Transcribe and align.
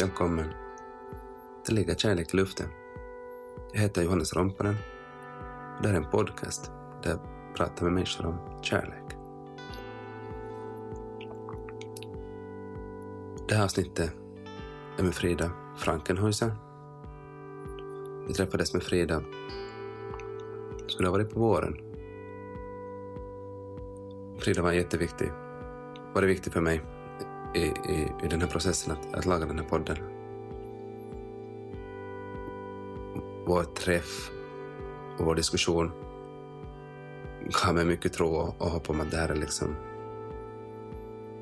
Välkommen. 0.00 0.46
till 1.64 1.74
Lägga 1.74 1.94
kärlek 1.94 2.34
i 2.34 2.36
luften. 2.36 2.66
Jag 3.72 3.80
heter 3.80 4.02
Johannes 4.02 4.36
Rompanen. 4.36 4.76
Det 5.82 5.88
här 5.88 5.94
är 5.94 5.98
en 5.98 6.10
podcast 6.10 6.70
där 7.02 7.10
jag 7.10 7.20
pratar 7.56 7.84
med 7.84 7.92
människor 7.92 8.26
om 8.26 8.62
kärlek. 8.62 9.04
Det 13.48 13.54
här 13.54 13.64
avsnittet 13.64 14.12
är 14.98 15.02
med 15.02 15.14
Frida 15.14 15.50
Frankenhäuser. 15.76 16.56
Vi 18.28 18.34
träffades 18.34 18.74
med 18.74 18.82
Frida, 18.82 19.22
Det 20.78 20.92
skulle 20.92 21.08
ha 21.08 21.12
varit 21.12 21.34
på 21.34 21.40
våren. 21.40 21.76
Frida 24.38 24.62
var 24.62 24.72
jätteviktig, 24.72 25.32
var 26.14 26.22
det 26.22 26.28
viktig 26.28 26.52
för 26.52 26.60
mig 26.60 26.95
i, 27.56 27.74
i, 27.92 28.12
i 28.24 28.28
den 28.28 28.40
här 28.40 28.48
processen 28.48 28.92
att, 28.92 29.14
att 29.14 29.26
laga 29.26 29.46
den 29.46 29.58
här 29.58 29.66
podden. 29.66 29.96
Vår 33.46 33.62
träff 33.62 34.30
och 35.18 35.24
vår 35.24 35.34
diskussion 35.34 35.92
gav 37.62 37.74
mig 37.74 37.84
mycket 37.84 38.12
tro 38.12 38.28
och, 38.28 38.60
och 38.60 38.70
hopp 38.70 38.90
om 38.90 39.00
att 39.00 39.10
det 39.10 39.16
här 39.16 39.28
är 39.28 39.34
liksom 39.34 39.76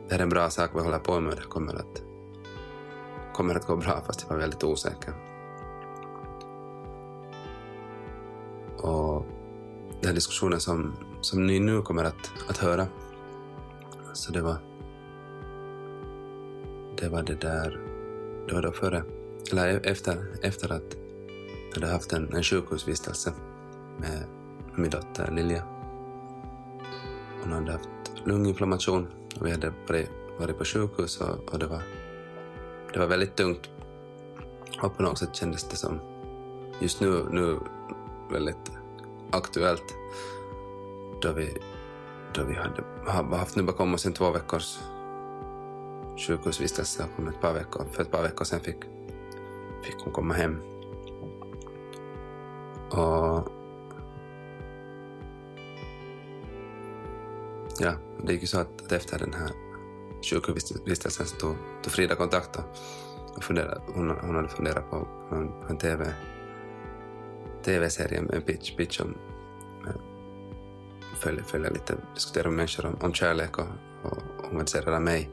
det 0.09 0.15
här 0.15 0.19
är 0.19 0.23
en 0.23 0.29
bra 0.29 0.51
sak 0.51 0.71
vi 0.75 0.81
håller 0.81 0.99
på 0.99 1.21
med. 1.21 1.37
Det 1.37 1.43
kommer 1.43 1.75
att, 1.75 2.03
kommer 3.35 3.55
att 3.55 3.67
gå 3.67 3.77
bra 3.77 4.03
fast 4.07 4.23
jag 4.23 4.29
var 4.29 4.37
väldigt 4.37 4.65
osäker. 4.65 5.15
Och 8.77 9.27
den 10.01 10.09
här 10.09 10.15
diskussionen 10.15 10.61
som, 10.61 10.97
som 11.21 11.47
ni 11.47 11.61
nu 11.61 11.83
kommer 11.83 12.05
att, 12.05 12.33
att 12.49 12.57
höra, 12.57 12.87
så 14.13 14.33
det 14.33 14.43
var 14.43 14.57
det 17.05 17.11
var 17.11 17.23
det 17.23 17.41
där, 17.41 17.79
det 18.49 18.55
var 18.55 18.63
då 18.63 18.73
före, 18.73 19.05
eller 19.53 19.69
e- 19.69 19.81
efter, 19.85 20.27
efter 20.43 20.73
att 20.73 20.97
jag 21.69 21.81
hade 21.81 21.93
haft 21.93 22.13
en, 22.13 22.35
en 22.35 22.43
sjukhusvistelse 22.43 23.33
med 23.99 24.27
min 24.75 24.91
dotter 24.91 25.31
Lilja. 25.31 25.65
Hon 27.43 27.53
hade 27.53 27.73
haft 27.73 27.89
lunginflammation 28.25 29.07
och 29.41 29.47
vi 29.47 29.51
hade 29.51 29.73
varit, 29.89 30.11
varit 30.39 30.59
på 30.59 30.65
sjukhus 30.65 31.21
och, 31.21 31.53
och 31.53 31.59
det, 31.59 31.67
var, 31.67 31.83
det 32.93 32.99
var 32.99 33.07
väldigt 33.07 33.37
tungt. 33.37 33.71
Och 34.83 34.97
på 34.97 35.03
något 35.03 35.19
sätt 35.19 35.35
kändes 35.35 35.69
det 35.69 35.77
som, 35.77 36.01
just 36.81 37.01
nu, 37.01 37.25
nu 37.31 37.59
väldigt 38.33 38.73
aktuellt, 39.31 39.95
då 41.23 41.33
vi, 41.33 41.57
då 42.35 42.45
vi 42.45 42.55
hade 42.55 42.85
haft 43.37 43.57
nu 43.57 43.63
bakom 43.63 43.95
oss 43.95 44.07
en 44.07 44.13
två 44.13 44.31
veckors 44.31 44.79
sjukhusvistelse 46.17 47.05
om 47.19 47.29
ett 47.29 47.41
par 47.41 47.53
veckor, 47.53 47.87
för 47.93 48.03
ett 48.03 48.11
par 48.11 48.23
veckor 48.23 48.45
sedan 48.45 48.61
fick, 48.61 48.85
fick 49.83 49.97
hon 50.05 50.13
komma 50.13 50.35
hem. 50.35 50.61
Och 52.91 53.49
ja, 57.79 57.93
det 58.23 58.33
gick 58.33 58.43
ju 58.43 58.47
så 58.47 58.59
att, 58.59 58.93
efter 58.93 59.19
den 59.19 59.35
här 59.35 59.51
sjukhusvistelsen 60.23 61.27
så 61.27 61.37
tog, 61.37 61.57
tog 61.83 61.93
Frida 61.93 62.15
kontakt 62.15 62.59
och 63.37 63.45
funderade, 63.45 63.81
hon, 63.95 64.11
hon 64.11 64.35
hade 64.35 64.49
funderat 64.49 64.91
på, 64.91 65.09
på 65.29 65.35
en, 65.35 65.49
på 65.49 65.67
en 65.69 65.79
TV, 65.79 66.15
TV-serie, 67.65 68.19
en 68.19 68.43
pitch, 68.43 68.77
pitch 68.77 69.01
om 69.01 69.15
följa, 71.25 71.45
följa 71.45 71.71
lite, 71.71 71.97
diskutera 72.15 72.49
med 72.49 72.57
människor 72.57 72.87
om, 72.87 72.97
om 73.01 73.15
kärlek 73.15 73.59
och, 73.59 73.67
och 74.03 74.19
hon 74.43 74.53
var 74.53 74.61
intresserad 74.61 75.03
mig 75.03 75.31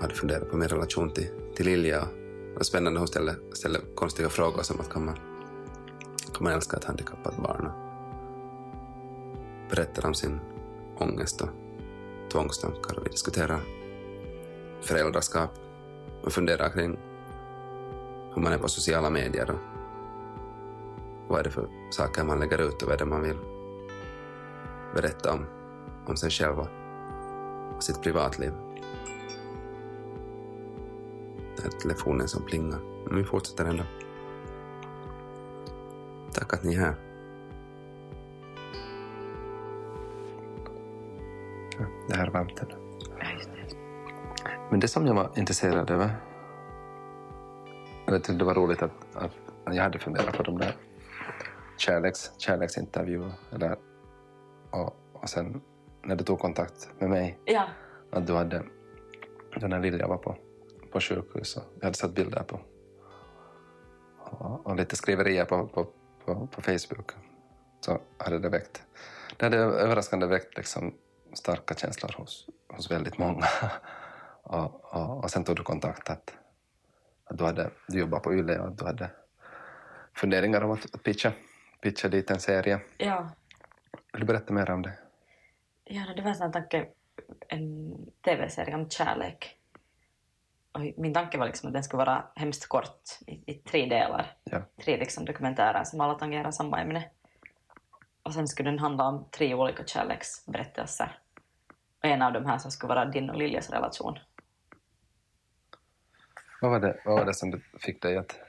hade 0.00 0.14
funderat 0.14 0.50
på 0.50 0.56
min 0.56 0.68
relation 0.68 1.10
till, 1.10 1.28
till 1.54 1.66
Lilja. 1.66 2.00
Det 2.00 2.54
var 2.54 2.62
spännande, 2.62 2.98
hon 3.00 3.08
ställde, 3.08 3.36
ställde 3.52 3.80
konstiga 3.94 4.28
frågor 4.28 4.62
som 4.62 4.80
att 4.80 4.90
kan 4.92 5.04
man, 5.04 5.16
kan 6.34 6.44
man 6.44 6.52
älska 6.52 6.76
ett 6.76 6.84
handikappat 6.84 7.36
barn? 7.36 7.70
Berättar 9.70 10.06
om 10.06 10.14
sin 10.14 10.40
ångest 10.98 11.40
och 11.40 11.48
tvångstankar 12.32 12.98
och 12.98 13.06
vi 13.06 13.10
diskuterar 13.10 13.60
föräldraskap 14.80 15.50
och 16.22 16.32
funderar 16.32 16.68
kring 16.68 16.98
hur 18.34 18.42
man 18.42 18.52
är 18.52 18.58
på 18.58 18.68
sociala 18.68 19.10
medier 19.10 19.50
och 19.50 19.58
vad 21.28 21.40
är 21.40 21.44
det 21.44 21.50
för 21.50 21.68
saker 21.90 22.24
man 22.24 22.40
lägger 22.40 22.60
ut 22.60 22.82
och 22.82 22.88
vad 22.88 22.94
är 22.94 22.98
det 22.98 23.04
man 23.04 23.22
vill 23.22 23.38
berätta 24.94 25.32
om, 25.32 25.46
om 26.06 26.16
sig 26.16 26.30
själv 26.30 26.58
och 27.76 27.82
sitt 27.82 28.02
privatliv 28.02 28.52
telefonen 31.70 32.28
som 32.28 32.42
plingar. 32.42 32.80
Men 33.06 33.16
vi 33.16 33.24
fortsätter 33.24 33.64
ändå. 33.64 33.82
Tack 36.32 36.54
att 36.54 36.64
ni 36.64 36.74
är 36.74 36.80
här. 36.80 36.94
det 42.08 42.16
här 42.16 42.26
är 42.26 42.30
varmt 42.30 42.56
det. 42.56 42.76
Men 44.70 44.80
det 44.80 44.88
som 44.88 45.06
jag 45.06 45.14
var 45.14 45.30
intresserad 45.36 45.90
över, 45.90 46.10
jag 48.06 48.14
tyckte 48.14 48.32
det 48.32 48.44
var 48.44 48.54
roligt 48.54 48.82
att, 48.82 48.92
att 49.14 49.32
jag 49.64 49.82
hade 49.82 49.98
funderat 49.98 50.36
på 50.36 50.42
de 50.42 50.58
där 50.58 50.76
kärleks, 51.76 52.30
kärleksintervjuer, 52.38 53.32
eller, 53.52 53.76
och, 54.70 54.96
och 55.12 55.28
sen 55.28 55.60
när 56.02 56.16
du 56.16 56.24
tog 56.24 56.38
kontakt 56.38 56.90
med 56.98 57.10
mig, 57.10 57.38
Ja, 57.44 57.68
att 58.10 58.26
du 58.26 58.32
hade, 58.32 58.62
den 59.60 59.72
här 59.72 59.80
Lilja 59.80 60.06
var 60.06 60.16
på, 60.16 60.36
på 60.92 61.00
sjukhus 61.00 61.56
och 61.56 61.62
jag 61.74 61.84
hade 61.84 61.96
sett 61.96 62.14
bilder 62.14 62.42
på 62.42 62.60
och, 64.64 64.76
lite 64.76 64.96
skriverier 64.96 65.44
på, 65.44 65.66
på, 65.66 65.88
på, 66.24 66.46
på 66.46 66.62
Facebook 66.62 67.12
så 67.80 68.00
hade 68.18 68.38
det 68.38 68.48
väckt, 68.48 68.82
det 69.36 69.46
hade 69.46 69.56
överraskande 69.56 70.26
väckt 70.26 70.56
liksom 70.56 70.94
starka 71.32 71.74
känslor 71.74 72.14
hos, 72.16 72.48
hos 72.68 72.90
väldigt 72.90 73.18
många. 73.18 73.46
och, 74.42 74.94
och, 74.94 75.24
och 75.24 75.30
sen 75.30 75.44
tog 75.44 75.56
du 75.56 75.62
kontakt 75.62 76.10
att, 76.10 76.34
att 77.24 77.38
du, 77.38 77.44
hade, 77.44 77.70
du 77.88 77.98
jobbade 77.98 78.22
på 78.22 78.34
YLE 78.34 78.58
och 78.58 78.68
att 78.68 78.78
du 78.78 78.84
hade 78.84 79.10
funderingar 80.14 80.60
om 80.62 80.70
att, 80.70 80.94
att 80.94 81.02
pitcha, 81.02 81.32
pitcha 81.80 82.08
dit 82.08 82.30
en 82.30 82.40
serie. 82.40 82.80
ja. 82.98 83.30
Vill 84.12 84.20
du 84.20 84.26
berätta 84.26 84.52
mer 84.52 84.70
om 84.70 84.82
det? 84.82 84.98
ja 85.84 86.04
det 86.16 86.22
var 86.22 86.42
en 86.44 86.52
tanke, 86.52 86.88
en 87.48 87.96
tv-serie 88.24 88.74
om 88.74 88.90
kärlek. 88.90 89.55
Min 90.78 91.14
tanke 91.14 91.38
var 91.38 91.46
liksom 91.46 91.66
att 91.66 91.72
den 91.72 91.84
skulle 91.84 92.04
vara 92.04 92.24
hemskt 92.34 92.66
kort 92.66 93.02
i, 93.26 93.52
i 93.52 93.54
tre 93.54 93.86
delar. 93.86 94.36
Ja. 94.44 94.62
Tre 94.84 94.96
liksom 94.96 95.24
dokumentärer 95.24 95.84
som 95.84 96.00
alla 96.00 96.14
tangerar 96.14 96.50
samma 96.50 96.80
ämne. 96.80 97.10
Och 98.22 98.34
sen 98.34 98.48
skulle 98.48 98.70
den 98.70 98.78
handla 98.78 99.08
om 99.08 99.28
tre 99.30 99.54
olika 99.54 99.84
kärleksberättelser. 99.84 101.18
Och 101.98 102.04
en 102.04 102.22
av 102.22 102.32
de 102.32 102.46
här 102.46 102.58
som 102.58 102.70
skulle 102.70 102.94
vara 102.94 103.04
din 103.04 103.30
och 103.30 103.36
Liljas 103.36 103.70
relation. 103.70 104.18
Vad 106.60 106.70
var 106.70 106.80
det, 106.80 107.00
vad 107.04 107.18
var 107.18 107.24
det 107.24 107.34
som 107.34 107.50
du 107.50 107.60
fick 107.80 108.02
dig 108.02 108.16
att... 108.16 108.40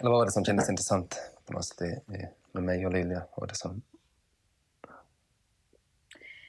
Eller 0.00 0.10
vad 0.10 0.18
var 0.18 0.24
det 0.24 0.32
som 0.32 0.44
kändes 0.44 0.70
intressant 0.70 1.32
på 1.46 1.52
något 1.52 1.64
sätt 1.64 1.82
i, 1.82 2.14
i, 2.14 2.28
med 2.52 2.62
mig 2.62 2.86
och 2.86 2.92
Lilja? 2.92 3.18
Vad 3.18 3.40
var 3.40 3.46
det 3.46 3.54
som... 3.54 3.82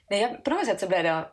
Nej, 0.09 0.21
jag, 0.21 0.43
på 0.43 0.49
något 0.49 0.65
sätt 0.65 0.79
så 0.79 0.87
blev 0.87 1.05
jag, 1.05 1.25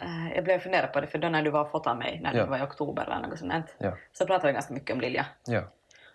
eh, 0.00 0.34
jag 0.34 0.44
blev 0.44 0.58
fundera 0.58 0.86
på 0.86 1.00
det, 1.00 1.06
för 1.06 1.18
då 1.18 1.28
när 1.28 1.42
du 1.42 1.50
var 1.50 1.60
och 1.60 1.70
fotade 1.70 1.98
mig, 1.98 2.20
när 2.22 2.34
Ja. 2.34 2.44
det 2.44 2.50
var 2.50 2.58
i 2.58 2.62
oktober 2.62 3.02
eller 3.04 3.28
något 3.28 3.38
sånt, 3.38 3.74
Ja. 3.78 3.96
så 4.12 4.26
pratade 4.26 4.46
vi 4.46 4.52
ganska 4.52 4.74
mycket 4.74 4.94
om 4.94 5.00
Lilja. 5.00 5.26
Ja. 5.46 5.62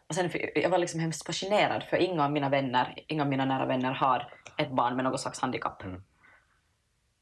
Och 0.10 0.16
sen, 0.16 0.30
jag 0.56 0.70
var 0.70 0.78
liksom 0.78 1.00
hemskt 1.00 1.26
fascinerad 1.26 1.84
för 1.84 1.98
inga 1.98 2.24
av 2.26 2.32
mina 2.32 2.50
vänner, 2.50 2.96
inga 3.08 3.24
av 3.24 3.30
mina 3.30 3.46
nära 3.46 3.66
vänner 3.66 3.92
har 3.94 4.34
ett 4.58 4.72
barn 4.72 4.96
med 4.96 5.06
något 5.06 5.20
slags 5.22 5.40
handikapp. 5.40 5.84
Mm. 5.84 6.04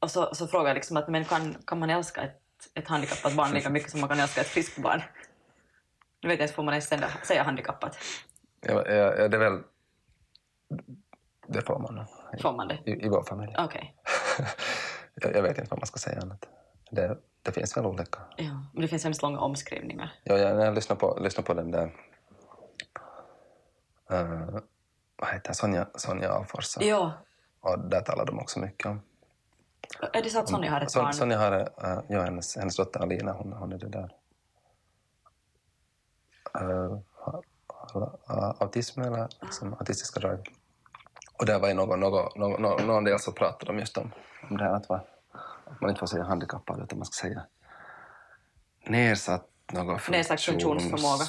Och 0.00 0.10
så, 0.10 0.34
så 0.34 0.46
frågade 0.46 0.70
jag 0.70 0.74
liksom 0.74 0.96
att 0.96 1.08
men 1.08 1.24
kan, 1.24 1.54
kan 1.66 1.78
man 1.78 1.90
älska 1.90 2.22
ett, 2.22 2.40
ett 2.74 2.88
handikappat 2.88 3.36
barn 3.36 3.50
lika 3.52 3.70
mycket 3.70 3.90
som 3.90 4.00
man 4.00 4.08
kan 4.08 4.20
älska 4.20 4.40
ett 4.40 4.46
friskt 4.46 4.82
barn? 4.82 5.02
Nu 6.22 6.28
vet 6.28 6.38
jag 6.38 6.44
inte, 6.44 6.54
får 6.54 6.62
man 6.62 6.74
ens 6.74 6.88
säga, 7.26 7.42
handikappat? 7.42 7.98
Ja, 8.60 8.72
ja, 8.88 9.28
det 9.28 9.36
är 9.36 9.38
väl... 9.38 9.62
Det 11.46 11.62
får 11.62 11.78
man. 11.78 12.06
Får 12.42 12.52
man 12.52 12.68
det? 12.68 12.78
I, 12.84 13.04
I 13.04 13.08
vår 13.08 13.22
familj. 13.22 13.54
Okej. 13.58 13.94
jag, 15.14 15.36
jag 15.36 15.42
vet 15.42 15.58
inte 15.58 15.70
vad 15.70 15.78
man 15.78 15.86
ska 15.86 15.98
säga 15.98 16.20
annat. 16.20 16.48
Det, 16.90 17.18
det 17.42 17.52
finns 17.52 17.76
väl 17.76 17.86
olika. 17.86 18.18
Ja, 18.36 18.64
men 18.72 18.82
det 18.82 18.88
finns 18.88 19.04
hemskt 19.04 19.22
långa 19.22 19.38
omskrivningar. 19.38 20.12
Ja, 20.24 20.38
jag, 20.38 20.56
när 20.56 20.64
jag 20.64 20.74
lyssnar 20.74 20.96
på, 20.96 21.18
lyssnar 21.20 21.44
på 21.44 21.54
den 21.54 21.70
där... 21.70 21.92
Uh, 24.12 24.58
vad 25.16 25.28
heter 25.28 25.52
Sonja, 25.52 25.86
Sonja 25.94 26.32
Alfors. 26.32 26.76
Ja, 26.80 27.12
Och 27.60 27.78
där 27.78 28.00
talar 28.00 28.24
de 28.24 28.38
också 28.38 28.60
mycket 28.60 28.86
om... 28.86 29.02
är 30.12 30.22
det 30.22 30.30
så 30.30 30.38
att 30.38 30.48
Sonja 30.48 30.70
har 30.70 30.80
ett 30.80 30.94
barn? 30.94 31.12
Sonja 31.12 31.38
har, 31.38 31.52
uh, 31.60 32.00
ja, 32.08 32.22
hennes, 32.22 32.56
hennes 32.56 32.76
dotter 32.76 33.00
Alina, 33.00 33.32
hon, 33.32 33.52
hon 33.52 33.72
är 33.72 33.78
det 33.78 33.88
där... 33.88 34.14
Uh, 36.60 36.98
autism 38.58 39.00
eller 39.00 39.28
liksom, 39.40 39.74
autistiska 39.74 40.20
drag. 40.20 40.48
Och 41.38 41.46
där 41.46 41.58
var 41.58 41.68
ju 41.68 41.74
någon, 41.74 42.00
någon, 42.00 42.28
någon, 42.36 42.62
någon, 42.62 42.86
någon 42.86 43.04
del 43.04 43.18
så 43.18 43.32
pratade 43.32 43.72
de 43.72 43.78
just 43.78 43.96
om, 43.98 44.12
om 44.50 44.56
det 44.56 44.64
här 44.64 44.72
att, 44.72 44.88
vara, 44.88 45.00
att 45.64 45.80
man 45.80 45.90
inte 45.90 46.00
får 46.00 46.06
säga 46.06 46.24
handikappad 46.24 46.82
utan 46.82 46.98
man 46.98 47.06
ska 47.06 47.22
säga 47.22 47.42
nedsatt 48.86 49.46
någon 49.72 49.98
funktionsförmåga. 49.98 51.24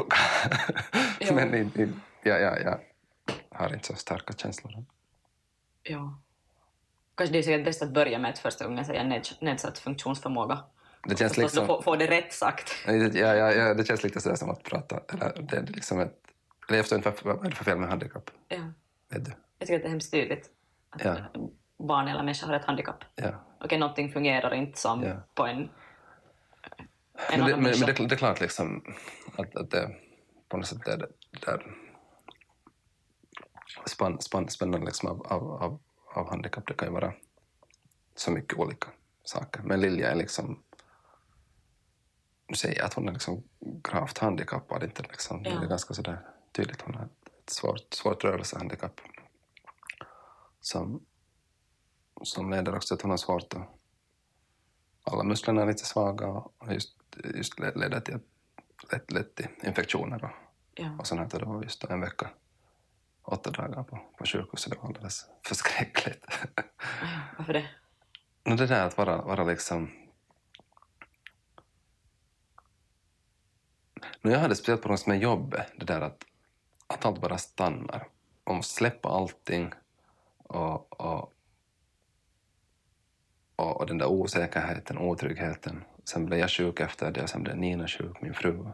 Ja. 1.18 1.34
Men 1.34 1.54
i, 1.54 1.58
i, 1.58 1.92
ja, 2.22 2.38
ja, 2.38 2.58
jag 2.58 2.78
har 3.50 3.74
inte 3.74 3.86
så 3.86 3.94
starka 3.94 4.32
känslor. 4.32 4.84
Ja. 5.82 6.18
Kanske 7.14 7.32
det 7.32 7.38
är 7.38 7.42
säkert 7.42 7.64
bäst 7.64 7.82
att 7.82 7.90
börja 7.90 8.18
med 8.18 8.30
att 8.30 8.38
första 8.38 8.64
gången 8.64 8.84
säga 8.84 9.02
ned, 9.04 9.26
nedsatt 9.40 9.78
funktionsförmåga. 9.78 10.64
Det 11.08 11.18
känns 11.18 11.36
liksom... 11.36 11.60
du 11.60 11.66
får, 11.66 11.82
får 11.82 11.96
det 11.96 12.06
rätt 12.06 12.32
sagt. 12.32 12.72
Ja, 12.86 12.92
ja, 12.92 13.52
ja, 13.52 13.74
det 13.74 13.84
känns 13.84 14.02
lite 14.02 14.20
sådär 14.20 14.36
som 14.36 14.50
att 14.50 14.62
prata. 14.62 15.00
Eller, 15.08 15.42
det 15.42 15.56
är 15.56 15.66
liksom 15.66 16.00
ett, 16.00 16.18
eller 16.68 16.78
jag 16.78 16.84
förstår 16.84 16.96
inte 16.96 17.12
vad, 17.24 17.36
vad 17.36 17.46
är 17.46 17.50
det 17.50 17.56
för 17.56 17.64
fel 17.64 17.78
med 17.78 17.88
handikapp. 17.88 18.30
Ja. 18.48 18.72
Vet 19.10 19.24
du? 19.24 19.32
Jag 19.58 19.66
tycker 19.66 19.76
att 19.76 19.82
det 19.82 19.88
är 19.88 19.90
hemskt 19.90 20.10
tydligt 20.10 20.50
att 20.90 21.04
Ja. 21.04 21.16
Barn 21.86 22.08
eller 22.08 22.22
människa 22.22 22.46
har 22.46 22.54
ett 22.54 22.64
handikapp. 22.64 23.04
Ja. 23.14 23.30
Okej, 23.60 23.78
någonting 23.78 24.12
fungerar 24.12 24.54
inte 24.54 24.80
som 24.80 25.02
Ja. 25.02 25.16
på 25.34 25.46
en, 25.46 25.56
en 25.56 25.68
Men, 25.68 25.68
det, 27.28 27.34
annan 27.34 27.50
men, 27.50 27.62
men 27.80 27.86
det, 27.86 28.06
det 28.08 28.14
är 28.14 28.16
klart 28.16 28.40
liksom 28.40 28.84
att, 29.36 29.56
att 29.56 29.70
det 29.70 29.96
på 30.48 30.56
något 30.56 30.66
sätt 30.66 30.84
det, 30.84 30.96
det 31.30 31.46
där 31.46 31.74
spann, 33.86 34.20
spann, 34.20 34.48
spännande 34.48 34.86
liksom 34.86 35.08
av, 35.08 35.26
av, 35.26 35.62
av, 35.62 35.80
av 36.14 36.30
handikapp. 36.30 36.66
Det 36.66 36.74
kan 36.74 36.88
ju 36.88 36.94
vara 36.94 37.12
så 38.14 38.30
mycket 38.30 38.58
olika 38.58 38.88
saker. 39.24 39.60
Men 39.62 39.80
Lilja 39.80 40.10
är 40.10 40.14
liksom 40.14 40.62
nu 42.48 42.54
säger 42.54 42.76
jag 42.78 42.86
att 42.86 42.94
hon 42.94 43.08
är 43.08 43.12
liksom 43.12 43.42
gravt 43.60 44.18
handikappad. 44.18 44.82
Inte 44.84 45.02
liksom, 45.02 45.42
Ja. 45.44 45.50
Det 45.60 45.66
är 45.66 45.68
ganska 45.68 45.94
sådär 45.94 46.18
tydligt. 46.52 46.80
Hon 46.80 46.94
har 46.94 47.04
ett 47.04 47.50
svårt, 47.50 47.94
svårt 47.94 48.24
rörelsehandikapp 48.24 49.00
som, 50.60 51.06
som 52.22 52.50
leder 52.50 52.76
också 52.76 52.88
till 52.88 53.00
att 53.00 53.02
hon 53.02 53.10
har 53.10 53.16
svårt 53.18 53.54
att... 53.54 53.68
Alla 55.06 55.22
musklerna 55.24 55.62
är 55.62 55.66
lite 55.66 55.84
svaga 55.84 56.26
och 56.28 56.72
just, 56.72 56.96
just 57.34 57.58
le- 57.58 57.72
leder 57.74 58.00
till 58.00 58.14
att- 58.14 58.92
lätt, 58.92 59.10
lätt 59.10 59.34
till 59.34 59.48
infektioner 59.62 60.24
och, 60.24 60.30
Ja. 60.74 60.96
och 60.98 61.06
sånt 61.06 61.32
här. 61.32 61.40
Det 61.40 61.46
var 61.46 61.62
just 61.62 61.84
en 61.84 62.00
vecka, 62.00 62.30
åtta 63.22 63.50
dagar 63.50 63.82
på, 63.82 63.98
på 64.18 64.24
sjukhuset. 64.26 64.72
Det 64.72 64.78
var 64.78 64.88
alldeles 64.88 65.26
förskräckligt. 65.46 66.24
Varför 67.38 67.52
det? 67.52 67.70
Men 68.44 68.56
det 68.56 68.66
där 68.66 68.86
att 68.86 68.96
vara, 68.98 69.22
vara 69.22 69.44
liksom... 69.44 69.90
Nu 74.20 74.30
jag 74.32 74.38
hade 74.40 74.56
speciellt 74.56 74.82
på 74.82 74.88
något 74.88 75.06
med 75.06 75.18
jobbet, 75.18 75.72
det 75.76 75.84
där 75.84 76.00
att, 76.00 76.24
att 76.86 77.04
allt 77.04 77.20
bara 77.20 77.38
stannar. 77.38 78.08
Man 78.46 78.56
måste 78.56 78.74
släppa 78.74 79.08
allting 79.08 79.72
och, 80.38 81.00
och, 81.00 81.32
och, 83.56 83.80
och 83.80 83.86
den 83.86 83.98
där 83.98 84.06
osäkerheten, 84.06 84.98
otryggheten. 84.98 85.84
Sen 86.04 86.26
blev 86.26 86.38
jag 86.40 86.50
sjuk 86.50 86.80
efter 86.80 87.10
det, 87.10 87.26
sen 87.28 87.42
blev 87.42 87.56
Nina 87.56 87.88
sjuk, 87.88 88.20
min 88.20 88.34
fru. 88.34 88.64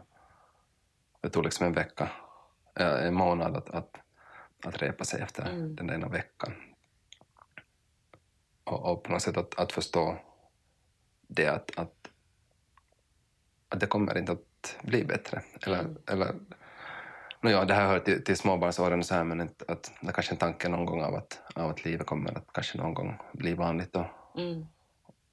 Det 1.21 1.29
tog 1.29 1.43
liksom 1.43 1.65
en 1.65 1.73
vecka, 1.73 2.09
eh, 2.79 3.05
en 3.07 3.13
månad 3.13 3.57
att, 3.57 3.69
att, 3.69 3.97
att 4.65 4.81
repa 4.81 5.03
sig 5.03 5.21
efter 5.21 5.49
Mm. 5.49 5.75
den 5.75 5.87
där 5.87 5.93
ena 5.95 6.07
veckan 6.07 6.53
och, 8.63 8.91
och 8.91 9.03
på 9.03 9.11
något 9.11 9.21
sätt 9.21 9.37
att, 9.37 9.59
att 9.59 9.71
förstå 9.71 10.17
det 11.27 11.47
att, 11.47 11.77
att, 11.77 12.09
att 13.69 13.79
det 13.79 13.87
kommer 13.87 14.17
inte 14.17 14.31
att 14.31 14.77
bli 14.83 15.03
bättre. 15.05 15.41
Eller, 15.65 15.79
Mm. 15.79 15.97
eller, 16.07 16.35
ja, 17.41 17.65
det 17.65 17.73
här 17.73 17.87
hör 17.87 17.99
till, 17.99 18.23
till 18.23 18.37
småbarnsåren 18.37 18.99
och 18.99 19.05
så 19.05 19.15
här, 19.15 19.23
men 19.23 19.41
att, 19.41 19.91
är 20.01 20.11
kanske 20.11 20.33
en 20.33 20.37
tanke 20.37 20.69
någon 20.69 20.85
gång 20.85 21.03
av 21.03 21.15
att, 21.15 21.41
av 21.55 21.69
att 21.69 21.85
livet 21.85 22.07
kommer 22.07 22.37
att 22.37 22.53
kanske 22.53 22.77
någon 22.77 22.93
gång 22.93 23.19
bli 23.33 23.53
vanligt. 23.53 23.95
Och, 23.95 24.05
Mm. 24.35 24.65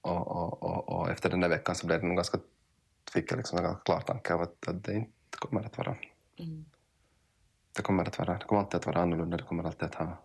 och, 0.00 0.28
och, 0.28 0.62
och, 0.62 0.88
och 0.88 1.10
efter 1.10 1.30
den 1.30 1.40
där 1.40 1.48
veckan 1.48 1.74
så 1.74 1.86
blev 1.86 2.00
det 2.00 2.06
nog 2.06 2.16
ganska, 2.16 2.38
fick 3.12 3.32
jag 3.32 3.36
liksom 3.36 3.58
en 3.58 3.64
ganska 3.64 3.82
klar 3.82 4.00
tanke 4.00 4.34
av 4.34 4.40
att, 4.42 4.68
att 4.68 4.84
det 4.84 4.94
inte 4.94 5.38
kommer 5.38 5.64
att 5.64 5.78
vara 5.78 5.96
Mm. 6.40 6.64
det 7.76 7.82
kommer, 7.82 8.04
att 8.08 8.18
vara, 8.18 8.38
det 8.38 8.44
kommer 8.44 8.62
alltid 8.62 8.78
att 8.78 8.86
vara 8.86 9.02
annorlunda, 9.02 9.36
det 9.36 9.42
kommer 9.42 9.64
alltid 9.64 9.82
att 9.88 9.94
ha 9.94 10.18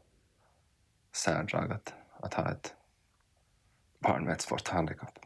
särdrag 1.12 1.72
att, 1.72 1.94
att 2.20 2.34
ha 2.34 2.52
ett 2.52 2.74
barn 4.00 4.24
med 4.24 4.34
ett 4.34 4.42
svårt 4.42 4.68
handikapp. 4.68 5.20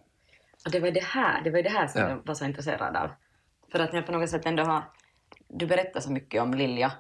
Och 0.66 0.72
det 0.72 0.80
var 0.80 0.92
det 0.92 1.04
här, 1.04 1.42
det 1.44 1.52
var 1.52 1.62
det 1.62 1.70
här 1.70 1.88
som 1.88 2.02
Ja. 2.02 2.10
jag 2.10 2.26
var 2.26 2.34
så 2.36 2.46
intresserad 2.46 2.96
av. 2.96 3.10
För 3.72 3.80
att 3.80 3.94
jag 3.94 4.06
på 4.06 4.12
något 4.12 4.30
sätt 4.30 4.46
ändå 4.46 4.64
har... 4.64 4.84
Du 5.48 5.68
berättar 5.68 6.00
så 6.00 6.12
mycket 6.12 6.42
om 6.42 6.54
Lilja, 6.54 6.92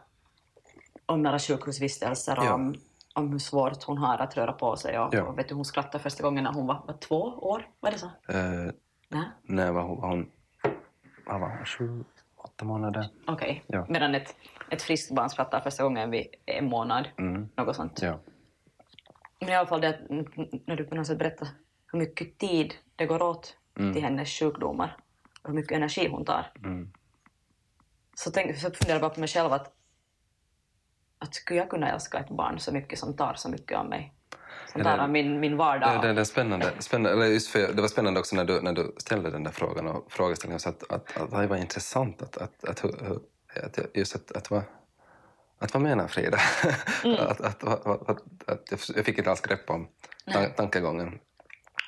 om 1.06 1.22
några 1.24 1.40
sjukhusvistelser, 1.40 2.36
Ja. 2.36 2.54
om, 2.54 2.76
om 3.18 3.32
hur 3.32 3.40
svårt 3.40 3.84
hon 3.84 3.98
har 3.98 4.18
att 4.18 4.38
röra 4.38 4.52
på 4.54 4.76
sig. 4.76 5.00
Och, 5.00 5.14
Ja. 5.14 5.24
och 5.24 5.38
vet 5.40 5.50
du, 5.50 5.56
hon 5.56 5.66
skrattade 5.66 6.04
första 6.04 6.24
gången 6.24 6.44
när 6.44 6.54
hon 6.54 6.68
var, 6.68 6.84
var 6.88 6.94
två 6.98 7.22
år, 7.22 7.68
var 7.80 7.92
det 7.92 7.98
så? 7.98 8.06
Eh, 8.06 8.72
Nej? 9.10 9.26
när 9.42 9.72
var 9.72 9.82
hon, 9.84 10.02
var 10.02 10.10
hon, 10.10 10.32
var 11.26 11.40
hon, 11.58 11.66
sju, 11.66 12.04
åtta 12.36 12.66
månader? 12.66 13.10
Okej. 13.28 13.64
Ja. 13.68 13.86
Medan 13.90 14.16
ett, 14.16 14.36
ett 14.72 14.82
friskt 14.82 15.16
barn 15.16 15.30
skrattar 15.30 15.60
första 15.60 15.84
gången 15.84 16.12
vid 16.12 16.28
en 16.46 16.66
månad, 16.70 17.08
Mm. 17.18 17.50
något 17.56 17.76
sånt. 17.76 18.02
Ja. 18.02 18.20
Men 19.40 19.50
i 19.50 19.56
alla 19.56 19.68
fall 19.68 19.82
det 19.82 20.00
när 20.66 20.76
du 20.76 20.84
på 20.84 20.96
något 20.96 21.08
sätt 21.08 21.18
berättar 21.20 21.48
hur 21.92 22.00
mycket 22.00 22.38
tid 22.38 22.74
det 22.96 23.06
går 23.06 23.22
åt 23.22 23.58
Mm. 23.80 23.94
till 23.94 24.04
hennes 24.04 24.30
sjukdomar 24.40 24.98
och 25.42 25.50
hur 25.50 25.56
mycket 25.56 25.72
energi 25.72 26.08
hon 26.08 26.26
tar. 26.26 26.52
Mm. 26.64 26.92
Så, 28.16 28.32
tänk, 28.32 28.56
så 28.58 28.72
funderar 28.72 28.96
jag 28.96 29.02
bara 29.02 29.10
på 29.10 29.20
mig 29.20 29.30
själv 29.30 29.54
att, 29.54 29.74
att 31.20 31.36
skulle 31.36 31.60
jag 31.60 31.70
kunna 31.70 31.92
älska 31.92 32.18
ett 32.20 32.30
barn 32.30 32.60
så 32.60 32.72
mycket 32.72 33.00
som 33.00 33.14
tar 33.18 33.34
så 33.34 33.50
mycket 33.50 33.78
av 33.78 33.86
mig? 33.86 34.14
Som 34.72 34.84
tar 34.84 34.98
av 34.98 35.10
min, 35.10 35.40
min 35.40 35.58
vardag? 35.58 36.02
Det, 36.02 36.08
det, 36.08 36.14
det, 36.14 36.22
är 36.22 36.26
spännande, 36.26 36.72
spännande, 36.80 37.28
just 37.28 37.48
för, 37.50 37.74
det 37.74 37.82
var 37.82 37.88
spännande 37.88 38.20
också 38.20 38.36
när 38.36 38.46
du, 38.46 38.62
när 38.62 38.74
du 38.74 38.96
ställde 38.98 39.30
den 39.30 39.44
där 39.44 39.52
frågan 39.52 39.88
och 39.88 40.12
frågeställningen. 40.12 40.60
Så 40.60 40.70
att, 40.70 40.92
att, 40.92 41.18
att 41.18 41.32
det 41.42 41.48
var 41.48 41.58
intressant 41.58 42.22
att, 42.22 42.38
att, 42.38 42.64
att, 42.70 42.86
att, 43.64 43.80
just 43.94 44.16
att, 44.16 44.32
att, 44.38 44.52
vad, 44.52 44.62
att 45.60 45.74
vad 45.74 45.84
menar 45.84 46.08
Frida? 46.08 46.38
att, 47.20 47.42
att, 47.42 47.64
att, 47.64 47.86
att, 48.10 48.10
att, 48.50 48.90
jag- 48.96 49.06
fick 49.06 49.18
inte 49.18 49.30
alls 49.30 49.42
grepp 49.42 49.70
om 49.70 49.88
Nej. 50.26 50.54
tankegången. 50.58 51.20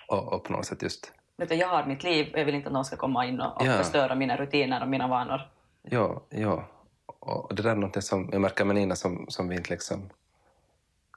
Och, 0.07 0.33
och 0.33 0.43
på 0.43 0.51
något 0.53 0.65
sätt 0.65 0.81
just, 0.81 1.13
Vet 1.37 1.49
du, 1.49 1.55
jag 1.55 1.67
har 1.67 1.85
mitt 1.85 2.03
liv 2.03 2.33
och 2.33 2.39
jag 2.39 2.45
vill 2.45 2.55
inte 2.55 2.67
att 2.67 2.73
någon 2.73 2.85
ska 2.85 2.95
komma 2.95 3.25
in 3.25 3.41
och, 3.41 3.61
och 3.61 3.67
Ja. 3.67 3.77
förstöra 3.77 4.15
mina 4.15 4.37
rutiner 4.37 4.81
och 4.81 4.87
mina 4.89 5.07
vanor. 5.07 5.41
ja, 5.81 6.21
ja. 6.29 6.67
Och 7.29 7.55
det 7.55 7.63
där 7.63 7.71
är 7.71 7.75
något 7.75 8.03
som 8.03 8.29
jag 8.31 8.41
märker 8.41 8.65
med 8.65 8.75
Nina 8.75 8.95
som, 8.95 9.25
som 9.29 9.47
vi 9.47 9.55
inte 9.55 9.69
liksom 9.69 10.09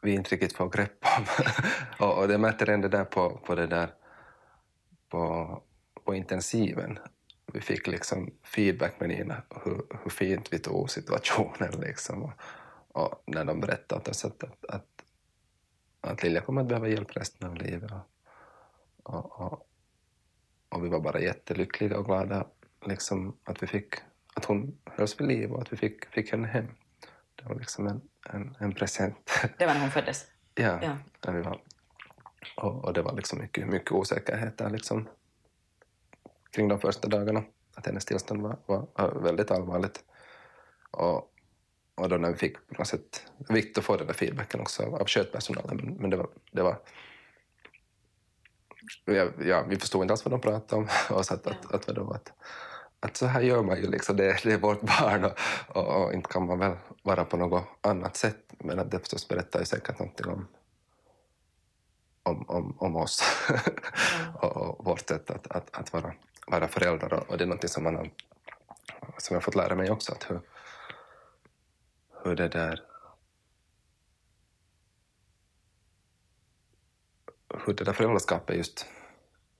vi 0.03 0.13
inte 0.13 0.31
riktigt 0.31 0.53
får 0.53 0.69
grepp 0.69 1.05
om. 1.19 1.25
och, 2.07 2.19
och 2.19 2.29
det 2.29 2.39
märkte 2.39 2.73
ändå 2.73 2.89
där 2.89 3.05
på, 3.05 3.31
på 3.31 3.55
det 3.55 3.67
där 3.67 3.95
på, 5.09 5.63
på 6.05 6.15
intensiven. 6.15 6.99
Vi 7.53 7.61
fick 7.61 7.87
liksom 7.87 8.31
feedback 8.43 9.01
med 9.01 9.09
Nina 9.09 9.43
hur, 9.65 9.83
hur 10.03 10.11
fint 10.11 10.53
vi 10.53 10.59
tog 10.59 10.91
situationen 10.91 11.81
liksom. 11.81 12.23
Och, 12.23 12.33
och 12.89 13.23
när 13.27 13.45
de 13.45 13.61
berättade 13.61 14.01
åt 14.01 14.09
oss 14.09 14.25
att, 14.25 14.45
att, 14.45 14.65
att, 14.65 15.05
att 16.01 16.23
Lilja 16.23 16.41
kommer 16.41 16.61
att 16.61 16.69
behöva 16.69 16.89
hjälp 16.89 17.17
resten 17.17 17.49
av 17.49 17.57
livet. 17.57 17.93
Och, 17.93 18.05
och, 19.03 19.41
och, 19.41 19.69
och 20.69 20.85
vi 20.85 20.89
var 20.89 21.01
bara 21.01 21.21
jättelyckliga 21.21 21.99
och 21.99 22.05
glada 22.05 22.47
liksom, 22.87 23.37
att 23.45 23.63
vi 23.63 23.67
fick 23.67 23.95
att 24.35 24.45
hon 24.45 24.79
hölls 24.85 25.21
vid 25.21 25.29
liv 25.29 25.53
och 25.53 25.63
att 25.63 25.73
vi 25.73 25.77
fick, 25.77 26.05
fick 26.05 26.31
henne 26.31 26.49
hem. 26.49 26.67
Det 27.37 27.45
var 27.49 27.55
liksom 27.55 27.87
en, 27.87 28.01
en, 28.31 28.57
en 28.61 28.75
present. 28.75 29.31
Det 29.59 29.67
var 29.67 29.75
när 29.75 29.81
hon 29.81 29.91
föddes. 29.91 30.27
Ja, 30.55 30.79
Ja. 30.83 30.97
När 31.27 31.33
vi 31.33 31.43
var. 31.43 31.63
Och, 32.57 32.85
och 32.85 32.93
det 32.93 33.03
var 33.03 33.13
liksom 33.13 33.39
mycket, 33.39 33.69
mycket 33.69 33.93
osäkerhet 33.93 34.59
där 34.59 34.71
liksom, 34.71 35.09
kring 36.51 36.69
de 36.69 36.81
första 36.81 37.09
dagarna. 37.09 37.45
Att 37.75 37.87
hennes 37.87 38.05
tillstånd 38.05 38.43
var, 38.43 38.57
var, 38.67 38.87
var 38.95 39.23
väldigt 39.23 39.51
allvarligt. 39.51 40.05
Och, 40.91 41.33
och 41.95 42.09
då 42.09 42.17
när 42.17 42.31
vi 42.31 42.37
fick 42.37 42.69
på 42.69 42.75
något 42.79 42.87
sätt, 42.87 43.27
viktigt 43.49 43.79
att 43.79 43.85
få 43.85 43.97
den 43.97 44.07
där 44.07 44.15
feedbacken 44.15 44.61
också 44.61 44.83
av, 44.83 44.95
av 44.95 45.07
skötpersonalen, 45.07 45.77
men, 45.77 45.95
men 45.95 46.11
det 46.11 46.17
var, 46.17 46.29
det 46.53 46.63
var 46.63 46.79
ja, 49.05 49.29
ja, 49.45 49.65
vi 49.69 49.77
förstod 49.77 50.03
inte 50.03 50.13
alls 50.13 50.25
vad 50.25 50.33
de 50.33 50.41
pratade 50.41 50.83
om. 50.83 50.89
Och 51.17 51.27
så 51.27 51.35
att, 51.35 51.47
att, 51.47 51.75
att, 51.75 51.87
vadå, 51.87 52.11
att, 52.11 52.33
att 53.03 53.17
så 53.17 53.27
här 53.27 53.41
gör 53.41 53.63
man 53.63 53.77
ju, 53.77 53.91
liksom, 53.91 54.17
det, 54.17 54.43
det 54.43 54.53
är 54.53 54.59
vårt 54.59 54.81
barn 54.81 55.25
och, 55.25 55.33
och, 55.69 56.05
och 56.05 56.13
inte 56.13 56.29
kan 56.29 56.47
man 56.47 56.59
väl 56.59 56.77
vara 57.03 57.25
på 57.25 57.37
något 57.37 57.65
annat 57.81 58.17
sätt. 58.17 58.53
Men 58.59 58.79
att 58.79 58.91
det 58.91 58.99
förstås 58.99 59.29
berättar 59.29 59.61
ju 59.61 59.67
säkert 59.67 59.99
någonting 59.99 60.27
om, 60.27 60.49
om, 62.23 62.49
om, 62.49 62.77
om 62.79 62.97
oss 62.97 63.23
och, 64.35 64.57
och 64.57 64.85
vårt 64.85 65.09
sätt 65.09 65.31
att, 65.31 65.47
att, 65.47 65.79
att 65.79 65.93
vara, 65.93 66.15
vara 66.47 66.69
föräldrar. 66.69 67.15
Och, 67.15 67.31
och 67.31 67.39
det 67.39 67.45
är 67.45 67.47
någonting 67.47 67.69
som, 67.69 67.85
man 67.85 67.97
har, 67.97 68.11
som 69.19 69.35
jag 69.35 69.37
har 69.37 69.41
fått 69.41 69.55
lära 69.55 69.75
mig 69.75 69.91
också, 69.91 70.13
att 70.13 70.31
hur, 70.31 70.41
hur 72.25 72.37
det 72.37 72.49
där 72.49 72.83
hur 77.67 77.75
det 77.75 77.85
där 77.85 77.93
föräldraskapet 77.93 78.57
just, 78.57 78.87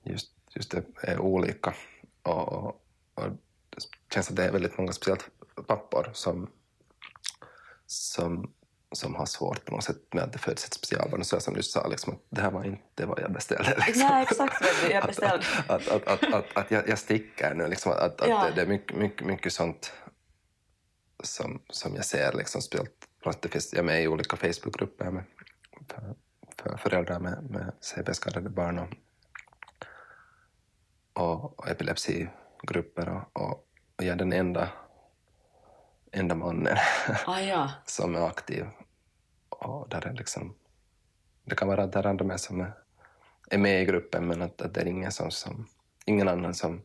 just, 0.03 0.31
just 0.55 0.71
det 0.71 0.83
är 1.01 1.19
olika. 1.19 1.73
Och, 2.21 2.82
och, 3.15 3.29
det 3.69 4.13
känns 4.13 4.29
att 4.29 4.35
det 4.35 4.45
är 4.45 4.51
väldigt 4.51 4.77
många, 4.77 4.91
speciellt 4.91 5.29
pappor, 5.67 6.09
som, 6.13 6.49
som, 7.85 8.53
som 8.91 9.15
har 9.15 9.25
svårt 9.25 9.65
på 9.65 9.71
något 9.71 9.83
sätt 9.83 10.13
med 10.13 10.23
att 10.23 10.33
det 10.33 10.39
föds 10.39 10.65
ett 10.65 10.73
specialbarn. 10.73 11.23
Så 11.23 11.39
som 11.39 11.53
du 11.53 11.63
sa, 11.63 11.87
liksom, 11.87 12.13
att 12.13 12.21
det 12.29 12.41
här 12.41 12.51
var 12.51 12.63
inte 12.65 13.05
vad 13.05 13.19
jag 13.19 13.33
beställde. 13.33 13.75
Liksom. 13.87 14.07
Nej, 14.07 14.23
exakt 14.23 14.61
vad 14.83 14.91
jag 14.91 15.05
beställde. 15.05 15.45
Att, 15.67 15.87
att, 15.87 16.07
att, 16.07 16.33
att, 16.33 16.45
att, 16.57 16.71
jag, 16.71 16.89
jag 16.89 16.99
sticker 16.99 17.53
nu. 17.53 17.67
Liksom, 17.67 17.91
att, 17.91 18.21
att 18.21 18.29
Ja. 18.29 18.45
det, 18.45 18.55
det 18.55 18.61
är 18.61 18.67
mycket, 18.67 18.97
mycket, 18.97 19.27
mycket 19.27 19.53
sånt 19.53 19.93
som, 21.23 21.61
som 21.69 21.95
jag 21.95 22.05
ser. 22.05 22.33
Liksom, 22.33 22.61
speciellt, 22.61 23.41
det 23.41 23.49
finns, 23.49 23.73
jag 23.73 23.79
är 23.79 23.83
med 23.83 24.03
i 24.03 24.07
olika 24.07 24.37
Facebookgrupper 24.37 25.11
med, 25.11 25.23
för, 25.87 26.15
för 26.57 26.77
föräldrar 26.77 27.19
med, 27.19 27.49
med 27.49 27.73
CP-skadade 27.81 28.49
barn 28.49 28.79
och, 28.79 28.89
och, 31.13 31.59
och 31.59 31.67
epilepsigrupper. 32.63 33.09
Och, 33.09 33.41
och, 33.41 33.67
och 33.95 34.03
jag 34.03 34.07
är 34.07 34.15
den 34.15 34.33
enda, 34.33 34.69
enda 36.11 36.35
mannen 36.35 36.77
Ah, 37.25 37.39
ja. 37.39 37.71
som 37.85 38.15
är 38.15 38.27
aktiv. 38.27 38.65
Och 39.49 39.89
där 39.89 40.07
är 40.07 40.13
liksom, 40.13 40.55
det 41.43 41.55
kan 41.55 41.67
vara 41.67 41.83
att 41.83 41.91
det 41.91 41.99
är 41.99 42.07
andra 42.07 42.25
med 42.25 42.39
som 42.39 42.61
är, 42.61 42.73
är 43.49 43.57
med 43.57 43.81
i 43.81 43.85
gruppen 43.85 44.27
men 44.27 44.41
att, 44.41 44.61
att 44.61 44.73
det 44.73 44.81
är 44.81 44.85
ingen, 44.85 45.11
som, 45.11 45.31
som, 45.31 45.67
ingen 46.05 46.27
annan 46.27 46.53
som 46.53 46.81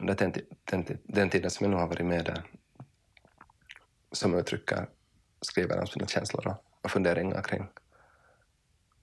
under 0.00 0.14
den, 0.14 0.32
den, 0.64 0.98
den 1.04 1.30
tiden 1.30 1.50
som 1.50 1.64
jag 1.64 1.70
nu 1.70 1.76
har 1.76 1.86
varit 1.86 2.06
med 2.06 2.24
där 2.24 2.42
som 4.12 4.34
uttrycker, 4.34 4.88
skriver 5.40 5.80
om 5.80 5.86
sina 5.86 6.06
känslor 6.06 6.46
och, 6.46 6.64
och 6.82 6.90
funderingar 6.90 7.42
kring, 7.42 7.66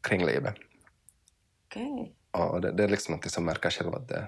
kring 0.01 0.25
livet. 0.25 0.55
Okej. 1.65 2.15
Och 2.31 2.61
det, 2.61 2.71
det 2.71 2.83
är 2.83 2.87
liksom 2.87 3.15
något 3.15 3.31
som 3.31 3.45
märker 3.45 3.69
själv 3.69 3.95
att 3.95 4.07
det 4.07 4.27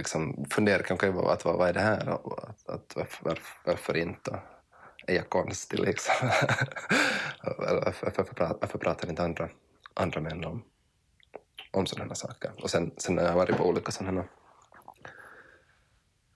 liksom 0.00 0.44
fundera 0.50 0.82
kanske 0.82 1.12
på 1.12 1.28
att 1.28 1.44
vad, 1.44 1.58
vad 1.58 1.68
är 1.68 1.72
det 1.72 1.80
här 1.80 2.08
och 2.08 2.48
att, 2.48 2.68
att 2.68 2.96
varför, 2.96 3.34
varför, 3.64 3.96
inte? 3.96 4.40
Är 5.06 5.14
jag 5.14 5.28
konstig 5.28 5.78
liksom? 5.78 6.14
Varför, 7.58 8.06
varför, 8.06 8.22
pratar, 8.22 8.58
varför 8.60 8.78
pratar 8.78 9.08
inte 9.08 9.22
andra, 9.22 9.48
andra 9.94 10.20
män 10.20 10.44
om, 10.44 10.62
om 11.70 11.86
sådana 11.86 12.14
saker? 12.14 12.52
Och 12.62 12.70
sen, 12.70 12.94
sen 12.96 13.18
har 13.18 13.24
jag 13.24 13.34
varit 13.34 13.56
på 13.56 13.64
olika 13.68 13.92
sådana 13.92 14.24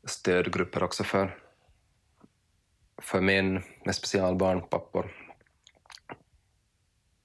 stödgrupper 0.05 0.83
också 0.83 1.05
för, 1.05 1.39
för 3.03 3.21
män 3.21 3.63
med 3.85 3.95
specialbarn, 3.95 4.69
pappor. 4.69 5.11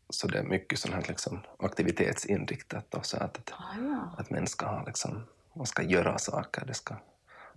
Så 0.09 0.27
det 0.27 0.39
är 0.39 0.43
mycket 0.43 0.79
sånt 0.79 0.93
här 0.93 1.05
liksom 1.07 1.39
aktivitetsinriktat 1.59 2.95
och 2.95 3.05
så 3.05 3.17
att, 3.17 3.37
att, 3.37 3.51
Ah, 3.51 3.75
ja. 3.81 4.15
att 4.17 4.29
män 4.29 4.47
ska 4.47 4.65
ha 4.65 4.83
liksom, 4.85 5.27
man 5.59 5.67
ska 5.67 5.83
göra 5.83 6.17
saker, 6.17 6.65
det 6.65 6.73
ska 6.73 6.95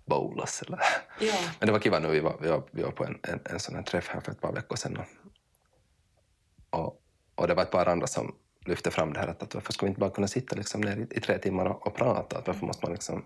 bowlas 0.05 0.63
eller... 0.63 0.81
Ja. 1.21 1.35
Men 1.59 1.67
det 1.67 1.73
var 1.73 1.79
kiva 1.81 1.99
nu, 1.99 2.09
vi 2.09 2.21
var, 2.21 2.37
vi 2.41 2.49
var, 2.49 2.63
vi 2.71 2.83
var 2.83 2.91
på 2.91 3.05
en, 3.05 3.19
en, 3.23 3.41
en 3.45 3.61
sån 3.61 3.75
här 3.75 3.83
träff 3.83 4.09
här 4.09 4.21
för 4.21 4.33
ett 4.33 4.41
par 4.41 4.53
veckor 4.53 4.77
sedan 4.77 4.97
och, 6.71 6.81
och, 6.81 7.03
och 7.35 7.49
det 7.49 7.55
var 7.55 7.63
ett 7.63 7.71
par 7.71 7.87
andra 7.89 8.07
som 8.07 8.35
lyfte 8.67 8.91
fram 8.91 9.13
det 9.13 9.21
här 9.21 9.29
att, 9.29 9.43
att 9.43 9.55
varför 9.55 9.73
ska 9.73 9.87
vi 9.87 9.89
inte 9.89 10.01
bara 10.01 10.11
kunna 10.11 10.29
sitta 10.29 10.57
liksom 10.57 10.81
ner 10.81 10.97
i, 10.97 11.17
i 11.17 11.21
tre 11.21 11.39
timmar 11.39 11.67
och, 11.67 11.87
och 11.87 11.95
prata? 11.95 12.39
Att 12.39 12.47
varför 12.47 12.67
måste 12.67 12.87
man 12.87 12.93
liksom, 12.93 13.25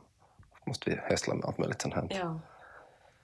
måste 0.67 0.91
vi 0.91 0.97
hösla 0.97 1.35
med 1.35 1.45
allt 1.45 1.59
möjligt 1.59 1.83
sånt 1.83 1.95
här? 1.95 2.07
ja. 2.11 2.41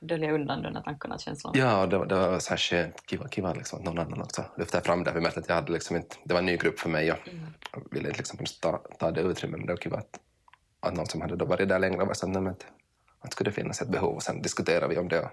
Dölja 0.04 0.32
undan 0.32 0.62
de 0.62 0.82
tankarna 0.82 1.14
och 1.14 1.20
känslorna. 1.20 1.58
Ja, 1.58 1.86
det, 1.86 1.98
var- 1.98 2.06
det 2.06 2.14
var 2.14 2.38
så 2.38 2.50
här 2.50 2.56
skönt, 2.56 3.02
kiva, 3.10 3.28
kiva 3.28 3.52
liksom, 3.54 3.78
att 3.78 3.84
någon 3.84 3.98
annan 3.98 4.22
också 4.22 4.44
lyfte 4.56 4.80
fram 4.80 5.04
det. 5.04 5.12
Vi 5.12 5.20
märkte 5.20 5.40
att 5.40 5.48
jag 5.48 5.54
hade 5.54 5.72
liksom 5.72 5.96
inte, 5.96 6.16
det 6.24 6.34
var 6.34 6.38
en 6.38 6.46
ny 6.46 6.56
grupp 6.56 6.78
för 6.80 6.88
mig 6.88 7.12
och 7.12 7.18
jag 7.72 7.82
ville 7.90 8.08
inte 8.08 8.18
liksom 8.18 8.38
ta, 8.60 8.78
ta 8.98 9.10
det 9.10 9.20
utrymmet, 9.20 9.58
men 9.60 9.66
det 9.66 9.72
var 9.72 9.80
kiva 9.80 9.96
att, 9.96 10.20
att 10.82 10.94
någon 10.94 11.06
som 11.06 11.20
hade 11.20 11.36
då 11.36 11.44
varit 11.44 11.68
där 11.68 11.78
längre 11.78 12.04
var 12.04 12.14
så 12.14 12.26
att, 12.26 12.42
nej, 12.42 12.54
att, 13.20 13.32
skulle 13.32 13.50
det 13.50 13.54
finnas 13.54 13.82
ett 13.82 13.88
behov 13.88 14.14
och 14.14 14.22
sen 14.22 14.42
diskuterade 14.42 14.88
vi 14.88 14.98
om 14.98 15.08
det. 15.08 15.20
Och, 15.20 15.30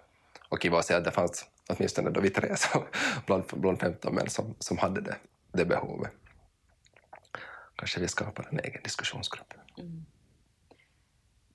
och 0.49 0.61
kiva 0.61 0.79
att 0.79 0.85
se 0.85 0.93
att 0.93 1.03
det 1.03 1.11
fanns 1.11 1.45
åtminstone 1.69 2.09
då 2.09 2.21
vi 2.21 2.29
tre 2.29 2.55
som, 2.55 2.85
bland, 3.25 3.43
bland 3.55 3.79
15 3.79 4.15
män 4.15 4.29
som, 4.29 4.55
som 4.59 4.77
hade 4.77 5.01
det, 5.01 5.15
det 5.51 5.65
behovet. 5.65 6.11
Kanske 7.75 7.99
vi 7.99 8.07
skapar 8.07 8.47
en 8.51 8.59
egen 8.59 8.83
diskussionsgrupp. 8.83 9.53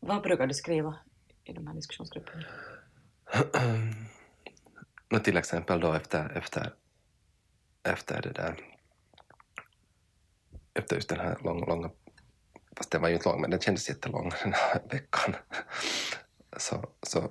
Vad 0.01 0.23
brukar 0.23 0.47
du 0.47 0.55
skriva 0.55 0.99
i 1.45 1.53
de 1.53 1.67
här 1.67 1.75
diskussionsgrupperna? 1.75 2.45
Till 5.25 5.37
exempel 5.37 5.81
då 5.81 5.93
efter, 5.93 6.37
efter, 6.37 6.75
efter 7.83 8.23
det 8.23 8.33
där 8.33 8.75
efter 10.75 10.97
just 10.97 11.09
den 11.09 11.21
här 11.21 11.39
långa, 11.45 11.67
långa 11.67 11.91
fast 12.77 12.91
den 12.91 13.03
var 13.03 13.09
ju 13.09 13.15
inte 13.15 13.29
lång 13.29 13.41
men 13.41 13.51
den 13.51 13.61
kändes 13.61 13.89
jättelång 13.89 14.33
den 14.43 14.53
här 14.53 14.83
veckan. 14.91 15.37
Så, 16.57 16.85
så 17.03 17.31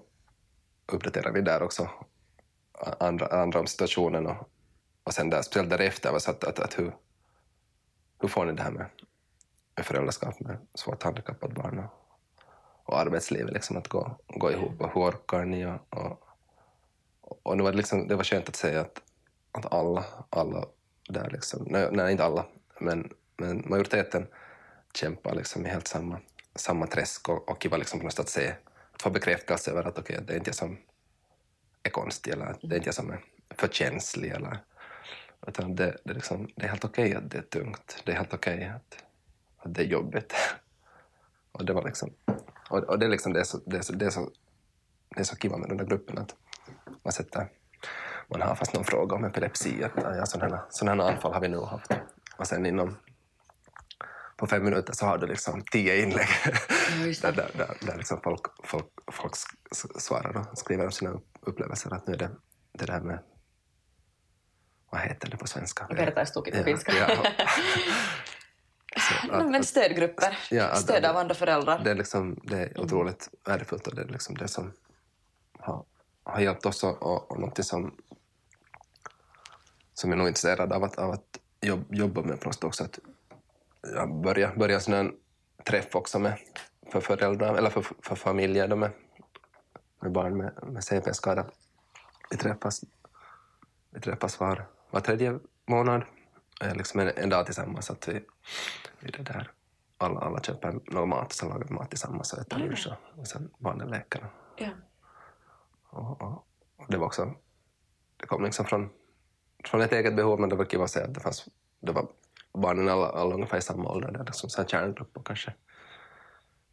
uppdaterade 0.85 1.31
vi 1.31 1.41
där 1.41 1.63
också 1.63 1.89
andra, 2.99 3.27
andra 3.27 3.59
om 3.59 3.67
situationen 3.67 4.27
och, 4.27 4.49
och 5.03 5.13
sen 5.13 5.29
där, 5.29 5.41
speciellt 5.41 5.69
därefter 5.69 6.11
var 6.11 6.19
så 6.19 6.31
att, 6.31 6.43
att, 6.43 6.59
att 6.59 6.79
hur, 6.79 6.95
hur 8.19 8.27
får 8.27 8.45
ni 8.45 8.53
det 8.53 8.63
här 8.63 8.71
med, 8.71 8.85
med 9.75 9.85
föräldraskap 9.85 10.39
med 10.39 10.57
svårt 10.73 11.03
handikappat 11.03 11.51
barn 11.51 11.79
och, 11.79 11.91
och 12.83 12.99
arbetslivet 12.99 13.53
liksom 13.53 13.77
att 13.77 13.87
gå, 13.87 14.17
gå 14.27 14.51
ihop? 14.51 14.81
Och 14.81 14.93
hur 14.93 15.01
orkar 15.01 15.45
ni? 15.45 15.65
Och, 15.65 15.79
och 15.89 16.23
och 17.43 17.57
det 17.57 17.63
var, 17.63 17.73
liksom, 17.73 18.07
det 18.07 18.15
var 18.15 18.23
skönt 18.23 18.49
att 18.49 18.55
säga 18.55 18.81
att, 18.81 19.01
att 19.51 19.73
alla, 19.73 20.05
alla 20.29 20.65
där 21.09 21.29
liksom, 21.29 21.63
nej, 21.69 21.89
nej 21.91 22.11
inte 22.11 22.23
alla, 22.23 22.45
men, 22.79 23.13
men 23.37 23.63
majoriteten 23.65 24.27
kämpar 24.93 25.35
liksom 25.35 25.65
i 25.65 25.69
helt 25.69 25.87
samma, 25.87 26.19
samma 26.55 26.87
träsk 26.87 27.29
och, 27.29 27.49
och 27.49 27.61
kiva 27.61 27.77
liksom 27.77 27.99
på 27.99 28.05
något 28.05 28.13
sätt 28.13 28.29
se, 28.29 28.55
att 28.93 29.01
få 29.01 29.09
bekräftelse 29.09 29.71
över 29.71 29.83
att 29.83 29.99
okej, 29.99 30.19
det 30.27 30.33
är 30.33 30.37
inte 30.37 30.49
jag 30.49 30.55
som 30.55 30.77
är 31.83 31.89
konstig 31.89 32.31
eller 32.31 32.45
att 32.45 32.59
det 32.61 32.75
är 32.75 32.77
inte 32.77 32.87
jag 32.87 32.95
som 32.95 33.11
är 33.11 33.19
för 33.55 33.67
känslig 33.67 34.31
eller 34.31 34.59
utan 35.47 35.75
det, 35.75 35.97
det, 36.03 36.13
liksom, 36.13 36.47
det 36.55 36.65
är 36.65 36.69
helt 36.69 36.85
okej 36.85 37.05
okay 37.05 37.17
att 37.17 37.31
det 37.31 37.37
är 37.37 37.41
tungt, 37.41 38.01
det 38.05 38.11
är 38.11 38.15
helt 38.15 38.33
okej 38.33 38.55
okay 38.55 38.67
att, 38.67 39.03
att 39.57 39.73
det 39.73 39.81
är 39.81 39.85
jobbigt. 39.85 40.33
Och 41.51 41.65
det 41.65 41.73
var 41.73 41.83
liksom, 41.83 42.13
och, 42.69 42.79
och 42.79 42.99
det 42.99 43.05
är 43.05 43.09
liksom 43.09 43.33
det 43.33 43.39
är 43.39 43.43
så, 43.43 43.57
det 43.65 43.77
är 43.77 43.81
så, 43.81 43.93
det 43.93 44.05
är 44.05 44.09
så, 44.09 44.31
det 45.09 45.19
är 45.19 45.23
så 45.23 45.35
kiva 45.35 45.57
med 45.57 45.69
den 45.69 45.77
där 45.77 45.85
gruppen 45.85 46.17
att 46.17 46.35
man 47.03 47.13
sätter, 47.13 47.49
man 48.27 48.41
har 48.41 48.55
fast 48.55 48.73
någon 48.73 48.83
fråga 48.83 49.15
om 49.15 49.23
epilepsi, 49.23 49.83
att 49.83 49.91
ja, 49.95 50.25
sådana, 50.25 50.55
här, 50.55 50.65
sådana 50.69 51.03
här 51.03 51.11
anfall 51.11 51.33
har 51.33 51.41
vi 51.41 51.47
nu 51.47 51.59
haft. 51.59 51.91
Och 52.37 52.47
sen 52.47 52.65
inom 52.65 52.97
på 54.37 54.47
fem 54.47 54.63
minuter 54.63 54.93
så 54.93 55.05
har 55.05 55.17
du 55.17 55.27
liksom 55.27 55.63
tio 55.71 56.01
inlägg 56.03 56.27
Ja, 56.43 57.05
där, 57.21 57.31
där, 57.31 57.51
där, 57.57 57.77
där 57.81 57.97
liksom 57.97 58.19
folk, 58.23 58.41
folk, 58.63 58.85
folk 59.11 59.33
svarar 59.97 60.37
och 60.51 60.57
skriver 60.57 60.85
om 60.85 60.91
sina 60.91 61.11
upp- 61.11 61.37
upplevelser. 61.41 61.93
Att 61.93 62.07
nu 62.07 62.13
är 62.13 62.17
det 62.17 62.31
det 62.73 62.85
där 62.85 62.99
med, 63.01 63.19
vad 64.91 65.01
heter 65.01 65.29
det 65.29 65.37
på 65.37 65.47
svenska? 65.47 65.87
Vertaistukit 65.87 66.57
på 66.57 66.63
finska. 66.63 66.93
Ja, 66.93 67.07
ja. 67.09 67.47
Så 68.99 69.31
att- 69.31 69.49
men 69.51 69.63
stödgrupper. 69.63 70.37
Ja, 70.51 70.75
Stöd 70.75 71.05
av 71.05 71.17
andra 71.17 71.35
föräldrar. 71.35 71.83
det 71.83 71.91
är, 71.91 71.95
liksom, 71.95 72.39
det 72.43 72.57
är 72.59 72.79
otroligt 72.81 73.29
värdefullt 73.45 73.87
och 73.87 73.95
det 73.95 74.01
är 74.01 74.07
liksom 74.07 74.35
det 74.37 74.47
som 74.47 74.73
har, 75.59 75.85
har 76.23 76.39
hjälpt 76.39 76.65
oss 76.65 76.83
och, 76.83 77.03
och, 77.03 77.31
och 77.31 77.39
något 77.39 77.65
som, 77.65 77.95
som 79.93 80.09
jag 80.09 80.17
nog 80.17 80.25
är 80.27 80.29
intresserad 80.29 80.73
av 80.73 80.83
att, 80.83 80.95
av 80.97 81.11
att 81.11 81.39
jobb, 81.61 81.85
jobba 81.89 82.21
med 82.21 82.39
på 82.39 82.45
något 82.49 82.63
också. 82.63 82.83
Att 82.83 82.99
jag 83.83 84.21
börjar, 84.21 84.55
börjar 84.55 84.79
sån 84.79 84.93
här 84.93 85.11
träff 85.65 85.95
också 85.95 86.19
med, 86.19 86.37
för 86.91 87.01
föräldrar 87.01 87.55
eller 87.55 87.69
för, 87.69 87.85
för 88.01 88.15
familjer 88.15 88.67
då 88.67 88.75
med, 88.75 88.91
med 90.01 90.11
barn 90.11 90.37
med, 90.37 90.53
med 90.63 90.83
CP-skada. 90.83 91.45
Vi 92.29 92.37
träffas, 92.37 92.83
vi 93.89 93.99
träffas 93.99 94.39
var, 94.39 94.65
var 94.91 94.99
tredje 94.99 95.39
månad. 95.65 96.03
Liksom 96.75 96.99
en, 96.99 97.11
en 97.15 97.29
dag 97.29 97.45
tillsammans. 97.45 97.89
Att 97.89 98.07
vi, 98.07 98.25
vi 98.99 99.11
det 99.11 99.23
där, 99.23 99.51
alla, 99.97 100.19
alla 100.19 100.39
köper 100.39 100.79
någon 100.85 101.09
mat 101.09 101.33
så 101.33 101.49
lagar 101.49 101.67
vi 101.67 101.73
mat 101.73 101.89
tillsammans 101.89 102.33
och 102.33 102.39
äter 102.39 102.57
lunch 102.57 102.87
och, 102.87 103.19
och 103.19 103.27
sen 103.27 103.49
barnen 103.57 103.87
leker. 103.87 104.25
Ja. 104.57 104.69
Och, 105.89 106.21
och, 106.21 106.47
och 106.75 106.85
det 106.87 106.97
var 106.97 107.05
också, 107.05 107.33
det 108.17 108.25
kom 108.25 108.43
liksom 108.43 108.65
från, 108.65 108.89
från 109.65 109.81
ett 109.81 109.93
eget 109.93 110.15
behov 110.15 110.39
men 110.39 110.49
det 110.49 110.55
var 110.55 110.65
kul 110.65 110.81
att 110.81 110.91
se 110.91 111.01
att 111.01 111.13
det 111.13 111.19
fanns, 111.19 111.47
det 111.79 111.91
var 111.91 112.07
barnen 112.53 112.89
alla, 112.89 113.09
alla 113.09 113.35
ungefär 113.35 113.57
i 113.57 113.61
samma 113.61 113.89
ålder, 113.89 114.11
där, 114.11 114.23
liksom 114.25 114.49
så 114.49 114.61
här 114.61 114.67
kärngrupp 114.67 115.13
på 115.13 115.23
kanske 115.23 115.53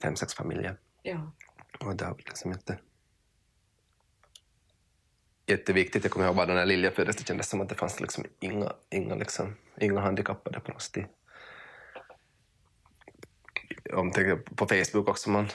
fem, 0.03 0.17
sex 0.17 0.35
familjer. 0.35 0.77
Ja. 1.03 1.33
Och 1.81 1.97
det 1.97 2.05
har 2.05 2.15
liksom 2.17 2.53
inte 2.53 2.79
jätteviktigt. 5.47 6.05
Jag 6.05 6.13
kommer 6.13 6.27
ihåg 6.27 6.37
bara 6.37 6.55
när 6.55 6.67
Lilja 6.67 6.91
föddes, 6.91 7.17
det 7.17 7.27
kändes 7.27 7.49
som 7.49 7.61
att 7.61 7.69
det 7.69 7.75
fanns 7.75 8.01
liksom 8.01 8.25
inga, 8.41 8.73
inga, 8.91 9.15
liksom, 9.15 9.57
inga 9.79 10.01
handikappade 10.01 10.61
på 10.61 10.81
sätt. 10.81 11.07
Om 13.93 14.13
på 14.57 14.67
Facebook 14.67 15.09
också, 15.09 15.31
man 15.31 15.49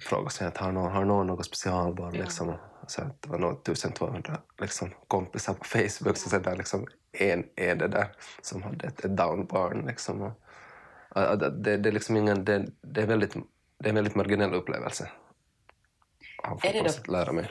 frågade 0.00 0.30
sig 0.30 0.46
att 0.46 0.56
har 0.58 0.72
någon, 0.72 0.92
har 0.92 1.04
någon 1.04 1.26
något 1.26 1.46
specialbarn? 1.46 2.14
Ja. 2.14 2.22
Liksom, 2.22 2.54
så 2.92 3.02
att 3.02 3.22
det 3.22 3.28
var 3.28 3.38
nog 3.38 3.68
1200 3.68 4.40
liksom, 4.60 4.90
kompisar 5.08 5.54
på 5.54 5.64
Facebook, 5.64 6.16
så 6.16 6.28
sen 6.28 6.42
där 6.42 6.56
liksom 6.56 6.86
en 7.12 7.44
är 7.56 7.74
det 7.74 7.88
där 7.88 8.06
som 8.42 8.62
hade 8.62 8.86
ett, 8.86 9.04
ett 9.04 9.16
downbarn. 9.16 9.86
Liksom, 9.86 10.22
och, 10.22 11.38
det, 11.38 11.50
det, 11.50 11.76
det 11.76 11.88
är 11.88 11.92
liksom 11.92 12.16
ingen, 12.16 12.44
det, 12.44 12.66
det, 12.80 13.02
är 13.02 13.06
väldigt, 13.06 13.34
det 13.78 13.86
är 13.86 13.88
en 13.88 13.94
väldigt 13.94 14.14
marginell 14.14 14.54
upplevelse. 14.54 15.10
har 16.42 16.66
Är 16.66 16.72
det 16.72 17.02
då- 17.06 17.12
lära 17.12 17.32
mig. 17.32 17.50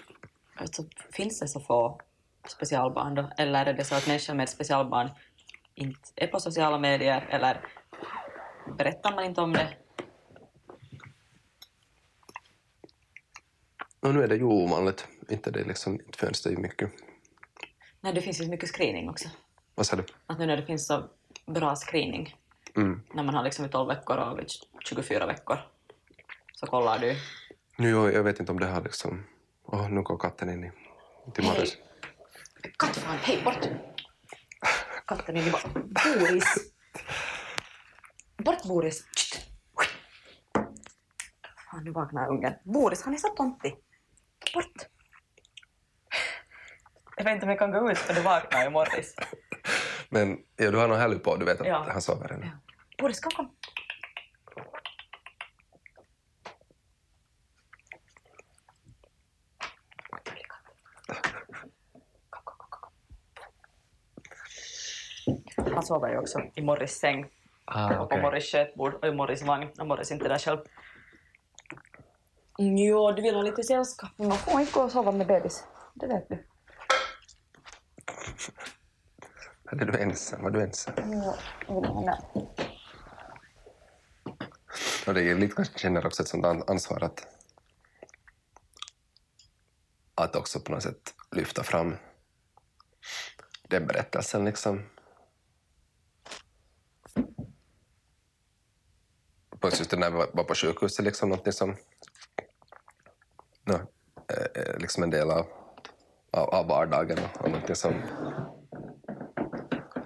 Alltså, 0.55 0.83
finns 1.11 1.39
det 1.39 1.47
så 1.47 1.59
få 1.59 1.99
specialbarn 2.47 3.15
då? 3.15 3.29
Eller 3.37 3.65
är 3.65 3.73
det 3.73 3.83
så 3.83 3.95
att 3.95 4.07
människor 4.07 4.33
med 4.33 4.49
specialbarn 4.49 5.09
inte 5.75 5.99
är 6.15 6.27
på 6.27 6.39
sociala 6.39 6.79
medier? 6.79 7.27
Eller 7.29 7.69
berättar 8.77 9.15
man 9.15 9.25
inte 9.25 9.41
om 9.41 9.53
det? 9.53 9.77
Och 13.99 14.13
nu 14.13 14.23
är 14.23 14.27
det 14.27 14.35
ju 14.35 14.43
ovanligt. 14.43 15.07
Inte 15.31 15.51
det 15.51 15.63
liksom, 15.63 15.93
inte 15.93 16.17
finns 16.17 16.41
det 16.43 16.49
ju 16.49 16.57
mycket. 16.57 16.91
Nej, 18.01 18.13
det 18.13 18.21
finns 18.21 18.41
ju 18.41 18.47
mycket 18.47 18.69
screening 18.75 19.09
också. 19.09 19.29
Vad 19.75 19.85
sa 19.85 19.95
du? 19.95 20.05
Att 20.25 20.39
nu 20.39 20.45
när 20.45 20.57
det 20.57 20.65
finns 20.65 20.87
så 20.87 21.09
bra 21.45 21.75
screening, 21.75 22.35
Mm. 22.75 23.01
när 23.13 23.23
man 23.23 23.35
har 23.35 23.43
liksom 23.43 23.63
vid 23.63 23.71
12 23.71 23.87
veckor 23.87 24.17
och 24.17 24.39
vid 24.39 24.47
24 24.85 25.25
veckor, 25.25 25.57
så 26.53 26.65
kollar 26.67 26.99
du. 26.99 27.15
Nu, 27.77 27.89
jag, 27.89 28.23
vet 28.23 28.39
inte 28.39 28.51
om 28.51 28.59
det 28.59 28.65
har 28.65 28.81
liksom... 28.81 29.25
Åh, 29.63 29.89
nu 29.89 30.01
går 30.01 30.17
katten 30.17 30.49
in 30.49 30.63
i, 30.63 30.71
till 31.33 31.43
Morris. 31.43 31.77
Kattfan, 32.79 33.17
hej 33.17 33.41
bort! 33.45 33.67
Katten 35.07 35.37
är 35.37 35.51
bort. 35.51 35.65
Boris! 35.73 36.45
Bort 38.37 38.63
Boris! 38.63 39.03
Fan, 41.71 41.83
nu 41.83 41.91
vaknar 41.91 42.29
ungen. 42.29 42.53
Boris, 42.63 43.01
han 43.03 43.13
är 43.13 43.17
så 43.17 43.27
tontig. 43.27 43.75
Bort! 44.53 44.90
Jag 47.17 47.23
vet 47.23 47.33
inte 47.33 47.43
om 47.45 47.49
jag 47.49 47.59
kan 47.59 47.71
gå 47.71 47.91
ut 47.91 47.97
för 47.97 48.13
det 48.13 48.21
vaknar 48.21 48.63
ju 48.63 48.69
Morris. 48.69 49.15
Men 50.09 50.37
ja, 50.55 50.71
du 50.71 50.77
har 50.77 50.87
nog 50.87 50.97
häll 50.97 51.19
på, 51.19 51.35
du 51.35 51.45
vet 51.45 51.61
att 51.61 51.67
Ja. 51.67 51.85
han 51.91 52.01
sover 52.01 52.31
ännu. 52.33 52.45
Ja. 52.45 52.73
Boris, 53.03 53.19
kom, 53.19 53.31
kom. 53.31 53.55
Han 65.73 65.83
sover 65.83 66.09
ju 66.09 66.17
också 66.17 66.39
i 66.55 66.61
Morris 66.61 66.91
säng 66.99 67.25
Ah, 67.65 67.99
och 67.99 68.09
på 68.09 68.17
Morris 68.17 68.45
köttbord 68.51 68.93
och 68.93 69.07
i 69.07 69.11
Morris 69.11 69.41
vagn 69.43 69.69
när 69.77 69.85
Morris 69.85 70.11
inte 70.11 70.25
är 70.25 70.29
där 70.29 70.37
själv. 70.37 70.59
Mm, 72.59 72.77
Jo, 72.77 73.11
du 73.11 73.21
vill 73.21 73.35
ha 73.35 73.41
lite 73.41 73.63
sällskap, 73.63 74.09
men 74.17 74.27
man 74.27 74.37
får 74.37 74.59
inte 74.59 74.73
gå 74.73 74.81
och 74.81 74.91
sova 74.91 75.11
med 75.11 75.27
bebis. 75.27 75.63
Det 75.93 76.07
vet 76.07 76.29
du. 76.29 76.45
Eller 79.71 79.81
är 79.81 79.91
du 79.91 79.97
ensam? 79.99 80.43
Var 80.43 80.49
du 80.51 80.61
ensam? 80.61 80.93
Ja, 80.97 81.35
jag 81.67 81.81
vill. 81.81 82.09
Och 85.07 85.13
det 85.13 85.21
är 85.31 85.35
lite 85.35 85.55
kanske 85.55 85.79
känner 85.79 86.05
också 86.05 86.21
ett 86.23 86.29
sånt 86.29 86.45
an- 86.45 86.63
ansvar 86.67 87.03
att 87.03 87.27
att 90.15 90.35
också 90.35 90.59
på 90.59 90.71
något 90.71 90.83
sätt 90.83 91.13
lyfta 91.35 91.63
fram 91.63 91.95
den 93.69 93.87
berättelsen 93.87 94.45
liksom. 94.45 94.89
Plus 99.59 99.79
just 99.79 99.91
när 99.91 100.09
vi 100.11 100.17
var 100.33 100.43
på 100.43 100.55
sjukhuset 100.55 101.05
liksom 101.05 101.29
någonting 101.29 101.53
som 101.53 101.75
är 104.27 104.77
liksom 104.79 105.03
en 105.03 105.09
del 105.09 105.31
av, 105.31 105.45
av, 106.31 106.49
av 106.49 106.67
vardagen 106.67 107.17
och, 107.17 107.41
och 107.41 107.51
någonting 107.51 107.75
som 107.75 107.93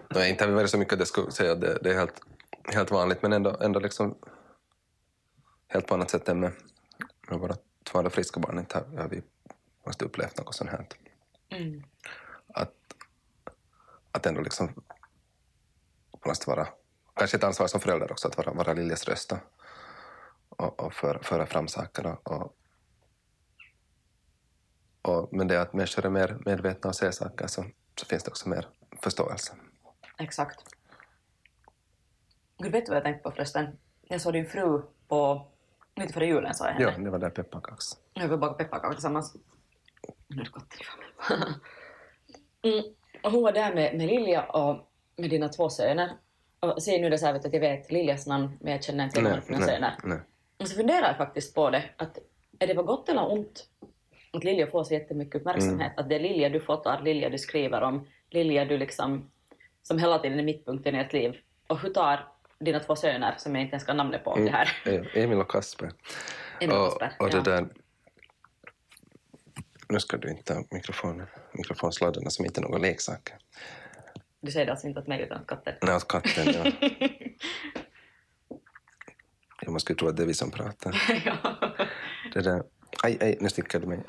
no, 0.10 0.24
inte 0.24 0.46
har 0.46 0.52
varit 0.52 0.70
så 0.70 0.78
mycket 0.78 1.02
att 1.02 1.08
skulle 1.08 1.32
säga 1.32 1.52
att 1.52 1.62
det, 1.62 1.80
det 1.84 1.90
är 1.92 1.96
helt, 1.96 2.22
helt 2.74 2.92
vanligt 2.92 3.22
men 3.22 3.34
ändå, 3.34 3.58
ändå 3.62 3.80
liksom 3.80 4.16
helt 5.68 5.88
på 5.88 5.94
annat 5.94 6.10
sätt 6.10 6.30
än 6.30 6.40
med, 6.40 6.52
med 7.30 7.40
våra 7.40 7.56
två 7.84 7.98
andra 7.98 8.12
friska 8.12 8.40
barn. 8.40 8.60
Inte 8.60 8.78
har, 8.78 9.02
har 9.02 9.10
vi 9.10 9.22
måste 9.86 10.06
upplevt 10.06 10.38
något 10.38 10.56
sånt 10.56 10.70
här. 10.70 10.88
Mm. 11.50 11.84
Att, 12.48 12.74
att 14.12 14.26
ändå 14.26 14.42
liksom 14.42 14.74
på 16.20 16.30
något 16.30 16.48
vara, 16.48 16.68
kanske 17.14 17.38
ett 17.38 17.44
ansvar 17.44 17.68
som 17.68 17.80
förälder 17.80 18.12
också, 18.12 18.28
att 18.28 18.38
vara, 18.38 18.54
vara 18.54 18.74
Liljas 18.74 19.08
röst 19.08 19.32
och, 19.32 19.40
och, 20.50 20.80
och 20.80 20.94
föra, 20.94 21.46
fram 21.46 21.68
sakerna. 21.68 22.18
Och, 22.24 22.32
och, 22.32 22.56
men 25.32 25.48
det 25.48 25.62
att 25.62 25.74
människor 25.74 26.06
är 26.06 26.10
mer 26.10 26.38
medvetna 26.46 26.88
och 26.88 26.96
ser 26.96 27.12
saker 27.12 27.48
så, 27.48 27.66
så 28.00 28.06
finns 28.06 28.24
det 28.24 28.32
också 28.32 28.50
mer 28.50 28.68
förståelse. 29.02 29.54
Exakt. 30.18 30.76
Gud, 32.58 32.72
vet 32.72 32.86
du 32.86 32.90
vad 32.90 32.98
jag 32.98 33.04
tänkte 33.04 33.24
på 33.24 33.32
förresten? 33.32 33.78
Jag 34.02 34.22
såg 34.22 34.34
din 34.34 34.46
fru 34.46 34.82
på... 35.08 35.48
Lite 35.96 36.14
före 36.14 36.26
julen 36.26 36.54
såg 36.54 36.68
jag 36.68 36.74
henne. 36.74 36.92
Ja, 36.98 37.04
det 37.04 37.10
var 37.10 37.20
där 37.20 37.30
pepparkaks. 37.30 37.86
Jag 38.14 38.28
vill 38.28 38.40
baka 38.40 38.54
pepparkakor 38.54 38.94
tillsammans. 38.94 39.36
Nu 40.28 40.42
är 40.42 40.46
det 40.46 40.52
gott 40.52 40.74
mm. 42.62 42.84
och 43.24 43.32
Hon 43.32 43.44
var 43.44 43.52
där 43.52 43.76
med, 43.76 43.98
med 43.98 44.08
Lilja 44.08 44.44
och 44.44 44.92
med 45.16 45.30
dina 45.30 45.50
två 45.50 45.70
söner. 45.70 46.18
Och 46.60 46.84
säg 46.84 47.02
nu 47.02 47.10
det 47.10 47.18
så 47.18 47.26
här, 47.26 47.34
vet 47.34 47.46
att 47.46 47.54
jag 47.54 47.60
vet 47.60 47.92
Liljas 47.92 48.28
namn, 48.28 48.58
men 48.62 48.72
jag 48.72 48.84
känner 48.84 49.04
inte 49.04 49.16
till 49.16 49.24
dina 49.24 49.66
söner. 49.66 49.98
nej. 50.04 50.20
Och 50.58 50.68
så 50.68 50.76
funderar 50.76 51.08
jag 51.08 51.18
faktiskt 51.18 51.56
på 51.56 51.70
det, 51.70 51.84
att 51.98 52.18
är 52.60 52.68
det 52.68 52.74
var 52.74 52.84
gott 52.84 53.10
eller 53.10 53.32
ont 53.32 53.68
att 54.38 54.44
Lilja 54.44 54.68
får 54.68 54.84
så 54.84 54.94
jättemycket 54.94 55.36
uppmärksamhet? 55.36 55.92
Att 55.98 56.10
det 56.10 56.16
är 56.16 56.20
Lilja 56.20 56.50
du 56.50 56.60
fotar, 56.60 57.02
Lilja 57.02 57.30
du 57.30 57.38
skriver 57.38 57.82
om, 57.82 58.08
Lilja 58.30 58.66
du 58.66 58.78
liksom, 58.78 59.32
som 59.84 60.00
hela 60.00 60.20
tiden 60.20 60.40
är 60.40 60.44
mittpunkten 60.44 60.96
i 60.96 61.00
ert 61.00 61.14
liv. 61.14 61.36
Och 61.68 61.80
hur 61.80 61.90
tar 61.90 62.28
dina 62.60 62.80
två 62.80 62.96
söner, 62.96 63.36
som 63.38 63.56
jag 63.56 63.62
inte 63.64 63.74
ens 63.74 63.84
kan 63.84 63.98
namnet 63.98 64.24
på, 64.24 64.36
det 64.36 64.50
här? 64.50 64.70
Mm. 64.86 65.06
Emil 65.14 65.40
och 65.40 65.52
Kasper. 65.52 65.92
Emil 66.60 66.78
och 66.78 67.00
Kasper, 67.00 67.14
och 67.20 67.30
det 67.30 67.38
ja. 67.38 67.44
där... 67.44 67.68
Nu 69.90 70.00
ska 70.00 70.18
du 70.18 70.30
inte 70.30 70.54
ha 70.54 70.64
mikrofonen, 70.72 71.28
mikrofonsladdarna 71.54 72.30
som 72.30 72.46
inte 72.46 72.60
är 72.60 72.64
några 72.64 72.78
leksaker. 72.78 73.36
Du 74.42 74.52
säger 74.52 74.66
det 74.66 74.72
alltså 74.72 74.88
inte 74.88 75.00
åt 75.00 75.08
mig 75.08 75.22
utan 75.22 75.42
åt 75.42 75.48
katten? 75.48 75.74
Nej, 75.82 75.96
åt 75.96 76.08
katten, 76.08 76.54
ja. 76.54 76.72
Jag 79.62 79.74
måste 79.74 79.94
ju 79.94 79.98
tro 79.98 80.08
att 80.08 80.18
det 80.18 80.24
är 80.24 80.28
vi 80.28 80.34
som 80.34 80.52
pratar. 80.52 80.96
ja. 81.26 81.58
Det 82.34 82.42
där... 82.42 82.64
Aj, 83.04 83.18
aj, 83.22 83.38
nu 83.42 83.50
stickade 83.50 83.86
du 83.86 83.90
mig. 83.90 84.04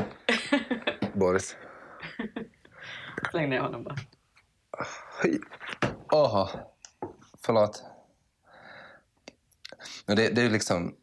Boris. 1.15 1.57
Släng 3.31 3.51
ner 3.51 3.61
honom 3.61 3.85
bara. 3.85 3.97
Hej. 5.23 5.41
Aha. 6.13 6.51
Förlåt. 7.39 7.85
Men 10.07 10.17
det, 10.17 10.29
det 10.29 10.41
är 10.41 10.45
ju 10.45 10.51
liksom... 10.51 10.97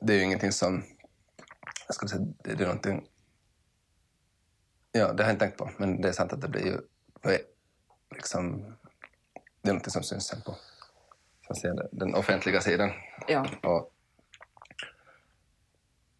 Det 0.00 0.12
är 0.12 0.16
ju 0.16 0.24
ingenting 0.24 0.52
som... 0.52 0.84
Jag 1.86 1.94
ska 1.94 2.08
säga, 2.08 2.20
det, 2.20 2.54
det 2.54 2.64
är 2.64 2.66
någonting... 2.66 3.06
Ja, 4.92 5.12
det 5.12 5.22
har 5.22 5.30
jag 5.30 5.34
inte 5.34 5.44
tänkt 5.44 5.58
på, 5.58 5.70
men 5.78 6.00
det 6.00 6.08
är 6.08 6.12
sant 6.12 6.32
att 6.32 6.40
det 6.40 6.48
blir 6.48 6.66
ju... 6.66 6.80
Liksom, 8.10 8.60
det 9.62 9.68
är 9.68 9.72
någonting 9.72 9.90
som 9.90 10.02
syns 10.02 10.26
sen 10.26 10.42
på 10.42 10.56
den 11.92 12.14
offentliga 12.14 12.60
sidan. 12.60 12.90
Ja. 13.28 13.46
Och, 13.62 13.92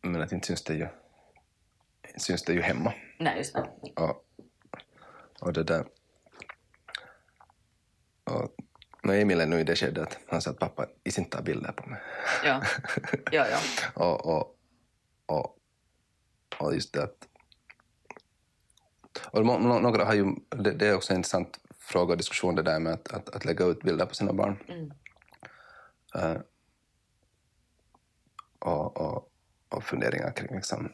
men 0.02 0.22
att 0.22 0.32
inte 0.32 0.46
syns 0.46 0.64
det 0.64 0.74
ju, 0.74 0.88
syns 2.16 2.42
det 2.42 2.52
ju 2.52 2.60
hemma. 2.60 2.94
Nej, 3.18 3.38
just 3.38 3.54
det. 3.54 3.70
Och, 3.96 4.24
och 5.40 5.52
det 5.52 5.62
där... 5.62 5.84
Och 8.24 8.54
när 9.02 9.14
Emil 9.14 9.40
är 9.40 9.46
nu 9.46 9.60
i 9.60 9.64
det 9.64 9.76
skedet 9.76 10.02
att 10.02 10.18
han 10.28 10.42
sa 10.42 10.50
att 10.50 10.58
pappa 10.58 10.86
is 11.04 11.18
inte 11.18 11.36
ta 11.36 11.42
bilder 11.42 11.72
på 11.72 11.90
mig. 11.90 12.00
Ja. 12.44 12.62
Ja, 13.32 13.46
ja. 13.48 13.58
och, 13.94 14.26
och, 14.26 14.58
och, 15.26 15.58
och 16.58 16.74
just 16.74 16.92
det 16.92 17.02
att... 17.02 17.28
Och 19.30 19.46
några 19.46 20.04
har 20.04 20.14
ju, 20.14 20.34
det, 20.48 20.70
det 20.70 20.88
är 20.88 20.94
också 20.94 21.12
en 21.12 21.16
intressant 21.16 21.60
fråga 21.78 22.12
och 22.12 22.16
diskussion 22.16 22.54
det 22.54 22.62
där 22.62 22.80
med 22.80 22.92
att, 22.92 23.12
att, 23.12 23.28
att 23.28 23.44
lägga 23.44 23.64
ut 23.64 23.82
bilder 23.82 24.06
på 24.06 24.14
sina 24.14 24.32
barn. 24.32 24.58
Mm. 24.68 24.92
Eh, 26.14 26.40
och, 28.58 28.96
och, 28.96 29.31
och 29.72 29.84
funderingar 29.84 30.32
kring 30.32 30.54
liksom, 30.56 30.92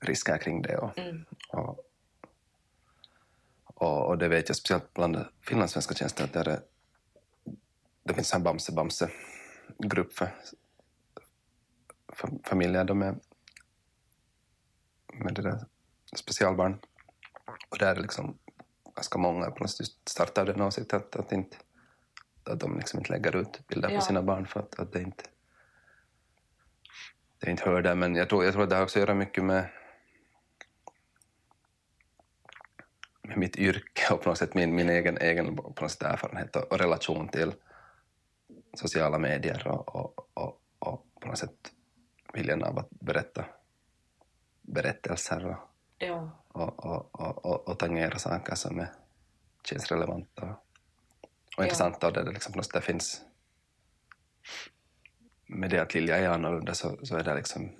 risker 0.00 0.38
kring 0.38 0.62
det. 0.62 0.76
Och, 0.78 0.98
Mm. 0.98 1.24
och, 1.48 1.78
och, 3.64 4.06
och 4.06 4.18
det 4.18 4.28
vet 4.28 4.48
jag 4.48 4.56
speciellt 4.56 4.94
bland 4.94 5.24
finlandssvenska 5.40 5.94
tjänster 5.94 6.24
att 6.24 6.32
är, 6.36 6.60
det 8.04 8.14
finns 8.14 8.34
en 8.34 8.42
Bamse-Bamse-grupp 8.42 10.12
för, 10.12 10.28
för 12.12 12.30
familjer 12.44 12.84
då 12.84 12.94
med, 12.94 13.20
med 15.14 15.34
det 15.34 15.42
där 15.42 15.64
specialbarn. 16.16 16.78
Och 17.68 17.78
där 17.78 17.86
är 17.86 17.94
det 17.94 18.00
liksom 18.02 18.38
ganska 18.94 19.18
många 19.18 19.66
sätt 19.68 19.86
startar 20.06 20.46
den 20.46 20.60
åsikten 20.60 20.98
att, 21.00 21.16
att, 21.16 21.32
inte, 21.32 21.56
att 22.44 22.60
de 22.60 22.76
liksom 22.78 22.98
inte 22.98 23.12
lägger 23.12 23.36
ut 23.36 23.66
bilder 23.68 23.90
Ja. 23.90 23.98
på 23.98 24.04
sina 24.04 24.22
barn 24.22 24.46
för 24.46 24.60
att, 24.60 24.78
att 24.78 24.92
det 24.92 25.02
inte 25.02 25.24
det 27.46 27.50
inte 27.50 27.64
hör 27.70 27.82
där. 27.82 27.94
Men 27.94 28.14
jag 28.14 28.28
tror, 28.28 28.44
jag 28.44 28.52
tror 28.52 28.62
att 28.62 28.70
det 28.70 28.76
har 28.76 28.82
också 28.82 28.98
att 28.98 29.00
göra 29.00 29.14
mycket 29.14 29.44
med 29.44 29.68
med 33.22 33.36
mitt 33.38 33.56
yrke 33.56 34.14
och 34.14 34.22
på 34.22 34.28
något 34.28 34.38
sätt 34.38 34.54
min, 34.54 34.74
min 34.74 34.88
egen, 34.88 35.18
egen 35.18 35.56
på 35.56 35.74
något 35.80 35.90
sätt 35.90 36.02
erfarenhet 36.02 36.56
och, 36.56 36.72
och 36.72 36.78
relation 36.78 37.28
till 37.28 37.52
sociala 38.74 39.18
medier 39.18 39.68
och, 39.68 39.94
och, 39.96 40.28
och, 40.34 40.60
och 40.78 41.06
på 41.20 41.28
något 41.28 41.38
sätt 41.38 41.72
viljan 42.32 42.62
av 42.62 42.78
att 42.78 42.90
berätta 42.90 43.44
berättelser 44.62 45.46
och, 45.46 45.56
Ja. 45.98 46.30
och, 46.48 46.84
och, 46.86 47.20
och, 47.20 47.44
och, 47.46 47.68
och 47.68 47.78
tangera 47.78 48.18
saker 48.18 48.54
som 48.54 48.80
är, 48.80 48.88
känns 49.64 49.90
relevanta 49.92 50.42
och, 50.42 50.50
och 50.50 51.28
Ja. 51.56 51.62
intressanta. 51.64 52.06
Och 52.06 52.12
det, 52.12 52.24
det, 52.24 52.30
liksom, 52.30 52.52
på 52.52 52.58
något 52.58 52.66
sätt 52.72 52.84
finns, 52.84 53.22
med 55.52 55.70
det 55.70 55.78
att 55.78 55.94
Lilja 55.94 56.16
är 56.16 56.28
annorlunda 56.28 56.74
så, 56.74 56.98
så 57.02 57.16
är 57.16 57.24
det 57.24 57.34
liksom 57.34 57.72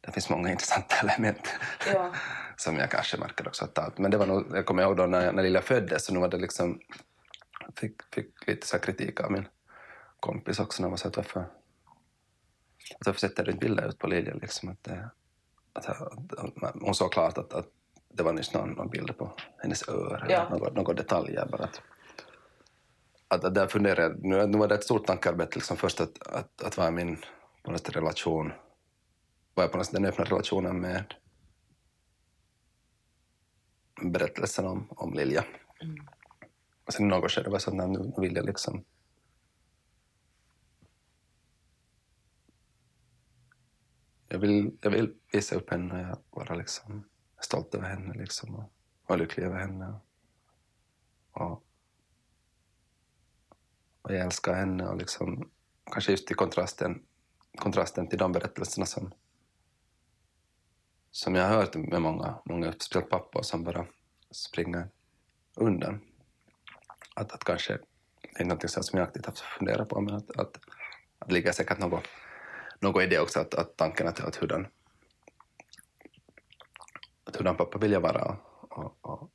det 0.00 0.12
finns 0.12 0.30
många 0.30 0.50
intressanta 0.50 0.94
element 1.02 1.48
Ja. 1.92 2.12
som 2.56 2.76
jag 2.76 2.90
kanske 2.90 3.16
märker 3.16 3.48
också 3.48 3.64
att 3.64 3.74
ta. 3.74 3.92
Men 3.96 4.10
det 4.10 4.16
var 4.18 4.26
nog, 4.26 4.46
jag 4.52 4.66
kommer 4.66 4.82
ihåg 4.82 4.96
då 4.96 5.06
när, 5.06 5.32
när 5.32 5.42
Lilja 5.42 5.62
föddes 5.62 6.04
så 6.04 6.14
nu 6.14 6.20
var 6.20 6.28
det 6.28 6.36
liksom 6.36 6.80
fick, 7.76 8.02
fick 8.14 8.46
lite 8.46 8.66
så 8.66 8.78
kritik 8.78 9.20
av 9.20 9.32
min 9.32 9.48
kompis 10.20 10.60
också 10.60 10.82
när 10.82 10.88
man 10.88 10.98
sa 10.98 11.08
att 11.08 11.16
varför, 11.16 11.40
att 13.00 13.06
varför 13.06 13.20
sätter 13.20 13.44
du 13.44 13.50
inte 13.52 13.66
bilder 13.66 13.88
ut 13.88 13.98
på 13.98 14.06
Lilja 14.06 14.34
liksom 14.34 14.68
att, 14.68 14.84
det, 14.84 15.10
att, 15.72 15.88
att, 15.88 16.74
hon 16.80 16.94
såg 16.94 17.12
klart 17.12 17.38
att, 17.38 17.52
att 17.52 17.66
det 18.08 18.22
var 18.22 18.32
nyss 18.32 18.54
någon, 18.54 18.70
någon 18.70 18.88
bild 18.90 19.18
på 19.18 19.32
hennes 19.58 19.88
öra 19.88 20.26
Ja. 20.28 20.48
några, 20.50 20.70
några 20.72 20.94
detaljer 20.94 21.46
bara 21.46 21.64
att, 21.64 21.82
att, 23.30 23.44
att 23.44 23.54
där 23.54 23.66
funderade 23.66 24.16
nu, 24.22 24.46
nu 24.46 24.58
var 24.58 24.68
det 24.68 24.74
ett 24.74 24.84
stort 24.84 25.06
tankearbete 25.06 25.54
liksom 25.54 25.76
först 25.76 26.00
att, 26.00 26.26
att, 26.26 26.62
att 26.62 26.76
vad 26.76 26.86
är 26.86 26.90
min 26.90 27.18
på 27.62 27.70
något 27.70 27.90
relation, 27.90 28.52
vad 29.54 29.64
är 29.64 29.68
på 29.68 29.76
något 29.76 29.86
sätt 29.86 29.94
den 29.94 30.04
öppna 30.04 30.24
relationen 30.24 30.80
med 30.80 31.14
berättelsen 34.02 34.66
om, 34.66 34.86
om 34.90 35.14
Lilja. 35.14 35.44
Mm. 35.82 35.96
Och 36.86 36.92
sen 36.92 37.06
i 37.06 37.08
något 37.08 37.30
skede 37.30 37.50
var 37.50 37.56
det 37.56 37.60
så 37.60 37.70
att 37.70 37.76
nu, 37.76 37.86
nu 37.86 38.14
vill 38.16 38.36
jag 38.36 38.46
liksom 38.46 38.84
jag 44.28 44.38
vill, 44.38 44.78
jag 44.80 44.90
vill 44.90 45.14
visa 45.32 45.56
upp 45.56 45.70
henne 45.70 45.94
och 45.94 46.00
jag 46.00 46.18
vara 46.30 46.54
liksom 46.54 47.04
stolt 47.40 47.74
över 47.74 47.88
henne 47.88 48.14
liksom 48.14 48.54
och, 48.54 48.72
och 49.06 49.18
lycklig 49.18 49.44
över 49.44 49.58
henne. 49.58 49.94
Och, 51.32 51.42
och 51.52 51.64
jag 54.02 54.16
älskar 54.16 54.54
henne 54.54 54.86
och 54.86 54.96
liksom 54.96 55.50
kanske 55.92 56.10
just 56.10 56.30
i 56.30 56.34
kontrasten, 56.34 57.02
kontrasten 57.56 58.08
till 58.08 58.18
de 58.18 58.32
berättelserna 58.32 58.86
som, 58.86 59.12
som 61.10 61.34
jag 61.34 61.48
har 61.48 61.56
hört 61.56 61.74
med 61.74 62.02
många, 62.02 62.38
många 62.44 62.72
speciellt 62.72 63.10
pappor 63.10 63.42
som 63.42 63.64
bara 63.64 63.86
springer 64.30 64.88
undan. 65.56 66.00
Att, 67.14 67.32
att 67.32 67.44
kanske, 67.44 67.78
det 68.22 68.40
är 68.40 68.44
något 68.44 68.70
som 68.70 68.98
jag 68.98 69.08
aktivt 69.08 69.26
har 69.26 69.32
funderat 69.32 69.88
på, 69.88 70.00
men 70.00 70.14
att, 70.14 70.30
att, 70.30 70.56
att 71.18 71.28
det 71.28 71.34
ligger 71.34 71.52
säkert 71.52 71.78
något, 71.78 72.04
något 72.78 73.02
i 73.02 73.06
det 73.06 73.20
också, 73.20 73.40
att, 73.40 73.54
att 73.54 73.76
tanken 73.76 74.08
att, 74.08 74.20
att 74.20 74.36
hurdan, 74.36 74.66
att 77.24 77.36
hurdan 77.36 77.56
pappa 77.56 77.78
vill 77.78 77.92
jag 77.92 78.00
vara 78.00 78.36
och, 78.70 78.98
och, 79.00 79.30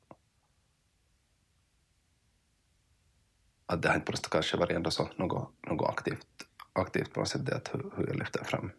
att 3.66 3.82
det 3.82 3.88
har 3.88 3.96
inte 3.96 4.06
på 4.06 4.12
något 4.12 4.20
sätt 4.20 4.30
kanske 4.30 4.58
varit 4.58 4.72
ändå 4.76 4.92
så 4.92 5.10
något, 5.16 5.52
något 5.68 5.90
aktivt, 5.90 6.28
aktivt 6.74 7.14
på 7.14 7.20
något 7.20 7.30
sätt, 7.30 7.46
det 7.46 7.56
att 7.56 7.70
hur, 7.74 7.92
hur 7.98 8.08
jag 8.08 8.16
lyfter 8.16 8.44
fram, 8.44 8.72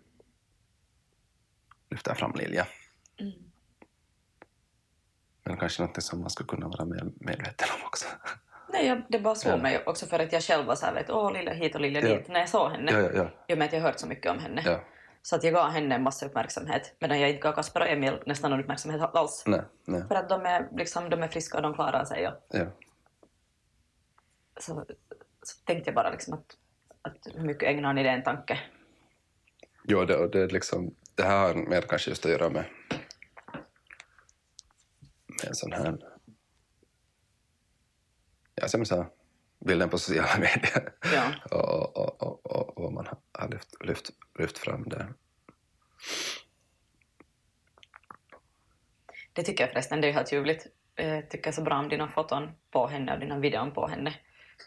lyfter 1.91 2.15
fram 2.15 2.33
Lilja. 2.35 2.67
Mm. 3.21 3.33
Men 5.45 5.57
kanske 5.57 5.83
något 5.83 6.03
som 6.03 6.21
man 6.21 6.31
skulle 6.31 6.47
kunna 6.47 6.69
vara 6.69 6.85
mer 6.85 7.05
medveten 7.21 7.69
om 7.81 7.87
också. 7.87 8.07
Nej, 8.73 8.87
jag, 8.87 9.03
det 9.09 9.19
bara 9.19 9.35
slår 9.35 9.55
Ja. 9.55 9.63
mig 9.63 9.83
också 9.87 10.07
för 10.07 10.19
att 10.19 10.33
jag 10.33 10.43
själv 10.43 10.67
var 10.67 10.75
så 10.75 10.87
här, 10.87 10.95
vet, 10.95 11.11
åh 11.11 11.33
lilla 11.33 11.53
hit 11.53 11.75
och 11.75 11.81
lilla 11.81 12.01
Ja. 12.01 12.17
dit, 12.17 12.29
när 12.29 12.41
jag 12.41 12.49
såg 12.49 12.71
henne. 12.71 12.93
Ja, 12.93 13.01
ja, 13.01 13.11
ja. 13.15 13.31
I 13.49 13.55
och 13.55 13.59
med 13.59 13.67
att 13.67 13.73
jag 13.73 13.81
hört 13.81 13.99
så 14.01 14.07
mycket 14.07 14.31
om 14.33 14.39
henne. 14.39 14.63
ja. 14.65 14.81
Så 15.23 15.37
att 15.37 15.45
jag 15.45 15.55
gav 15.55 15.71
henne 15.71 15.95
en 15.95 16.03
massa 16.03 16.27
uppmärksamhet, 16.27 16.95
medan 16.99 17.21
jag 17.21 17.31
inte 17.31 17.41
gav 17.43 17.53
Kasper 17.53 17.81
och 17.81 17.89
Emil 17.89 18.19
nästan 18.27 18.51
någon 18.51 18.61
uppmärksamhet 18.61 19.03
alls. 19.03 19.43
Nej, 19.47 19.61
nej. 19.85 20.05
För 20.09 20.15
att 20.15 20.29
de 20.29 20.47
är, 20.47 20.69
liksom, 20.73 21.11
de 21.11 21.23
är 21.23 21.29
friska 21.29 21.57
och 21.57 21.63
de 21.63 21.75
klarar 21.75 22.05
sig. 22.05 22.29
Och 22.29 22.35
Ja. 22.51 22.65
Så, 24.61 24.87
så 25.43 25.65
tänkte 25.65 25.89
jag 25.91 25.95
bara 25.95 26.11
liksom 26.11 26.35
att, 26.35 26.57
att 27.03 27.27
hur 27.35 27.45
mycket 27.45 27.69
ägnar 27.69 27.95
ni 27.95 28.03
det 28.03 28.11
en 28.11 28.23
tanke? 28.23 28.61
Jo, 29.85 30.05
det, 30.05 30.29
det, 30.29 30.47
liksom, 30.53 30.95
det 31.15 31.23
här 31.23 31.47
har 31.49 31.55
mer 31.55 31.83
kanske 31.83 32.11
just 32.11 32.25
att 32.27 32.33
göra 32.33 32.51
med, 32.51 32.65
med 35.27 35.49
en 35.49 35.55
sån 35.55 35.73
här... 35.73 35.99
Ja, 38.55 38.69
som 38.69 38.81
jag 38.81 38.87
sa, 38.87 39.07
bilden 39.59 39.89
på 39.89 39.99
sociala 39.99 40.29
medier. 40.39 40.93
Ja. 41.15 41.33
och, 41.51 41.97
och, 41.97 42.23
och, 42.23 42.47
och, 42.47 42.83
vad 42.83 42.93
man 42.93 43.07
har- 43.07 43.19
har 43.43 43.49
lyft, 43.49 43.85
lyft, 43.85 44.11
lyft 44.39 44.59
fram 44.59 44.83
där. 44.89 45.13
Det 49.33 49.43
tycker 49.43 49.65
jag 49.65 49.73
förresten, 49.73 50.01
det 50.01 50.09
är 50.09 50.13
helt 50.13 50.33
ljuvligt. 50.33 50.67
Jag 50.95 51.31
tycker 51.31 51.53
så 51.53 51.63
bra 51.63 51.79
om 51.79 51.89
dina 51.89 52.09
foton 52.09 52.51
på 52.71 52.87
henne 52.87 53.13
och 53.15 53.21
dina 53.21 53.39
videon 53.39 53.73
på 53.73 53.87
henne. 53.87 54.15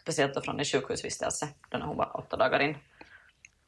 Speciellt 0.02 0.34
då 0.34 0.40
från 0.40 0.58
en 0.58 0.64
sjukhusvistelse, 0.64 1.48
då 1.68 1.78
när 1.78 1.86
hon 1.86 1.96
var 1.96 2.16
åtta 2.16 2.36
dagar 2.36 2.60
in. 2.60 2.76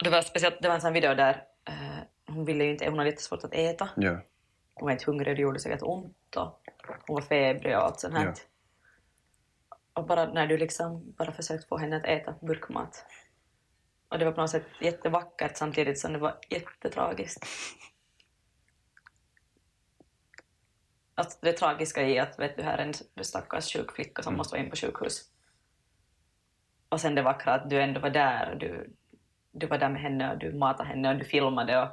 Det 0.05 0.11
var, 0.11 0.23
speciellt, 0.23 0.63
det 0.63 0.69
var 0.69 0.75
en 0.75 0.81
sån 0.81 0.93
video 0.93 1.15
där 1.15 1.45
eh, 1.69 1.99
hon 2.27 2.45
ville 2.45 2.65
ju 2.65 2.71
inte, 2.71 2.89
hon 2.89 2.99
hade 2.99 3.11
jättesvårt 3.11 3.45
att 3.45 3.55
äta. 3.55 3.89
Ja, 3.97 4.21
Hon 4.75 4.87
var 4.87 4.93
inte 4.93 5.05
hungrig 5.07 5.29
och 5.29 5.37
det 5.37 5.43
gjorde 5.43 5.61
säkert 5.61 5.83
ont 5.83 6.37
och 6.37 6.61
hon 7.07 7.15
var 7.15 7.23
febrig 7.23 7.77
och 7.77 7.83
allt 7.83 8.01
sånt 8.01 8.15
här. 8.15 8.25
Ja. 8.25 8.35
Och 9.93 10.07
bara 10.07 10.33
när 10.33 10.47
du 10.47 10.59
liksom 10.59 11.15
bara 11.19 11.33
försökt 11.33 11.69
få 11.69 11.79
henne 11.79 11.97
att 11.97 12.05
äta 12.05 12.35
burkmat. 12.41 13.05
Och 14.09 14.19
det 14.19 14.25
var 14.25 14.33
på 14.33 14.41
något 14.41 14.51
sätt 14.51 14.67
jättevackert 14.81 15.57
samtidigt 15.57 16.01
som 16.01 16.13
det 16.13 16.19
var 16.19 16.39
jättetragiskt. 16.51 17.47
Alltså 21.15 21.39
det 21.43 21.53
tragiska 21.53 22.03
i 22.09 22.19
att 22.19 22.39
vet 22.39 22.57
du, 22.57 22.63
här 22.63 22.79
är 22.79 22.93
en 23.15 23.25
stackars 23.25 23.73
sjuk 23.73 23.93
flicka 23.93 24.23
som 24.23 24.37
måste 24.37 24.55
vara 24.55 24.65
in 24.65 24.71
på 24.71 24.77
sjukhus. 24.77 25.32
Och 26.93 27.01
sen 27.01 27.15
det 27.15 27.23
vackra 27.23 27.55
att 27.55 27.71
du 27.71 27.83
ändå 27.83 28.01
var 28.01 28.11
där 28.11 28.51
och 28.53 28.59
du, 28.59 28.91
du 29.53 29.67
var 29.67 29.79
där 29.79 29.89
med 29.89 30.03
henne 30.03 30.33
och 30.33 30.39
du 30.39 30.53
matade 30.53 30.89
henne 30.89 31.13
och 31.13 31.19
du 31.19 31.25
filmade 31.25 31.83
och 31.83 31.89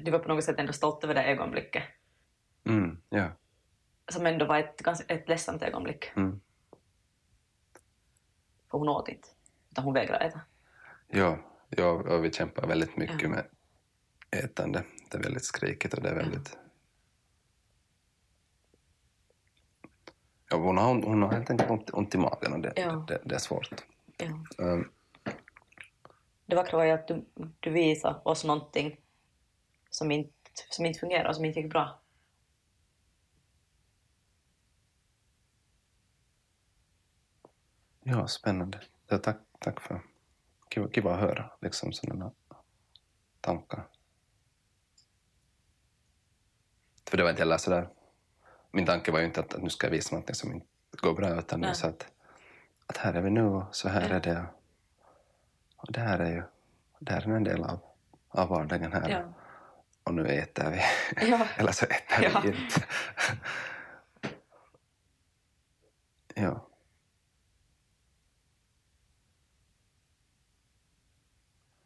du 0.00 0.10
var 0.10 0.18
på 0.18 0.28
något 0.28 0.44
sätt 0.44 0.58
ändå 0.58 0.72
stolt 0.72 1.04
över 1.04 1.14
det 1.14 1.24
ögonblicket. 1.24 1.82
mm, 2.64 3.00
ja. 3.08 3.28
Som 4.08 4.26
ändå 4.26 4.44
var 4.44 4.58
ett, 4.58 4.78
ganska, 4.78 5.14
ett 5.14 5.28
ledsamt 5.28 5.62
ögonblick. 5.62 6.10
Mm. 6.16 6.40
För 8.70 8.78
hon 8.78 8.88
åt 8.88 9.08
inte. 9.08 9.28
Utan 9.70 9.84
hon 9.84 9.94
vägrade 9.94 10.24
äta. 10.24 10.40
Ja, 11.08 11.38
ja, 11.68 11.90
och 11.90 12.24
vi 12.24 12.32
kämpar 12.32 12.66
väldigt 12.66 12.96
mycket 12.96 13.22
Ja. 13.22 13.28
med 13.28 13.44
ätande. 14.30 14.84
Det 15.10 15.18
är 15.18 15.22
väldigt 15.22 15.44
skrikigt 15.44 15.94
och 15.94 16.02
det 16.02 16.08
är 16.08 16.14
väldigt... 16.14 16.58
Ja, 20.50 20.56
hon, 20.56 20.78
har, 20.78 21.02
hon 21.02 21.22
har 21.22 21.32
helt 21.32 21.50
enkelt 21.50 21.70
ont, 21.70 21.90
ont 21.90 22.14
i 22.14 22.18
magen 22.18 22.52
och 22.52 22.60
det, 22.60 22.72
Ja. 22.76 23.04
det, 23.08 23.20
det 23.24 23.34
är 23.34 23.38
svårt. 23.38 23.84
Ja. 24.18 24.26
Um, 24.58 24.90
Det 26.46 26.54
var 26.72 26.84
ju 26.84 26.90
att 26.90 27.08
du, 27.08 27.24
du 27.60 27.70
visade 27.70 28.20
oss 28.24 28.44
någonting 28.44 29.00
som 29.90 30.10
inte, 30.10 30.32
som 30.70 30.86
inte 30.86 30.98
fungerar 31.00 31.28
och 31.28 31.36
som 31.36 31.44
inte 31.44 31.60
gick 31.60 31.70
bra. 31.70 32.00
ja, 38.10 38.26
spännande. 38.26 38.80
Ja, 39.08 39.18
tack, 39.18 39.36
tack 39.58 39.80
för... 39.80 40.00
Kul, 40.68 40.90
kul 40.90 41.06
att 41.06 41.20
höra 41.20 41.50
liksom 41.60 41.92
sådana 41.92 42.32
tankar. 43.40 43.88
För 47.10 47.16
det 47.16 47.22
var 47.22 47.30
inte 47.30 47.42
heller 47.42 47.56
sådär... 47.58 47.88
Min 48.78 48.86
tanke 48.86 49.12
var 49.12 49.18
ju 49.18 49.26
inte 49.26 49.40
att, 49.40 49.54
att 49.54 49.62
nu 49.62 49.70
ska 49.70 49.86
jag 49.86 49.92
visa 49.92 50.16
något 50.16 50.36
som 50.36 50.52
inte 50.52 50.66
går 50.90 51.14
bra 51.14 51.38
utan 51.38 51.60
Nej. 51.60 51.74
så 51.74 51.86
att, 51.86 52.06
att 52.86 52.96
här 52.96 53.14
är 53.14 53.20
vi 53.22 53.30
nu 53.30 53.44
och 53.44 53.76
så 53.76 53.88
här 53.88 54.08
Ja. 54.08 54.16
är 54.16 54.20
det. 54.20 54.46
Och 55.76 55.92
det 55.92 56.00
här 56.00 56.18
är 56.18 56.30
ju 56.30 56.42
det 56.98 57.12
här 57.12 57.20
är 57.20 57.36
en 57.36 57.44
del 57.44 57.64
av, 57.64 57.80
av 58.28 58.48
vardagen 58.48 58.92
här. 58.92 59.08
Ja. 59.08 59.34
Och 60.04 60.14
nu 60.14 60.26
äter 60.26 60.70
vi. 60.70 60.80
Ja. 61.30 61.46
Eller 61.56 61.72
så 61.72 61.84
äter 61.84 62.24
Ja. 62.24 62.40
vi 62.44 62.48
inte. 62.48 62.84
ja. 66.34 66.68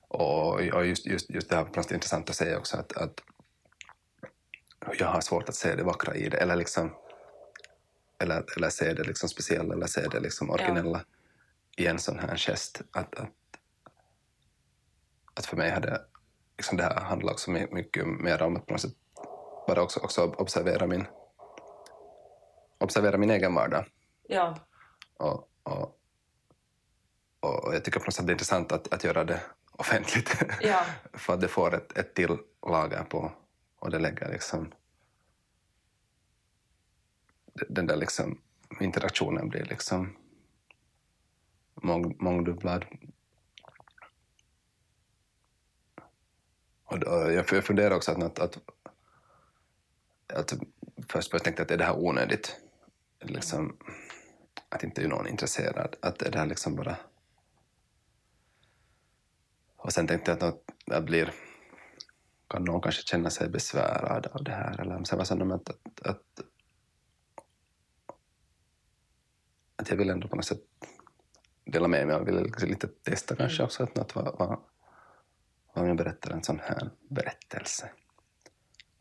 Och, 0.08 0.54
och 0.54 0.86
just, 0.86 1.06
just, 1.06 1.30
just 1.30 1.48
det 1.48 1.56
här 1.56 1.64
var 1.64 1.92
intressant 1.92 2.30
att 2.30 2.36
säga 2.36 2.58
också 2.58 2.76
att, 2.76 2.92
att 2.92 3.22
jag 4.98 5.06
har 5.06 5.20
svårt 5.20 5.48
att 5.48 5.54
se 5.54 5.74
det 5.74 5.82
vackra 5.82 6.14
i 6.14 6.28
det 6.28 6.36
eller 6.36 6.56
liksom 6.56 6.94
eller, 8.18 8.44
eller 8.56 8.68
se 8.68 8.94
det 8.94 9.02
liksom 9.02 9.28
speciella 9.28 9.74
eller 9.74 9.86
se 9.86 10.08
det 10.08 10.20
liksom 10.20 10.50
originella 10.50 11.04
i 11.76 11.86
en 11.86 11.98
sån 11.98 12.18
här 12.18 12.36
gest. 12.36 12.82
Att, 12.92 13.14
att, 13.14 13.28
att 15.34 15.46
för 15.46 15.56
mig 15.56 15.70
hade 15.70 16.00
liksom 16.56 16.76
det 16.76 16.84
här 16.84 17.00
handlar 17.00 17.32
också 17.32 17.50
my- 17.50 17.66
mycket 17.70 18.06
mer 18.06 18.42
om 18.42 18.56
att 18.56 18.66
på 18.66 18.72
något 18.72 18.80
sätt 18.80 18.94
bara 19.66 19.82
också, 19.82 20.00
också 20.00 20.24
observera 20.24 20.86
min 20.86 21.06
observera 22.78 23.18
min 23.18 23.30
egen 23.30 23.54
vardag. 23.54 23.84
Ja. 24.28 24.58
Och, 25.16 25.48
och, 25.62 25.98
och 27.40 27.74
jag 27.74 27.84
tycker 27.84 28.00
på 28.00 28.06
något 28.06 28.14
sätt 28.14 28.26
det 28.26 28.30
är 28.30 28.34
intressant 28.34 28.72
att, 28.72 28.94
att 28.94 29.04
göra 29.04 29.24
det 29.24 29.40
offentligt. 29.72 30.42
Ja. 30.60 30.84
För 31.12 31.34
att 31.34 31.40
det 31.40 31.48
får 31.48 31.74
ett, 31.74 31.98
ett 31.98 32.14
till 32.14 32.38
lager 32.66 33.04
på, 33.04 33.32
och 33.82 33.90
det 33.90 33.98
lägger 33.98 34.32
liksom 34.32 34.72
den 37.68 37.86
där 37.86 37.96
liksom 37.96 38.40
interaktionen 38.80 39.48
blir 39.48 39.64
liksom 39.64 40.16
mång, 41.74 42.16
mångdubblad. 42.18 42.84
Och 46.84 46.98
då, 46.98 47.32
jag 47.32 47.64
funderar 47.64 47.96
också 47.96 48.12
att, 48.12 48.38
att, 48.38 48.38
att, 48.38 48.58
att 50.26 50.52
först, 51.08 51.30
först 51.30 51.44
tänkte 51.44 51.60
jag 51.60 51.64
att 51.64 51.70
är 51.70 51.78
det 51.78 51.84
här 51.84 51.98
onödigt? 51.98 52.56
Liksom, 53.20 53.76
att 54.68 54.82
inte 54.82 55.02
är 55.02 55.08
någon 55.08 55.28
intresserad. 55.28 55.96
Att 56.02 56.22
är 56.22 56.30
det 56.30 56.38
här 56.38 56.46
liksom 56.46 56.76
bara... 56.76 56.96
Och 59.76 59.92
sen 59.92 60.06
tänkte 60.06 60.30
jag 60.30 60.44
att 60.44 60.72
det 60.86 61.00
blir... 61.00 61.34
Kan 62.52 62.64
någon 62.64 62.80
kanske 62.80 63.02
känna 63.02 63.30
sig 63.30 63.48
besvärad 63.48 64.26
av 64.26 64.44
det 64.44 64.52
här? 64.52 64.80
Eller 64.80 65.04
sen 65.04 65.18
var 65.18 65.36
det 65.36 65.54
att, 65.54 65.70
att, 65.70 66.06
att, 66.06 66.40
att 69.76 69.90
jag 69.90 69.96
vill 69.96 70.10
ändå 70.10 70.28
på 70.28 70.36
något 70.36 70.44
sätt 70.44 70.60
dela 71.64 71.88
med 71.88 72.06
mig. 72.06 72.16
Jag 72.16 72.24
vill 72.24 72.52
lite 72.62 72.88
testa 72.88 73.36
kanske 73.36 73.62
också 73.62 73.82
att 73.82 73.96
något 73.96 74.14
vad, 74.14 74.38
vad, 74.38 74.60
vad 75.74 75.88
jag 75.88 75.96
berättar 75.96 76.30
en 76.30 76.42
sån 76.42 76.58
här 76.58 76.90
berättelse. 77.10 77.90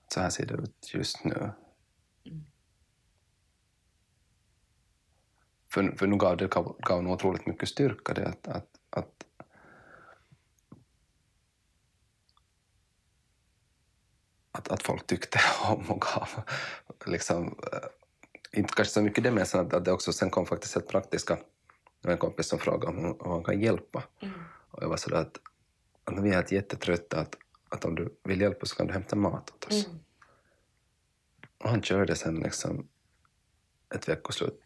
Så 0.07 0.19
här 0.19 0.29
ser 0.29 0.45
det 0.45 0.53
ut 0.53 0.93
just 0.93 1.23
nu. 1.23 1.51
Mm. 2.25 2.45
För, 5.73 5.97
för 5.97 6.07
nu 6.07 6.17
gav 6.17 6.37
det 6.37 6.47
gav, 6.47 6.77
gav 6.79 7.03
nog 7.03 7.13
otroligt 7.13 7.45
mycket 7.45 7.69
styrka 7.69 8.13
det 8.13 8.27
att, 8.27 8.47
att, 8.47 8.69
att 8.89 9.25
att, 14.51 14.67
att 14.67 14.83
folk 14.83 15.07
tyckte 15.07 15.39
om 15.69 15.91
och 15.91 16.01
gav. 16.01 16.29
Liksom, 17.05 17.59
eh, 17.73 18.59
inte 18.59 18.73
kanske 18.73 18.93
så 18.93 19.01
mycket 19.01 19.23
det, 19.23 19.31
men 19.31 19.43
att, 19.43 19.73
att 19.73 19.85
det 19.85 19.91
också 19.91 20.13
sen 20.13 20.29
kom 20.29 20.45
faktiskt 20.45 20.75
helt 20.75 20.87
praktiska. 20.87 21.35
Det 22.01 22.07
var 22.07 22.11
en 22.11 22.17
kompis 22.17 22.47
som 22.47 22.59
frågade 22.59 22.97
om, 22.97 23.21
om 23.21 23.31
han 23.31 23.43
kan 23.43 23.61
hjälpa. 23.61 24.03
Mm. 24.21 24.33
Och 24.71 24.83
jag 24.83 24.89
var 24.89 24.97
sådär 24.97 25.17
att, 25.17 25.39
att 26.03 26.23
vi 26.23 26.29
är 26.29 26.33
helt 26.33 26.51
jättetrötta, 26.51 27.19
att, 27.19 27.35
att 27.69 27.85
om 27.85 27.95
du 27.95 28.15
vill 28.23 28.41
hjälpa 28.41 28.65
så 28.65 28.75
kan 28.75 28.87
du 28.87 28.93
hämta 28.93 29.15
mat 29.15 29.51
åt 29.51 29.65
oss. 29.65 29.85
Mm. 29.85 29.99
Och 31.63 31.69
han 31.69 31.83
körde 31.83 32.15
sen 32.15 32.35
liksom 32.35 32.87
ett 33.95 34.09
veckoslut 34.09 34.61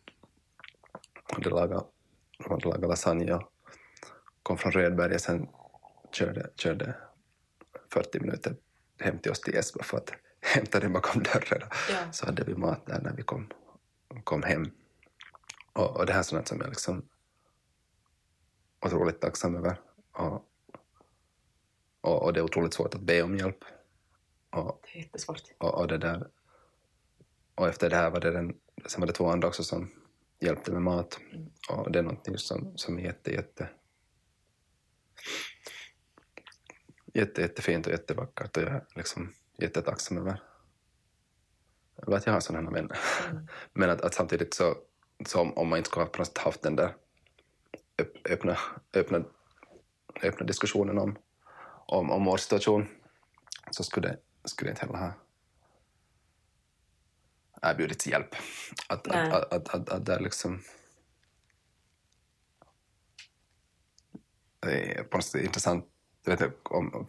hade 1.34 1.50
lagat, 1.50 1.92
hade 2.50 2.68
lagat 2.68 2.90
lasagne 2.90 3.34
och 3.34 3.52
kom 4.44 4.58
från 4.58 4.72
Rödberga 4.72 5.20
sen 5.20 5.48
körde, 6.12 6.50
körde 6.56 6.96
40 7.90 8.20
minuter 8.20 8.56
hem 9.00 9.20
till 9.20 9.32
oss 9.32 9.42
till 9.42 9.56
Esbo 9.56 9.84
för 9.84 9.98
att 9.98 10.12
hämta 10.42 10.80
det 10.80 10.90
bakom 10.90 11.24
dörren. 11.24 11.70
Ja. 11.90 12.12
Så 12.12 12.26
hade 12.26 12.44
vi 12.44 12.56
mat 12.56 12.86
där 12.86 13.02
när 13.02 13.14
vi 13.14 13.24
kom, 13.24 13.52
kom 14.24 14.44
hem. 14.44 14.72
Och, 15.74 15.98
och 15.98 16.06
det 16.06 16.14
här 16.14 16.20
är 16.20 16.24
sånt 16.24 16.48
som 16.48 16.62
jag 16.62 16.70
liksom 16.70 17.10
otroligt 18.86 19.22
tacksam 19.22 19.56
över. 19.56 19.82
Och, 20.12 20.46
och, 22.02 22.24
och, 22.24 22.34
det 22.34 22.40
är 22.40 22.44
otroligt 22.44 22.74
svårt 22.74 22.96
att 22.96 23.02
be 23.02 23.24
om 23.24 23.38
hjälp. 23.38 23.64
Och, 24.50 24.82
det 24.84 25.00
är 25.00 25.04
jättesvårt. 25.04 25.42
Och, 25.58 25.74
och, 25.74 25.88
det 25.88 25.98
där, 25.98 26.28
och 27.56 27.68
efter 27.68 27.90
det 27.90 27.96
här 27.96 28.10
var 28.10 28.20
det, 28.20 28.32
den, 28.32 28.56
sen 28.86 29.02
var 29.02 29.08
det 29.08 29.14
två 29.14 29.30
andra 29.30 29.48
också 29.48 29.64
som 29.64 29.92
hjälpte 30.40 30.72
med 30.72 30.82
mat. 30.82 31.20
Mm. 31.32 31.52
Och 31.70 31.92
det 31.92 32.00
är 32.00 32.04
någonting 32.04 32.38
som, 32.38 32.78
som 32.78 33.00
är 33.00 33.04
jätte, 33.04 33.32
jätte, 33.32 33.70
jätte, 37.16 37.42
jättefint 37.42 37.88
och 37.88 37.92
jättevackert 37.92 38.58
och 38.58 38.64
jag 38.64 38.72
är 38.72 38.86
liksom 38.96 39.34
jättetacksam 39.58 40.18
över, 40.18 40.42
över 41.98 42.18
att 42.18 42.26
jag 42.26 42.34
har 42.34 42.40
sådana 42.40 42.72
vänner. 42.72 42.98
Mm. 43.30 43.48
Men 43.74 43.90
att, 43.90 44.02
att, 44.02 44.14
samtidigt 44.14 44.54
så, 44.54 44.76
så 45.26 45.42
om 45.42 45.68
man 45.68 45.78
inte 45.78 45.90
skulle 45.90 46.06
ha 46.06 46.26
haft 46.36 46.62
den 46.62 46.76
där 46.76 46.96
öppna, 48.30 48.58
öppna, 48.94 49.24
öppna 50.24 50.46
diskussionen 50.46 50.98
om, 50.98 51.18
om, 51.86 52.12
om 52.12 52.26
vår 52.26 52.38
situation 52.38 52.88
så 53.72 53.84
skulle 53.84 54.08
det, 54.08 54.20
skulle 54.46 54.70
det 54.70 54.72
inte 54.72 54.86
heller 54.86 54.98
ha 54.98 55.14
erbjudits 57.62 58.08
hjälp. 58.08 58.36
Att, 58.88 59.08
att, 59.08 59.34
att, 59.34 59.54
att, 59.54 59.70
att, 59.70 59.90
att 59.90 60.06
det 60.06 60.20
liksom... 60.20 60.62
Det 64.60 65.00
är 65.00 65.04
på 65.04 65.18
något 65.18 65.26
sätt 65.26 65.44
intressant. 65.44 65.95
Jag 66.26 66.32
vet 66.32 66.42
inte, 66.42 66.56
om, 66.64 67.06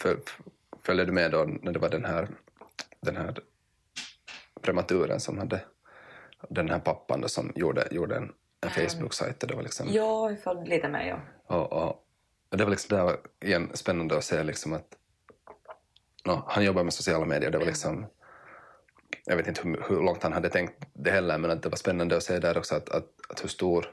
följde 0.83 1.05
du 1.05 1.13
med 1.13 1.31
då 1.31 1.45
när 1.45 1.73
det 1.73 1.79
var 1.79 1.89
den 1.89 2.05
här, 2.05 2.29
den 3.01 3.17
här 3.17 3.39
prematuren 4.63 5.21
som 5.21 5.39
hade 5.39 5.61
den 6.49 6.71
här 6.71 6.79
pappan 6.79 7.21
då 7.21 7.29
som 7.29 7.53
gjorde, 7.55 7.89
gjorde 7.91 8.17
en, 8.17 8.33
en 8.61 8.71
Facebook-sajt. 8.71 9.41
Det 9.41 9.55
var 9.55 9.63
liksom, 9.63 9.87
ja, 9.91 10.31
jag 10.31 10.41
följde 10.41 10.71
lite 10.71 10.89
med. 10.89 11.09
Ja. 11.09 11.21
Och, 11.57 11.73
och, 11.73 11.89
och 12.51 12.57
det 12.57 12.65
var 12.65 12.71
liksom 12.71 12.97
där 12.97 13.17
igen 13.41 13.71
spännande 13.75 14.17
att 14.17 14.25
se 14.25 14.43
liksom 14.43 14.73
att 14.73 14.97
no, 16.25 16.43
han 16.47 16.65
jobbar 16.65 16.85
med 16.85 16.93
sociala 16.93 17.27
medier. 17.27 17.51
Det 17.51 17.59
var 17.59 17.67
liksom 17.67 18.07
jag 19.25 19.37
vet 19.37 19.47
inte 19.47 19.61
hur, 19.63 19.85
hur, 19.89 20.03
långt 20.03 20.23
han 20.23 20.33
hade 20.33 20.49
tänkt 20.49 20.87
det 20.93 21.11
heller, 21.11 21.39
men 21.39 21.51
att 21.51 21.63
det 21.63 21.69
var 21.69 21.77
spännande 21.77 22.17
att 22.17 22.23
se 22.23 22.39
där 22.39 22.59
också 22.59 22.75
att, 22.75 22.89
att, 22.89 23.09
att 23.29 23.45
hur, 23.45 23.49
stor, 23.49 23.87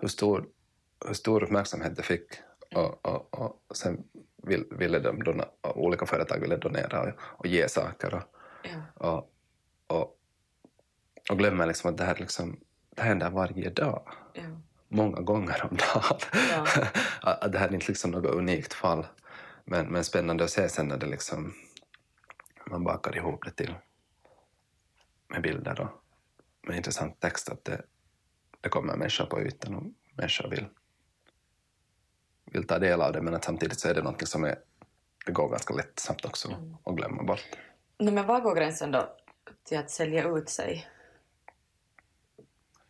hur, 0.00 0.08
stor, 0.08 0.46
hur 1.06 1.14
stor 1.14 1.42
uppmärksamhet 1.42 1.96
det 1.96 2.02
fick. 2.02 2.26
Och, 2.74 3.06
och, 3.06 3.34
och 3.34 3.76
sen 3.76 4.04
vill, 4.42 4.64
ville 4.70 4.98
de 4.98 5.24
dona, 5.24 5.44
olika 5.62 6.06
företag 6.06 6.40
ville 6.40 6.56
donera 6.56 7.02
och, 7.02 7.12
och 7.18 7.46
ge 7.46 7.68
saker. 7.68 8.14
Och, 8.14 8.22
ja. 8.62 9.08
och, 9.08 9.32
och, 9.86 10.18
och 11.30 11.38
glömmer 11.38 11.66
liksom 11.66 11.90
att 11.90 11.98
det 11.98 12.04
här, 12.04 12.16
liksom, 12.18 12.60
det 12.96 13.02
händer 13.02 13.30
varje 13.30 13.70
dag. 13.70 14.08
Ja. 14.32 14.42
Många 14.88 15.20
gånger 15.20 15.68
om 15.70 15.76
dagen. 15.76 16.18
Ja. 17.22 17.48
det 17.48 17.58
här 17.58 17.68
är 17.68 17.74
inte 17.74 17.88
liksom 17.88 18.10
något 18.10 18.34
unikt 18.34 18.72
fall. 18.72 19.06
Men, 19.64 19.86
men 19.86 20.04
spännande 20.04 20.44
att 20.44 20.50
se 20.50 20.68
sen 20.68 20.88
när 20.88 20.96
det 20.96 21.06
liksom, 21.06 21.54
man 22.66 22.84
bakar 22.84 23.16
ihop 23.16 23.44
det 23.44 23.50
till 23.50 23.74
med 25.28 25.42
bilder 25.42 25.80
och 25.80 25.88
med 26.68 26.76
intressant 26.76 27.20
text 27.20 27.48
att 27.48 27.64
det, 27.64 27.82
det 28.60 28.68
kommer 28.68 28.96
människor 28.96 29.24
på 29.24 29.40
ytan 29.40 29.74
och 29.74 29.84
människor 30.14 30.48
vill, 30.48 30.66
vill 32.52 32.66
ta 32.66 32.78
del 32.78 33.00
av 33.00 33.12
det 33.12 33.22
men 33.22 33.34
att 33.34 33.44
samtidigt 33.44 33.80
så 33.80 33.88
är 33.88 33.94
det 33.94 34.02
något 34.02 34.28
som 34.28 34.44
är, 34.44 34.58
det 35.26 35.32
går 35.32 35.48
ganska 35.48 35.74
lätt 35.74 35.98
snabbt 35.98 36.24
också 36.24 36.48
mm. 36.48 36.76
att 36.84 36.96
glömma 36.96 37.22
bort. 37.22 37.44
No, 37.98 38.10
men 38.10 38.26
var 38.26 38.40
går 38.40 38.54
gränsen 38.54 38.92
då 38.92 39.16
till 39.64 39.78
att 39.78 39.90
sälja 39.90 40.28
ut 40.28 40.48
sig? 40.48 40.88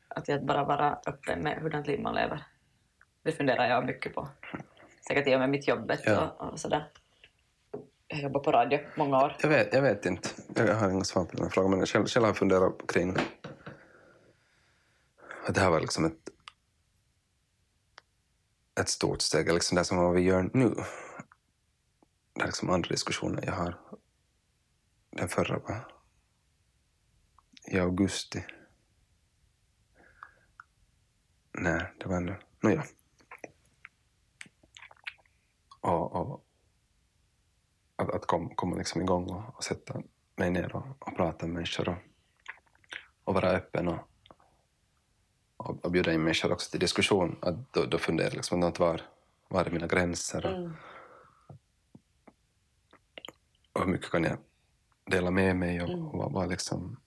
Att, 0.09 0.29
att 0.29 0.43
bara 0.43 0.65
vara 0.65 0.99
öppen 1.07 1.41
med 1.41 1.59
hurdant 1.63 1.87
liv 1.87 2.01
man 2.01 2.15
lever? 2.15 2.45
Det 3.23 3.33
funderar 3.33 3.69
jag 3.69 3.87
mycket 3.87 4.15
på. 4.15 4.29
Säkert 5.09 5.27
i 5.27 5.35
och 5.35 5.41
med 5.41 5.51
mitt 5.51 5.69
jobb 5.69 5.93
ja. 6.05 6.35
och, 6.39 6.53
och 6.53 6.61
sådär 6.61 6.89
jag 8.09 8.21
jobbat 8.21 8.43
på 8.43 8.53
radio 8.53 8.81
många 8.95 9.25
år. 9.25 9.37
Jag 9.41 9.49
vet, 9.49 9.75
jag 9.75 9.83
vet 9.83 10.07
inte. 10.07 10.29
Jag 10.55 10.75
har 10.75 10.91
inga 10.91 11.05
svar 11.05 11.25
på 11.25 11.31
den 11.33 11.43
här 11.43 11.51
frågan, 11.51 11.71
men 11.71 11.87
själv, 11.87 12.07
själv 12.07 12.25
har 12.25 12.29
jag 12.29 12.37
funderat 12.37 12.87
kring 12.89 13.17
att 15.47 15.55
det 15.55 15.61
här 15.61 15.71
var 15.71 15.81
liksom 15.81 16.05
ett, 16.05 16.31
ett 18.81 18.89
stort 18.89 19.23
steg, 19.23 19.53
liksom 19.53 19.77
det 19.77 19.85
som 19.85 19.97
vad 19.97 20.15
vi 20.15 20.21
gör 20.21 20.51
nu. 20.55 20.75
Det 22.33 22.43
är 22.43 22.47
liksom 22.47 22.71
andra 22.71 22.89
diskussioner 22.89 23.45
jag 23.47 23.53
har. 23.53 23.81
Den 25.11 25.29
förra 25.29 25.59
var 25.59 25.93
i 27.65 27.79
augusti. 27.79 28.45
Nej, 31.53 31.93
det 31.99 32.09
var 32.09 32.21
nu. 32.21 32.37
Nåja. 32.63 32.85
Och, 35.81 36.13
och 36.13 36.45
att, 37.97 38.11
att 38.11 38.27
kom, 38.27 38.55
komma 38.55 38.77
liksom 38.77 39.01
igång 39.01 39.31
och, 39.31 39.57
och 39.57 39.65
sätta 39.65 40.03
mig 40.37 40.51
ner 40.51 40.77
och, 40.77 40.87
och 40.99 41.17
prata 41.17 41.47
med 41.47 41.55
människor 41.55 41.89
och, 41.89 41.99
och 43.25 43.35
vara 43.35 43.51
öppen 43.51 43.89
och, 43.89 44.09
och, 45.59 45.85
och 45.85 45.91
bjuda 45.91 46.13
in 46.13 46.23
människor 46.23 46.53
också 46.53 46.71
till 46.71 46.81
diskussion. 46.81 47.39
Att 47.43 47.73
då, 47.73 47.85
då 47.85 47.99
funderar 47.99 48.29
jag 48.29 48.37
liksom 48.37 48.63
att 48.63 48.79
var, 48.79 49.01
var 49.49 49.65
är 49.65 49.71
mina 49.71 49.87
gränser 49.87 50.47
och, 50.47 50.53
mm. 50.53 50.73
och 53.73 53.81
hur 53.81 53.93
mycket 53.93 54.11
kan 54.11 54.25
jag 54.25 54.39
dela 55.05 55.31
med 55.31 55.57
mig 55.57 55.83
och, 55.83 55.89
mm. 55.89 56.07
och 56.07 56.19
vad, 56.19 56.33
vad 56.33 56.49
liksom 56.49 57.01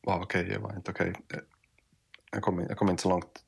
var 0.00 0.22
okej 0.22 0.42
okay 0.42 0.56
och 0.56 0.62
vad 0.62 0.76
inte 0.76 0.90
okej. 0.90 1.10
Okay. 1.10 1.40
Jag 2.30 2.42
kom, 2.42 2.60
jag 2.60 2.76
kom 2.76 2.90
inte 2.90 3.02
så 3.02 3.08
långt 3.08 3.44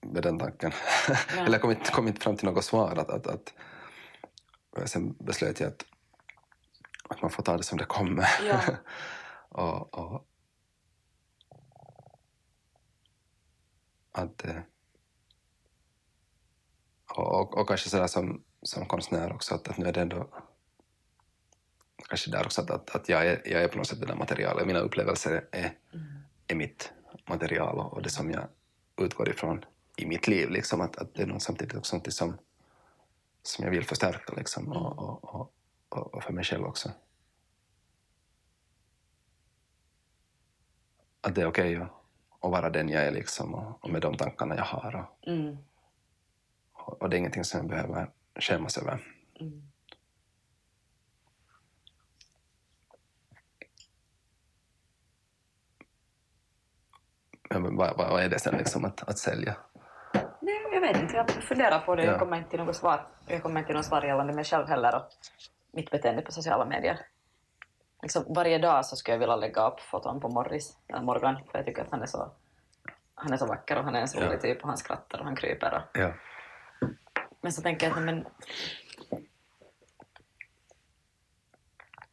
med 0.00 0.22
den 0.22 0.38
tanken. 0.38 0.72
Ja. 1.08 1.16
Eller 1.42 1.52
jag 1.52 1.60
kom 1.60 1.70
inte, 1.70 1.90
kom 1.90 2.08
inte 2.08 2.20
fram 2.20 2.36
till 2.36 2.48
något 2.48 2.64
svar. 2.64 2.96
Att, 2.96 3.10
att, 3.10 3.26
att, 3.26 3.52
sen 4.88 5.14
beslöt 5.18 5.60
jag 5.60 5.68
att, 5.68 5.84
att 7.08 7.22
man 7.22 7.30
får 7.30 7.42
ta 7.42 7.56
det 7.56 7.62
som 7.62 7.78
det 7.78 7.84
kommer. 7.84 8.28
Ja. 8.42 8.60
och, 9.48 9.98
och, 9.98 10.26
att, 14.14 14.44
eh, 14.44 14.56
och, 17.16 17.40
och, 17.40 17.58
och 17.58 17.68
kanske 17.68 17.88
sådär 17.88 18.06
som, 18.06 18.42
som 18.62 18.86
konstnär 18.86 19.32
också, 19.32 19.54
att, 19.54 19.68
att 19.68 19.78
nu 19.78 19.86
är 19.86 19.92
det 19.92 20.00
ändå 20.00 20.28
kanske 22.08 22.30
där 22.30 22.44
också 22.44 22.62
att, 22.62 22.70
att, 22.70 22.96
att 22.96 23.08
jag, 23.08 23.26
är, 23.26 23.42
jag 23.44 23.62
är 23.62 23.68
på 23.68 23.78
något 23.78 23.86
sätt 23.86 24.00
det 24.00 24.06
där 24.06 24.14
materialet. 24.14 24.66
Mina 24.66 24.78
upplevelser 24.78 25.48
är, 25.52 25.78
är 26.46 26.54
mitt 26.54 26.92
material 27.28 27.78
och, 27.78 27.92
och 27.92 28.02
det 28.02 28.10
som 28.10 28.30
jag 28.30 28.48
utgår 28.96 29.28
ifrån 29.28 29.64
i 29.96 30.06
mitt 30.06 30.28
liv. 30.28 30.50
Liksom, 30.50 30.80
att, 30.80 30.96
att 30.96 31.14
det 31.14 31.22
är 31.22 31.26
något, 31.26 31.42
samtidigt 31.42 31.74
också 31.74 31.96
något 31.96 32.12
som, 32.12 32.38
som 33.42 33.64
jag 33.64 33.72
vill 33.72 33.84
förstärka 33.84 34.32
liksom, 34.36 34.72
och, 34.72 34.98
och, 34.98 35.34
och, 35.34 35.52
och, 35.88 36.14
och 36.14 36.22
för 36.22 36.32
mig 36.32 36.44
själv 36.44 36.64
också. 36.64 36.90
Att 41.20 41.34
det 41.34 41.42
är 41.42 41.46
okej 41.46 41.76
att, 41.76 42.03
att 42.44 42.50
vara 42.50 42.70
den 42.70 42.88
jag 42.88 43.02
är 43.06 43.10
liksom, 43.10 43.54
och, 43.54 43.84
och 43.84 43.90
med 43.90 44.02
de 44.02 44.16
tankarna 44.16 44.56
jag 44.56 44.64
har. 44.64 44.96
Och, 44.96 45.28
Mm. 45.28 45.56
och, 46.72 47.02
och 47.02 47.10
det 47.10 47.16
är 47.16 47.18
ingenting 47.18 47.44
som 47.44 47.60
jag 47.60 47.68
behöver 47.68 48.10
skämmas 48.40 48.78
över. 48.78 49.00
Mm. 49.40 49.62
Men 57.50 57.76
vad, 57.76 57.96
vad, 57.96 58.10
vad 58.10 58.22
är 58.22 58.28
det 58.28 58.38
sen 58.38 58.54
liksom 58.58 58.84
att, 58.84 59.08
att 59.08 59.18
sälja? 59.18 59.56
Nej, 60.40 60.54
jag 60.72 60.80
vet 60.80 60.96
inte. 61.02 61.16
Jag 61.16 61.30
funderar 61.30 61.78
på 61.78 61.94
det. 61.96 62.04
Ja. 62.04 62.10
Jag 62.10 62.20
kommer 62.20 62.36
inte 62.36 62.50
till 62.50 62.58
något 62.60 62.76
svar. 62.76 63.06
Jag 63.26 63.42
kommer 63.42 63.60
inte 63.60 63.66
till 63.66 63.76
något 63.76 63.84
svar 63.84 64.02
gällande 64.02 64.32
mig 64.32 64.44
själv 64.44 64.66
heller 64.68 64.96
och 64.96 65.08
mitt 65.72 65.90
beteende 65.90 66.22
på 66.22 66.32
sociala 66.32 66.64
medier. 66.64 67.00
Liksom, 68.04 68.24
varje 68.28 68.58
dag 68.58 68.86
så 68.86 68.96
skulle 68.96 69.14
jag 69.14 69.18
vilja 69.20 69.36
lägga 69.36 69.66
upp 69.68 69.80
foton 69.80 70.20
på 70.20 70.28
Morris, 70.28 70.76
eller 70.88 71.02
Morgan, 71.02 71.36
för 71.50 71.58
jag 71.58 71.66
tycker 71.66 71.82
att 71.82 71.90
han 71.90 72.02
är 72.02 72.06
så, 72.06 72.32
han 73.14 73.32
är 73.32 73.36
så 73.36 73.46
vacker 73.46 73.78
och 73.78 73.84
han 73.84 73.94
är 73.94 74.00
en 74.00 74.08
så 74.08 74.18
Ja. 74.20 74.26
rolig 74.26 74.40
typ 74.40 74.62
och 74.62 74.68
han 74.68 74.76
skrattar 74.78 75.18
och 75.18 75.24
han 75.24 75.36
kryper. 75.36 75.74
Och, 75.74 75.98
Ja. 76.00 76.12
men 77.40 77.52
så 77.52 77.62
tänker 77.62 77.86
jag 77.86 77.96
att 77.98 78.04
nej, 78.04 78.14
men... 78.14 78.24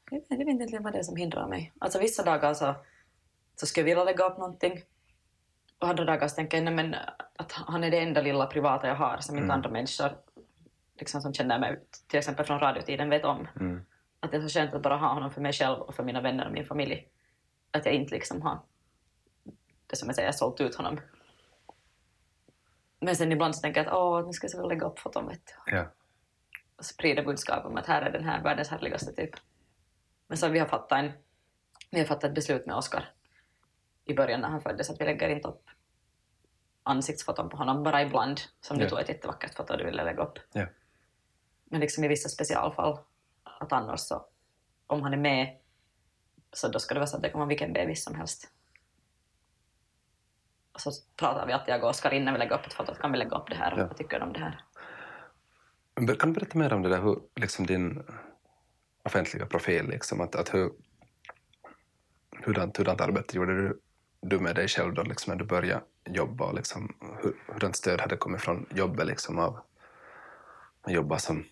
Jag 0.10 0.20
vet, 0.20 0.26
jag 0.30 0.38
vet 0.38 0.48
inte 0.48 0.80
vad 0.80 0.94
det 0.94 1.00
är 1.00 1.04
som 1.04 1.16
hindrar 1.16 1.48
mig. 1.48 1.74
Alltså 1.80 2.00
vissa 2.00 2.24
dagar 2.24 2.54
så, 2.54 2.76
så 3.56 3.66
skulle 3.66 3.90
jag 3.90 3.96
vilja 3.96 4.04
lägga 4.12 4.26
upp 4.26 4.38
någonting 4.38 4.82
och 5.80 5.88
andra 5.88 6.06
dagar 6.06 6.28
så 6.28 6.36
tänker 6.36 6.58
jag 6.58 6.64
nej, 6.64 6.74
men, 6.74 6.96
att 7.36 7.52
han 7.52 7.84
är 7.84 7.92
det 7.92 8.00
enda 8.00 8.22
lilla 8.22 8.46
privata 8.46 8.88
jag 8.88 8.96
har 8.96 9.18
som 9.18 9.36
inte 9.36 9.44
Mm. 9.46 9.56
andra 9.56 9.70
människor 9.70 10.18
liksom, 10.96 11.22
som 11.22 11.34
känner 11.34 11.60
mig, 11.60 11.80
till 12.08 12.20
exempel 12.20 12.46
från 12.46 12.60
radiotiden, 12.60 13.10
vet 13.10 13.26
om. 13.26 13.48
Mm. 13.60 13.86
Att 14.24 14.32
det 14.32 14.38
är 14.38 14.42
så 14.48 14.60
skönt 14.60 14.74
att 14.74 14.82
bara 14.82 14.98
ha 14.98 15.14
honom 15.14 15.32
för 15.32 15.42
mig 15.42 15.54
själv 15.54 15.80
och 15.80 15.96
för 15.96 16.04
mina 16.04 16.22
vänner 16.22 16.46
och 16.48 16.54
min 16.54 16.66
familj. 16.66 17.08
Att 17.72 17.86
jag 17.86 17.96
inte 17.96 18.16
liksom 18.16 18.42
har 18.42 18.60
det 19.88 19.96
som 19.96 20.08
jag 20.10 20.16
säger, 20.16 20.32
sålt 20.32 20.62
ut 20.62 20.76
honom. 20.76 21.00
Men 23.00 23.16
sen 23.16 23.32
ibland 23.32 23.56
så 23.56 23.62
tänker 23.62 23.80
jag 23.84 23.88
att 23.88 23.98
åh, 23.98 24.26
nu 24.26 24.34
ska 24.34 24.46
jag 24.46 24.52
så 24.52 24.58
vilja 24.58 24.70
lägga 24.70 24.86
upp 24.88 25.00
foton 25.00 25.28
vet 25.28 25.46
du. 25.66 25.72
Ja. 25.76 25.86
och 26.76 26.86
sprida 26.86 27.24
budskap 27.24 27.66
om 27.66 27.78
att 27.78 27.86
här 27.86 28.02
är 28.02 28.12
den 28.12 28.24
här 28.24 28.44
världens 28.44 28.70
härligaste 28.70 29.14
typ. 29.14 29.30
Men 30.28 30.38
så 30.38 30.48
vi 30.48 30.60
har 30.60 30.68
fattat 30.68 31.00
en, 31.00 31.12
vi 31.92 32.00
har 32.00 32.06
fattat 32.06 32.24
ett 32.24 32.36
beslut 32.36 32.66
med 32.66 32.76
Oscar 32.76 33.10
i 34.06 34.14
början 34.14 34.42
när 34.42 34.48
han 34.50 34.62
föddes 34.62 34.90
att 34.90 35.02
vi 35.02 35.06
lägger 35.06 35.30
inte 35.30 35.48
upp 35.48 35.70
ansiktsfoton 36.84 37.50
på 37.50 37.58
honom, 37.58 37.84
bara 37.84 38.02
ibland 38.02 38.42
som 38.62 38.78
du 38.78 38.84
Ja. 38.84 38.90
tog 38.90 39.00
ett 39.00 39.10
jättevackert 39.10 39.56
foto 39.56 39.78
du 39.78 39.86
ville 39.86 40.04
lägga 40.04 40.24
upp. 40.24 40.40
Ja. 40.54 40.66
Men 41.66 41.80
liksom 41.80 42.04
i 42.04 42.08
vissa 42.08 42.30
specialfall, 42.30 43.00
att 43.62 43.72
annars 43.72 44.00
så, 44.00 44.26
om 44.88 45.02
han 45.02 45.14
är 45.14 45.18
med, 45.18 45.58
så 46.54 46.68
då 46.68 46.80
ska 46.80 46.94
det 46.94 47.00
vara 47.00 47.08
så 47.08 47.16
att 47.18 47.24
det 47.24 47.30
kan 47.30 47.40
vara 47.40 47.48
vilken 47.48 47.74
bebis 47.74 48.04
som 48.04 48.16
helst. 48.16 48.52
Och 50.74 50.82
så 50.82 50.92
pratar 51.16 51.48
vi 51.48 51.54
att 51.54 51.68
jag 51.68 51.84
och 51.84 51.90
Oskar 51.90 52.14
innan 52.14 52.34
vi 52.34 52.40
lägger 52.40 52.56
upp 52.60 52.66
ett 52.66 52.74
foto, 52.74 52.96
kan 52.96 53.12
vi 53.12 53.18
lägga 53.18 53.38
upp 53.38 53.50
det 53.50 53.56
här, 53.56 53.78
Ja. 53.78 53.88
vad 53.88 53.98
tycker 53.98 54.20
du 54.20 54.26
om 54.26 54.34
det 54.34 54.40
här? 54.40 54.64
Kan 56.20 56.34
du 56.34 56.40
berätta 56.40 56.58
mer 56.58 56.74
om 56.74 56.82
det 56.82 56.90
där, 56.90 57.02
hur, 57.02 57.20
liksom 57.36 57.66
din 57.66 58.04
offentliga 59.04 59.46
profil, 59.46 59.88
liksom, 59.88 60.22
att, 60.22 60.36
att 60.36 60.54
hur, 60.54 60.72
hurdant, 62.46 62.78
hurdant 62.78 63.02
arbete 63.02 63.38
gjorde 63.38 63.62
du, 63.62 63.80
du 64.22 64.40
med 64.40 64.56
dig 64.56 64.68
själv 64.68 64.94
då, 64.94 65.04
liksom, 65.04 65.32
när 65.32 65.40
du 65.40 65.46
började 65.46 65.84
jobba? 66.06 66.46
Och 66.46 66.54
liksom, 66.54 66.96
hur, 67.24 67.36
hurdant 67.54 67.76
stöd 67.76 68.02
hade 68.02 68.18
kommit 68.18 68.42
från 68.42 68.66
jobbet 68.76 69.08
liksom, 69.08 69.40
av 69.40 69.60
att 70.82 70.94
jobba 70.94 71.20
som 71.20 71.46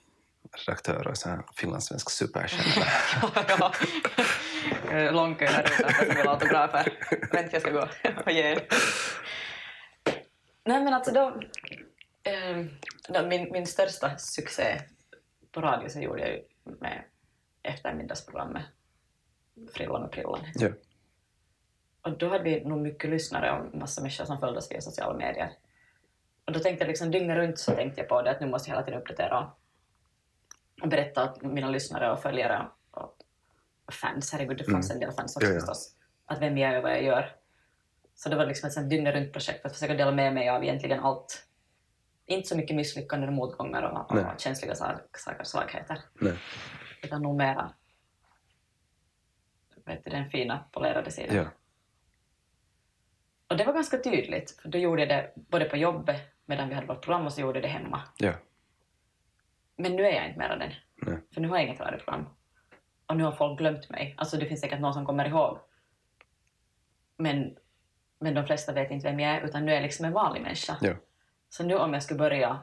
redaktör 0.65 1.07
och 1.07 1.17
här 1.25 1.43
finlandssvensk 1.55 2.09
superstjärna? 2.09 2.85
ja. 3.47 3.73
Eh, 4.91 5.13
Långkö 5.13 5.45
här 5.45 5.63
utanför 5.63 6.05
som 6.05 6.15
vill 6.15 6.25
ha 6.25 6.33
autografer. 6.33 6.93
Vänta, 7.31 7.49
jag 7.51 7.61
ska 7.61 7.71
gå 7.71 7.87
och 8.25 8.31
ge 8.31 8.51
en. 8.51 8.59
Nej 10.65 10.83
men 10.83 10.93
alltså 10.93 11.13
då, 11.13 11.41
eh, 12.23 12.65
då 13.09 13.27
min, 13.27 13.51
min 13.51 13.67
största 13.67 14.17
succé 14.17 14.81
på 15.51 15.61
radio 15.61 15.89
så 15.89 15.99
gjorde 15.99 16.21
jag 16.21 16.29
ju 16.29 16.41
med 16.79 17.03
eftermiddagsprogrammet 17.63 18.63
Frillan 19.73 20.03
och 20.03 20.11
Prillan. 20.11 20.39
ja. 20.55 20.69
Och 22.01 22.17
då 22.17 22.29
hade 22.29 22.43
vi 22.43 22.65
nog 22.65 22.81
mycket 22.81 23.09
lyssnare 23.09 23.51
och 23.51 23.75
massa 23.75 24.01
människor 24.01 24.25
som 24.25 24.39
följde 24.39 24.59
oss 24.59 24.71
via 24.71 24.81
sociala 24.81 25.17
medier. 25.17 25.51
Och 26.45 26.53
då 26.53 26.59
tänkte 26.59 26.83
jag 26.83 26.87
liksom 26.87 27.11
dygnet 27.11 27.37
runt 27.37 27.59
så 27.59 27.71
tänkte 27.71 28.01
jag 28.01 28.09
på 28.09 28.21
det 28.21 28.31
att 28.31 28.41
nu 28.41 28.47
måste 28.47 28.69
jag 28.69 28.75
hela 28.75 28.85
tiden 28.85 28.99
uppdatera 28.99 29.51
berätta 30.87 31.23
åt 31.31 31.41
mina 31.41 31.69
lyssnare 31.69 32.11
och 32.11 32.21
följare 32.21 32.67
och 32.91 33.15
fans, 33.93 34.31
herregud 34.33 34.57
det 34.57 34.63
fanns 34.71 34.91
en 34.91 34.99
del 34.99 35.11
fans 35.11 35.35
också 35.35 35.47
Ja, 35.47 35.53
ja. 35.53 35.59
förstås, 35.59 35.95
att 36.25 36.41
vem 36.41 36.57
jag 36.57 36.71
är 36.73 36.77
och 36.77 36.83
vad 36.83 36.91
jag 36.91 37.03
gör. 37.03 37.35
Så 38.15 38.29
det 38.29 38.35
var 38.35 38.45
liksom 38.45 38.69
ett 38.69 38.89
dygnet 38.89 39.15
runt 39.15 39.33
projekt 39.33 39.65
att 39.65 39.73
försöka 39.73 39.93
dela 39.93 40.11
med 40.11 40.33
mig 40.33 40.49
av 40.49 40.63
egentligen 40.63 40.99
allt. 40.99 41.45
Inte 42.25 42.47
så 42.49 42.57
mycket 42.57 42.75
misslyckanden 42.75 43.29
och 43.29 43.35
motgångar 43.35 43.83
och, 43.83 44.11
och 44.11 44.39
känsliga 44.39 44.75
sa- 44.75 44.99
saker, 45.13 45.43
svagheter, 45.43 45.99
Nej. 46.13 46.33
utan 47.03 47.21
nog 47.21 47.35
mera 47.37 47.71
vet 49.85 50.03
du, 50.03 50.09
den 50.09 50.29
fina 50.29 50.63
polerade 50.71 51.11
sidan. 51.11 51.35
Ja. 51.35 51.45
Och 53.47 53.57
det 53.57 53.63
var 53.65 53.73
ganska 53.73 53.97
tydligt, 53.97 54.51
för 54.61 54.69
då 54.69 54.77
gjorde 54.77 55.01
jag 55.01 55.09
det 55.09 55.33
både 55.35 55.65
på 55.65 55.77
jobbet 55.77 56.21
medan 56.45 56.69
vi 56.69 56.75
hade 56.75 56.87
vårt 56.87 57.01
program 57.05 57.25
och 57.25 57.33
så 57.33 57.41
gjorde 57.41 57.59
jag 57.59 57.63
det 57.63 57.67
hemma. 57.79 58.01
Ja. 58.17 58.33
Men 59.79 59.95
nu 59.95 60.05
är 60.05 60.11
jag 60.11 60.27
inte 60.27 60.39
mera 60.39 60.55
den, 60.55 60.71
Nej. 60.95 61.17
för 61.33 61.41
nu 61.41 61.47
har 61.47 61.57
jag 61.57 61.65
inget 61.65 61.79
radioprogram. 61.79 62.29
Och 63.05 63.17
nu 63.17 63.23
har 63.23 63.31
folk 63.31 63.59
glömt 63.59 63.89
mig. 63.89 64.15
Alltså 64.17 64.37
det 64.37 64.45
finns 64.45 64.61
säkert 64.61 64.79
någon 64.79 64.93
som 64.93 65.05
kommer 65.05 65.27
ihåg. 65.27 65.59
Men, 67.17 67.57
men 68.19 68.33
de 68.33 68.45
flesta 68.45 68.73
vet 68.73 68.91
inte 68.91 69.07
vem 69.07 69.19
jag 69.19 69.31
är, 69.31 69.41
utan 69.41 69.65
nu 69.65 69.71
är 69.71 69.75
jag 69.75 69.83
liksom 69.83 70.05
en 70.05 70.13
vanlig 70.13 70.41
människa. 70.41 70.77
Ja. 70.81 70.93
Så 71.49 71.63
nu 71.63 71.75
om 71.75 71.93
jag 71.93 72.03
skulle 72.03 72.17
börja 72.17 72.59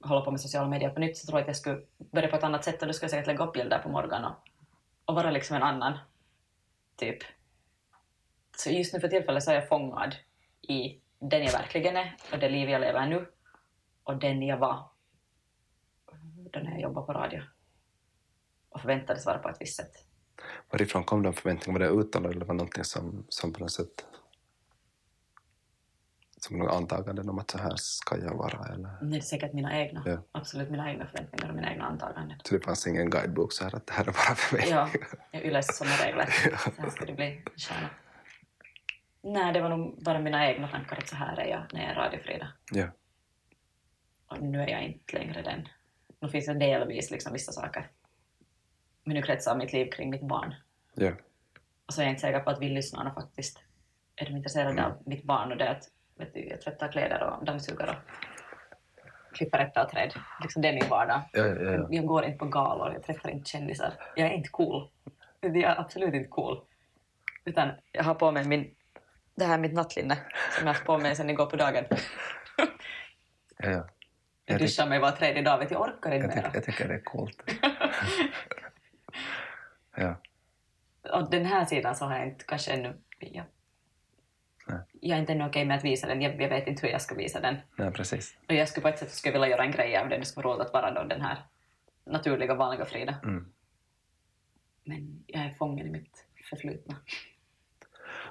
hålla 0.00 0.20
på 0.20 0.30
med 0.30 0.40
sociala 0.40 0.68
medier 0.68 0.90
på 0.90 1.00
nytt 1.00 1.18
så 1.18 1.26
tror 1.26 1.38
jag 1.38 1.42
att 1.42 1.48
jag 1.48 1.56
skulle 1.56 1.82
börja 1.98 2.28
på 2.28 2.36
ett 2.36 2.44
annat 2.44 2.64
sätt 2.64 2.82
och 2.82 2.86
då 2.86 2.92
skulle 2.92 3.04
jag 3.04 3.10
säkert 3.10 3.26
lägga 3.26 3.44
upp 3.44 3.52
bilder 3.52 3.78
på 3.78 3.88
morgonen 3.88 4.24
och, 4.24 4.36
och 5.04 5.14
vara 5.14 5.30
liksom 5.30 5.56
en 5.56 5.62
annan 5.62 5.98
typ. 6.96 7.18
Så 8.56 8.70
just 8.70 8.94
nu 8.94 9.00
för 9.00 9.08
tillfället 9.08 9.42
så 9.42 9.50
är 9.50 9.54
jag 9.54 9.68
fångad 9.68 10.14
i 10.62 11.00
den 11.18 11.44
jag 11.44 11.52
verkligen 11.52 11.96
är 11.96 12.16
och 12.32 12.38
det 12.38 12.48
liv 12.48 12.68
jag 12.68 12.80
lever 12.80 13.06
nu 13.06 13.26
och 14.04 14.16
den 14.16 14.42
jag 14.42 14.56
var 14.56 14.90
då 16.52 16.60
när 16.60 16.70
jag 16.70 16.80
jobbade 16.80 17.06
på 17.06 17.12
radio 17.12 17.42
och 18.68 18.80
förväntades 18.80 19.26
vara 19.26 19.38
på 19.38 19.48
ett 19.48 19.56
visst 19.60 19.76
sätt. 19.76 19.92
Varifrån 20.70 21.04
kom 21.04 21.22
de 21.22 21.32
förväntningarna? 21.32 21.78
Var 21.86 21.86
det 21.96 22.00
uttalade 22.02 22.34
eller 22.34 22.44
var 22.46 22.54
det 22.54 22.58
någonting 22.58 22.84
som, 22.84 23.26
som 23.28 23.52
på 23.52 23.60
något 23.60 23.72
sätt 23.72 24.06
som 26.40 26.58
några 26.58 26.72
antaganden 26.72 27.28
om 27.28 27.38
att 27.38 27.50
så 27.50 27.58
här 27.58 27.72
ska 27.76 28.18
jag 28.18 28.34
vara? 28.34 28.74
Eller? 28.74 28.90
Det 29.10 29.16
är 29.16 29.20
säkert 29.20 29.52
mina 29.52 29.78
egna, 29.80 30.02
Ja. 30.06 30.22
absolut 30.32 30.70
mina 30.70 30.90
egna 30.90 31.06
förväntningar 31.06 31.48
och 31.48 31.54
mina 31.56 31.72
egna 31.72 31.84
antaganden. 31.84 32.38
Så 32.44 32.54
det 32.54 32.64
fanns 32.64 32.86
ingen 32.86 33.10
guidebok 33.10 33.52
så 33.52 33.64
här 33.64 33.74
att 33.74 33.86
det 33.86 33.92
här 33.92 34.02
är 34.02 34.06
bara 34.12 34.34
för 34.34 34.56
mig? 34.56 34.68
Ja, 34.70 34.90
jag 35.30 35.44
yläste 35.44 35.72
sådana 35.72 35.96
regler. 35.96 36.26
Så 36.76 36.82
här 36.82 36.90
ska 36.90 37.04
det 37.04 37.12
bli 37.12 37.42
stjärna. 37.56 37.90
Nej, 39.22 39.52
det 39.52 39.60
var 39.60 39.68
nog 39.68 40.04
bara 40.04 40.18
mina 40.18 40.50
egna 40.50 40.68
tankar 40.68 40.96
att 40.96 41.08
så 41.08 41.16
här 41.16 41.36
är 41.40 41.46
jag 41.46 41.62
när 41.72 41.80
jag 41.80 41.90
är 41.90 41.94
radiofrida. 41.94 42.48
Ja. 42.72 42.86
Och 44.26 44.42
nu 44.42 44.62
är 44.62 44.68
jag 44.68 44.82
inte 44.84 45.18
längre 45.18 45.42
den. 45.42 45.68
Nu 46.20 46.28
finns 46.28 46.46
det 46.46 46.54
delvis 46.54 47.10
liksom 47.10 47.32
vissa 47.32 47.52
saker. 47.52 47.88
Men 49.04 49.14
nu 49.14 49.22
kretsar 49.22 49.56
mitt 49.56 49.72
liv 49.72 49.90
kring 49.90 50.10
mitt 50.10 50.22
barn. 50.22 50.54
Ja. 50.94 51.12
Och 51.86 51.94
så 51.94 52.00
är 52.00 52.04
jag 52.04 52.12
inte 52.12 52.20
säker 52.20 52.40
på 52.40 52.50
att 52.50 52.60
vi 52.62 52.68
lyssnarna 52.68 53.14
faktiskt 53.14 53.58
är 54.16 54.24
de 54.26 54.36
intresserade 54.36 54.70
Mm. 54.70 54.84
av 54.84 54.92
mitt 55.06 55.24
barn 55.24 55.52
och 55.52 55.58
det 55.58 55.70
att 55.70 55.84
vet 56.14 56.34
du, 56.34 56.40
jag 56.48 56.60
tvättar 56.60 56.92
kläder 56.92 57.22
och 57.22 57.44
dammsuger 57.44 57.88
och 57.88 59.34
klipper 59.36 59.58
äpplen 59.58 59.84
och 59.84 59.90
träd. 59.90 60.14
Liksom 60.42 60.62
det 60.62 60.68
är 60.68 60.72
min 60.72 60.88
vardag. 60.88 61.20
Ja, 61.32 61.46
ja, 61.46 61.70
ja. 61.72 61.86
Jag 61.90 62.06
går 62.06 62.24
inte 62.24 62.38
på 62.38 62.44
galor, 62.44 62.92
jag 62.92 63.02
träffar 63.02 63.28
inte 63.30 63.50
kändisar. 63.50 63.92
Jag 64.16 64.28
är 64.28 64.32
inte 64.32 64.48
cool. 64.48 64.88
Jag 65.40 65.56
är 65.56 65.80
absolut 65.80 66.14
inte 66.14 66.28
cool. 66.28 66.60
Utan 67.44 67.70
jag 67.92 68.04
har 68.04 68.14
på 68.14 68.30
mig 68.30 68.44
min, 68.48 68.74
det 69.34 69.44
här 69.44 69.54
är 69.54 69.58
mitt 69.58 69.72
nattlinne 69.72 70.14
som 70.16 70.26
jag 70.58 70.60
har 70.60 70.66
haft 70.74 70.84
på 70.86 70.98
mig 70.98 71.16
sedan 71.16 71.30
igår 71.30 71.46
på 71.46 71.56
dagen. 71.56 71.84
ja, 72.58 72.66
ja. 73.70 73.88
Jag 74.50 74.60
duschar 74.60 74.86
mig 74.86 74.98
var 74.98 75.12
tredje 75.12 75.42
dag, 75.42 75.58
vet 75.58 75.70
jag 75.70 75.80
orkar 75.80 76.12
inte 76.12 76.26
jag, 76.26 76.36
mera. 76.36 76.50
jag 76.54 76.64
tycker 76.64 76.88
det 76.88 76.94
är 76.94 77.04
coolt. 77.04 77.42
ja. 79.96 80.20
Och 81.12 81.30
den 81.30 81.46
här 81.46 81.64
sidan 81.64 81.96
så 81.96 82.04
har 82.04 82.18
jag 82.18 82.26
inte 82.28 82.44
kanske 82.44 82.72
ännu... 82.72 83.00
Jag, 83.18 83.44
Nej. 84.66 84.78
jag 85.00 85.16
är 85.16 85.20
inte 85.20 85.32
ännu 85.32 85.46
okej 85.46 85.64
med 85.64 85.76
att 85.76 85.84
visa 85.84 86.06
den. 86.06 86.22
Jag, 86.22 86.42
jag 86.42 86.48
vet 86.48 86.66
inte 86.66 86.86
hur 86.86 86.92
jag 86.92 87.02
ska 87.02 87.14
visa 87.14 87.40
den. 87.40 87.56
ja, 87.76 87.90
precis. 87.90 88.36
Och 88.48 88.54
jag 88.54 88.68
skulle 88.68 88.82
på 88.82 88.88
ett 88.88 88.98
sätt 88.98 89.10
skulle 89.10 89.32
vilja 89.32 89.48
göra 89.48 89.64
en 89.64 89.72
grej 89.72 89.96
av 89.96 90.08
det. 90.08 90.18
Det 90.18 90.24
skulle 90.24 90.44
vara 90.44 90.56
roligt 90.56 90.66
att 90.66 90.72
vara 90.72 90.90
då 90.90 91.02
den 91.02 91.20
här 91.20 91.38
naturliga, 92.04 92.54
vanliga 92.54 92.84
Frida. 92.84 93.14
Mm. 93.22 93.52
Men 94.84 95.24
jag 95.26 95.42
är 95.42 95.50
fången 95.50 95.86
i 95.86 95.90
mitt 95.90 96.26
förflutna. 96.50 96.96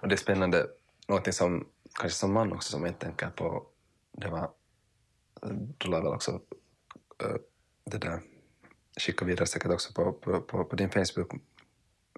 Och 0.02 0.08
det 0.08 0.16
är 0.16 0.18
spännande, 0.18 0.68
någonting 1.08 1.34
som 1.34 1.68
kanske 2.00 2.18
som 2.18 2.34
man 2.34 2.54
också 2.54 2.72
som 2.72 2.82
jag 2.82 2.90
inte 2.90 3.06
tänker 3.06 3.30
på, 3.30 3.66
det 4.12 4.28
var, 4.28 4.52
du 5.78 5.88
la 5.88 6.02
väl 6.02 6.14
också 6.14 6.42
det 7.86 7.98
där, 7.98 8.20
skicka 9.00 9.26
vidare 9.26 9.48
säkert 9.48 9.72
också 9.72 9.94
på, 9.94 10.14
på, 10.14 10.42
på, 10.42 10.66
på 10.66 10.76
din 10.76 10.90
Facebook, 10.90 11.34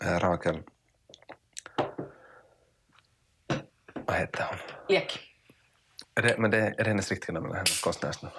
äh, 0.02 0.20
Rakel, 0.20 0.64
vad 3.94 4.16
heter 4.16 4.46
hon? 4.50 4.96
Ek. 4.96 5.20
Är 6.16 6.22
det, 6.22 6.38
men 6.38 6.52
det, 6.52 6.58
är 6.58 6.84
det 6.84 6.90
hennes 6.90 7.12
riktiga 7.12 7.34
namn 7.34 7.46
eller 7.46 7.56
hennes 7.56 7.82
konstnärsnamn? 7.82 8.34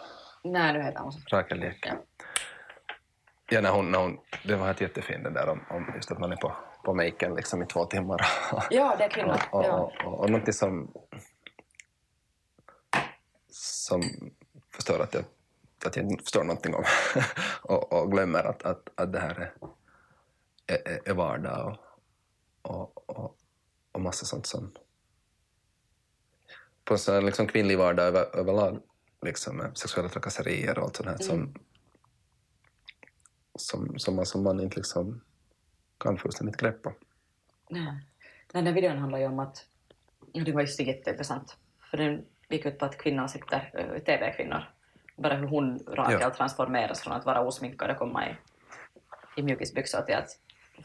Nej, 0.45 0.72
nu 0.72 0.83
heter 0.83 1.01
hon 1.01 1.12
så. 1.12 1.20
Rakel 1.37 1.62
Ek. 1.62 1.87
Ja. 1.87 1.95
Ja, 3.51 3.61
när 3.61 3.70
hon, 3.70 3.91
när 3.91 3.99
hon, 3.99 4.18
det 4.45 4.57
var 4.57 4.66
helt 4.66 4.80
jättefint 4.80 5.24
det 5.24 5.30
där 5.30 5.49
om, 5.49 5.61
om 5.70 5.93
just 5.95 6.11
att 6.12 6.18
man 6.18 6.33
är 6.33 6.37
på, 6.37 6.57
på 6.85 6.95
maken 6.95 7.35
liksom 7.35 7.62
i 7.62 7.66
två 7.66 7.85
timmar. 7.85 8.20
Ja, 8.70 8.95
det 8.99 9.05
är 9.05 9.11
kvinnor. 9.11 9.37
och, 9.51 9.64
och, 9.64 9.80
och, 9.80 10.07
och, 10.07 10.20
och 10.20 10.30
någonting 10.30 10.53
som, 10.53 10.93
som 13.51 14.03
förstår 14.75 15.01
att 15.01 15.14
jag, 15.14 15.25
att 15.87 15.97
jag 15.97 16.11
inte 16.11 16.25
förstår 16.25 16.45
någonting 16.45 16.75
om 16.75 16.85
och, 17.62 17.93
och 17.93 18.11
glömmer 18.11 18.45
att, 18.45 18.62
att, 18.62 18.89
att 18.95 19.12
det 19.12 19.20
här 19.20 19.53
är, 20.66 20.89
är, 20.89 21.09
är 21.09 21.14
vardag 21.14 21.79
och, 22.62 23.09
och, 23.09 23.11
och, 23.11 23.37
och 23.93 24.01
massa 24.01 24.27
sånt 24.27 24.47
som 24.47 24.73
på 26.85 26.95
en 26.95 26.99
sån 26.99 27.27
liksom 27.27 27.47
kvinnlig 27.47 27.79
vardag 27.79 28.07
över, 28.07 28.37
överlag 28.37 28.83
liksom 29.23 29.70
sexuella 29.75 30.09
trakasserier 30.09 30.79
och 30.79 30.85
allt 30.85 30.97
sånt 30.97 31.09
här 31.09 31.18
som, 31.18 31.55
som, 33.55 33.99
som 33.99 34.16
man 34.16 34.27
som 34.27 34.43
man 34.43 34.61
inte 34.61 34.77
liksom 34.77 35.20
kan 35.99 36.18
fullständigt 36.18 36.57
greppa. 36.57 36.93
Nej. 37.70 37.83
Nej, 37.83 38.62
den 38.62 38.66
här 38.66 38.75
videon 38.75 38.99
handlar 38.99 39.18
ju 39.18 39.27
om 39.27 39.39
att, 39.39 39.66
det 40.33 40.53
var 40.53 40.61
just 40.61 40.81
jätteintressant, 40.81 41.57
för 41.91 41.97
den 41.97 42.27
gick 42.53 42.66
ut 42.66 42.78
på 42.78 42.84
att 42.84 42.98
kvinnor 42.98 43.26
sitter, 43.26 43.70
eh, 43.74 44.03
TV-kvinnor, 44.03 44.64
bara 45.16 45.34
hur 45.34 45.46
hon, 45.46 45.78
Rakel, 45.86 46.18
Ja. 46.20 46.30
transformeras 46.30 47.00
från 47.03 47.12
att 47.12 47.26
vara 47.26 47.40
osminkad 47.40 47.90
och 47.90 47.96
komma 47.96 48.28
i, 48.28 48.36
i 49.36 49.42
mjukisbyxor 49.42 50.03
till 50.03 50.14
att 50.14 50.28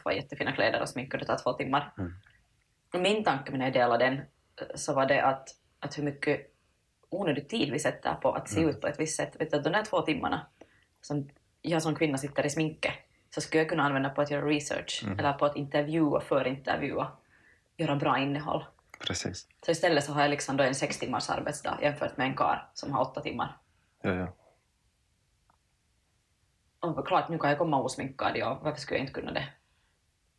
få 0.02 0.12
jättefina 0.12 0.52
kläder 0.52 0.80
och 0.82 0.88
sminka, 0.88 1.16
det 1.18 1.24
tar 1.24 1.36
två 1.36 1.52
timmar. 1.52 1.92
Och 2.94 3.00
min 3.00 3.24
tanke 3.24 3.52
när 3.52 3.64
jag 3.64 3.72
delade 3.74 4.04
den 4.04 4.14
eh, 4.14 4.66
så 4.74 4.94
var 4.94 5.06
det 5.06 5.24
att, 5.24 5.48
att 5.80 5.98
hur 5.98 6.02
mycket 6.02 6.40
onödig 7.10 7.48
tid 7.48 7.72
vi 7.72 7.78
sätter 7.78 8.14
på 8.14 8.32
att 8.32 8.48
se 8.48 8.60
ut 8.60 8.80
på 8.80 8.86
ett 8.86 9.00
visst 9.00 9.16
sätt. 9.16 9.40
Vet 9.40 9.50
du, 9.50 9.60
de 9.60 9.70
där 9.70 9.84
två 9.84 10.02
timmarna 10.02 10.46
som 11.00 11.28
jag 11.62 11.82
som 11.82 11.94
kvinna 11.94 12.18
sitter 12.18 12.46
i 12.46 12.50
sminket 12.50 12.92
så 13.30 13.40
skulle 13.40 13.60
jag 13.62 13.68
kunna 13.68 13.82
använda 13.82 14.08
på 14.10 14.20
att 14.20 14.30
göra 14.30 14.46
research 14.46 15.04
eller 15.18 15.32
på 15.32 15.46
att 15.46 15.56
intervjua, 15.56 16.20
förintervjua, 16.20 17.12
göra 17.76 17.96
bra 17.96 18.18
innehåll. 18.18 18.64
Precis. 18.98 19.48
Så 19.64 19.70
istället 19.70 20.04
så 20.04 20.12
har 20.12 20.20
jag 20.22 20.30
liksom 20.30 20.56
då 20.56 20.64
en 20.64 20.74
sex 20.74 20.98
timmars 20.98 21.30
arbetsdag 21.30 21.78
jämfört 21.82 22.16
med 22.16 22.26
en 22.26 22.36
kar 22.36 22.70
som 22.74 22.92
har 22.92 23.00
åtta 23.00 23.20
timmar. 23.20 23.58
Ja, 24.02 24.10
ja. 24.14 24.34
Och 26.80 27.06
klart, 27.06 27.28
nu 27.28 27.38
kan 27.38 27.50
jag 27.50 27.58
komma 27.58 27.82
osminkad, 27.82 28.36
ja, 28.36 28.60
varför 28.62 28.80
skulle 28.80 28.98
jag 28.98 29.02
inte 29.02 29.20
kunna 29.20 29.32
det? 29.32 29.48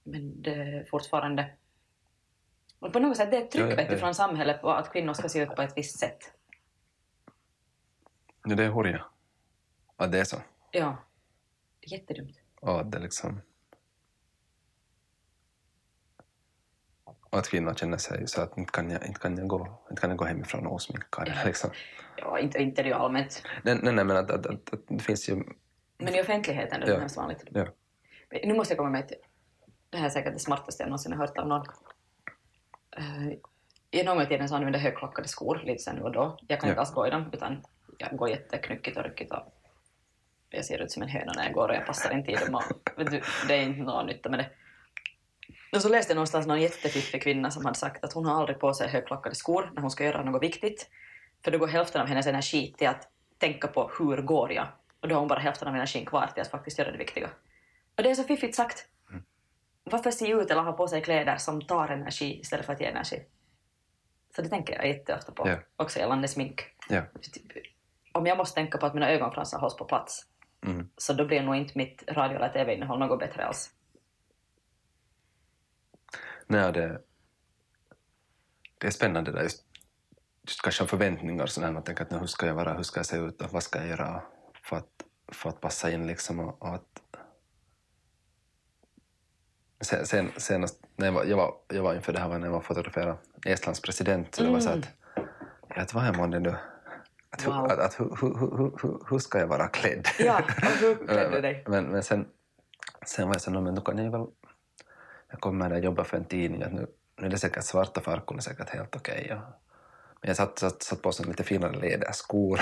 Men 0.03 0.41
det 0.41 0.53
är 0.53 0.86
fortfarande... 0.86 1.55
Och 2.80 2.93
på 2.93 2.99
något 2.99 3.18
sätt, 3.18 3.32
det 3.32 3.38
är 3.38 3.41
ett 3.41 3.51
tryck 3.51 3.72
Ja, 3.80 3.82
ja, 3.82 3.91
ja. 3.91 3.97
från 3.97 4.16
samhället 4.16 4.62
på 4.62 4.70
att 4.72 4.91
kvinnor 4.91 5.14
ska 5.14 5.30
se 5.30 5.39
ut 5.41 5.55
på 5.55 5.62
ett 5.62 5.74
visst 5.78 5.99
sätt. 5.99 6.34
ja 8.43 8.55
det 8.55 8.64
är 8.64 8.70
hurja. 8.70 9.05
Att 9.95 10.12
det 10.12 10.20
är 10.20 10.24
så. 10.24 10.38
Ja. 10.72 10.97
Det 11.80 11.88
är 11.88 11.99
jättedumt. 11.99 12.38
Att 12.62 12.91
det 12.91 12.99
liksom... 12.99 13.41
att 17.30 17.49
kvinnor 17.49 17.73
känner 17.73 17.97
sig 17.97 18.27
så 18.27 18.41
att 18.41 18.57
inte 18.57 18.71
kan 18.71 18.89
jag, 18.89 19.05
inte 19.05 19.19
kan 19.19 19.38
jag, 19.38 19.47
gå, 19.47 19.80
inte 19.89 20.01
kan 20.01 20.09
jag 20.09 20.17
gå 20.19 20.25
hemifrån 20.25 20.67
osminkad. 20.67 21.27
Ja. 21.27 21.34
Liksom. 21.45 21.69
Ja, 22.17 22.39
inte, 22.39 22.59
inte 22.59 22.84
det 22.84 22.88
ju 22.89 22.95
allmänt. 22.95 23.43
Nej, 23.63 23.80
nej, 23.84 23.93
nej, 23.93 24.05
men 24.05 24.17
att, 24.17 24.32
att, 24.32 24.45
att, 24.45 24.73
att 24.73 24.80
det 24.88 24.99
finns 24.99 25.30
ju... 25.30 25.43
Men 25.97 26.15
i 26.15 26.21
offentligheten 26.21 26.82
är 26.82 26.86
det 26.86 26.91
Ja. 26.91 26.99
hemskt 26.99 27.17
vanligt. 27.17 27.43
Ja. 27.51 27.65
Nu 28.43 28.53
måste 28.53 28.71
jag 28.73 28.77
komma 28.77 28.89
med 28.89 28.99
ett... 29.01 29.11
Det 29.89 29.97
här 29.97 30.05
är 30.05 30.09
säkert 30.09 30.34
det 30.34 30.39
smartaste 30.39 30.84
jag 30.84 30.88
någonsin 30.88 31.11
har 31.13 31.19
hört 31.19 31.38
av 31.38 31.47
någon. 31.47 31.65
Uh, 32.99 33.34
I 33.91 34.03
någon 34.03 34.27
tiden 34.27 34.49
så 34.49 34.55
använde 34.55 34.77
jag 34.77 34.84
högklackade 34.84 35.27
skor 35.27 35.61
lite 35.65 35.84
sen 35.84 35.95
nu 35.95 36.01
och 36.01 36.11
då. 36.11 36.38
Jag 36.47 36.59
kan 36.59 36.67
Ja. 36.67 36.71
inte 36.71 36.80
alls 36.80 36.93
gå 36.93 37.07
i 37.07 37.09
dem 37.09 37.30
utan 37.34 37.61
jag 37.97 38.17
går 38.17 38.30
jätteknyckigt 38.30 38.97
och 38.97 39.03
ryckigt 39.03 39.32
och 39.32 39.53
jag 40.49 40.65
ser 40.65 40.82
ut 40.82 40.91
som 40.91 41.03
en 41.03 41.09
höna 41.09 41.32
när 41.36 41.43
jag 41.43 41.53
går 41.53 41.69
och 41.69 41.75
jag 41.75 41.86
passar 41.86 42.11
inte 42.11 42.32
i 42.32 42.36
dem. 42.36 42.55
Och, 42.55 42.63
du, 43.11 43.21
det 43.47 43.53
är 43.55 43.61
inte 43.61 43.82
någon 43.82 44.05
nytta 44.05 44.30
med 44.30 44.39
det. 44.39 44.49
Och 45.72 45.82
så 45.82 45.89
läste 45.89 46.12
jag 46.12 46.16
någonstans 46.16 46.47
någon 46.47 46.62
jättefiffig 46.62 47.24
kvinna 47.24 47.52
som 47.52 47.66
hade 47.66 47.78
sagt 47.78 48.04
att 48.04 48.14
hon 48.14 48.26
har 48.26 48.39
aldrig 48.39 48.60
på 48.60 48.74
sig 48.74 48.89
högklackade 48.89 49.36
skor 49.36 49.72
när 49.74 49.82
hon 49.82 49.91
ska 49.91 50.04
göra 50.04 50.24
något 50.24 50.43
viktigt. 50.43 50.89
För 51.43 51.52
då 51.52 51.58
går 51.58 51.68
hälften 51.68 52.02
av 52.02 52.08
hennes 52.08 52.28
energi 52.28 52.76
till 52.78 52.88
att 52.88 53.08
tänka 53.38 53.68
på 53.68 53.91
hur 54.00 54.18
går 54.22 54.52
jag? 54.54 54.68
Och 55.00 55.08
då 55.08 55.16
har 55.16 55.20
hon 55.20 55.28
bara 55.28 55.39
hälften 55.39 55.68
av 55.68 55.76
energin 55.76 56.06
kvar 56.06 56.28
till 56.34 56.41
att 56.41 56.52
faktiskt 56.52 56.80
göra 56.80 56.91
det 56.91 56.97
viktiga. 56.97 57.30
Och 57.97 58.04
det 58.04 58.10
är 58.10 58.16
så 58.16 58.24
fiffigt 58.24 58.56
sagt. 58.56 58.86
Varför 59.84 60.12
se 60.12 60.28
ut 60.32 60.52
eller 60.52 60.62
ha 60.62 60.72
på 60.72 60.88
sig 60.88 61.02
kläder 61.02 61.38
som 61.38 61.62
tar 61.62 61.88
energi 61.88 62.39
istället 62.39 62.66
för 62.66 62.74
att 62.74 62.82
ge 62.82 62.88
energi? 62.88 63.24
Så 64.36 64.41
det 64.41 64.50
tänker 64.50 64.74
jag 64.74 64.88
jätteofta 64.88 65.32
på. 65.32 65.50
Ja. 65.50 65.58
Också 65.76 66.00
gällande 66.00 66.28
smink. 66.28 66.64
Typ, 67.22 67.43
Om 68.12 68.26
jag 68.26 68.38
måste 68.38 68.56
tänka 68.56 68.78
på 68.78 68.86
att 68.86 68.93
mina 68.93 69.10
ögonfransar 69.12 69.60
hålls 69.60 69.76
på 69.76 69.86
plats 69.86 70.26
Mm. 70.66 70.89
så 70.97 71.14
då 71.14 71.26
blir 71.26 71.41
nog 71.43 71.56
inte 71.56 71.78
mitt 71.78 72.04
radio 72.08 72.36
eller 72.36 72.50
TV-innehåll 72.50 73.00
något 73.00 73.20
bättre 73.20 73.45
alls. 73.45 73.72
Nej, 76.50 76.74
det, 76.74 77.02
det 78.78 78.88
är 78.88 78.91
spännande 78.91 79.32
där 79.32 79.43
just, 79.43 79.66
just 80.47 80.62
kanske 80.62 80.86
förväntningar 80.86 81.43
och 81.43 81.50
sådär. 81.50 81.72
Man 81.72 81.84
tänker 81.84 82.04
att 82.04 82.12
nu, 82.12 82.18
hur 82.18 82.28
ska 82.28 82.45
jag 82.47 82.54
vara, 82.56 82.74
hur 82.74 82.84
ska 82.84 83.00
jag 83.00 83.06
se 83.06 83.18
ut 83.18 83.41
och 83.41 83.52
vad 83.54 83.64
ska 83.64 83.80
jag 83.80 83.88
göra 83.88 84.22
för 84.64 84.78
att, 84.78 85.04
för 85.32 85.50
att 85.50 85.62
passa 85.62 85.91
in 85.91 86.08
liksom 86.08 86.39
och, 86.39 86.62
och 86.62 86.76
att 86.76 87.02
Sen, 89.82 90.06
sen, 90.06 90.32
senast 90.38 90.84
när 90.95 91.06
jag 91.08 91.14
var, 91.14 91.24
jag, 91.26 91.38
var, 91.38 91.54
jag 91.68 91.84
var 91.84 91.95
inför 91.95 92.14
det 92.14 92.20
här 92.20 92.30
var 92.30 92.39
när 92.39 92.47
jag 92.47 92.52
var 92.54 92.62
fotograferad 92.62 93.18
Estlands 93.45 93.82
president 93.82 94.36
så 94.36 94.43
det 94.43 94.50
var 94.50 94.60
så 94.60 94.70
att, 94.70 94.88
ja, 95.76 95.82
att 95.82 95.93
vad 95.93 96.04
är 96.06 96.14
månne 96.14 96.39
nu? 96.39 96.56
Att, 97.30 97.45
Wow. 97.47 97.66
att, 97.66 97.80
att, 97.80 98.00
hur, 98.00 98.06
hur, 98.22 98.58
hur, 98.82 99.10
hur, 99.10 99.20
ska 99.20 99.39
jag 99.39 99.47
vara 99.47 99.68
klädd? 99.68 100.08
Ja, 100.20 100.39
och 100.39 100.52
hur 100.80 101.08
klädde 101.08 101.36
du 101.36 101.41
dig? 101.47 101.64
Men, 101.68 101.86
men 101.86 102.04
sen, 102.04 102.28
sen 103.06 103.28
var 103.28 103.36
jag 103.36 103.41
så, 103.41 103.52
"Nå, 103.52 103.62
men 103.62 103.76
då 103.76 103.82
kan 103.82 103.97
jag 103.97 104.12
väl... 104.12 104.26
Jag 105.30 105.39
kommer 105.39 105.73
och 105.73 105.80
jobbar 105.80 106.03
för 106.03 106.17
en 106.17 106.25
tidning, 106.25 106.63
att 106.63 106.73
nu, 106.73 106.88
nu 107.17 107.25
är 107.25 107.30
det 107.30 107.38
säkert 107.38 107.63
svarta 107.63 108.01
farkor 108.01 108.38
är 108.38 108.41
säkert 108.41 108.69
helt 108.69 108.95
okej. 108.95 109.25
ja. 109.30 109.59
Men 110.21 110.27
jag 110.27 110.38
satt, 110.38 110.59
satt, 110.59 110.84
satt 110.84 111.01
på 111.01 111.11
sig 111.11 111.25
lite 111.25 111.43
finare 111.43 111.71
läderskor 111.71 112.59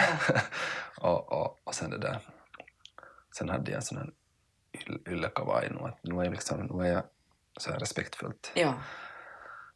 och, 0.97 1.31
och, 1.31 1.59
och 1.63 1.75
sen 1.75 1.89
det 1.89 1.97
där. 1.97 2.19
Sen 3.37 3.49
hade 3.49 3.71
jag 3.71 3.75
en 3.75 3.81
sån 3.81 3.97
här 3.97 4.09
yll- 4.73 5.09
yllekavaj 5.09 5.69
nu, 5.71 5.79
att 5.79 5.99
nu 6.03 6.19
är 6.19 6.23
jag 6.23 6.31
liksom, 6.31 6.65
nu 6.65 6.87
är 6.87 6.93
jag 6.93 7.03
så 7.57 7.71
här 7.71 7.79
respektfullt. 7.79 8.51
Ja. 8.55 8.73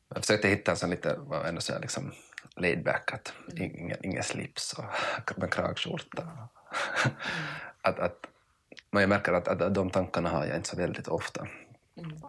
Jag 0.09 0.17
försökte 0.17 0.47
hitta 0.47 0.71
en 0.71 0.77
sån 0.77 0.89
lite, 0.89 1.15
var 1.17 1.45
ändå 1.45 1.61
så 1.61 1.73
här 1.73 1.79
liksom 1.79 2.11
laid 2.55 2.83
back, 2.83 3.13
att 3.13 3.33
ingen, 3.57 3.97
ingen 4.05 4.23
slips 4.23 4.73
och 4.73 5.37
med 5.37 5.53
kragskjorta. 5.53 6.47
att, 7.81 7.99
att, 7.99 8.27
men 8.91 9.01
jag 9.01 9.09
märker 9.09 9.33
att, 9.33 9.47
att 9.47 9.75
de 9.75 9.89
tankarna 9.89 10.29
har 10.29 10.45
jag 10.45 10.55
inte 10.55 10.69
så 10.69 10.77
väldigt 10.77 11.07
ofta. 11.07 11.47
Mm. 11.97 12.21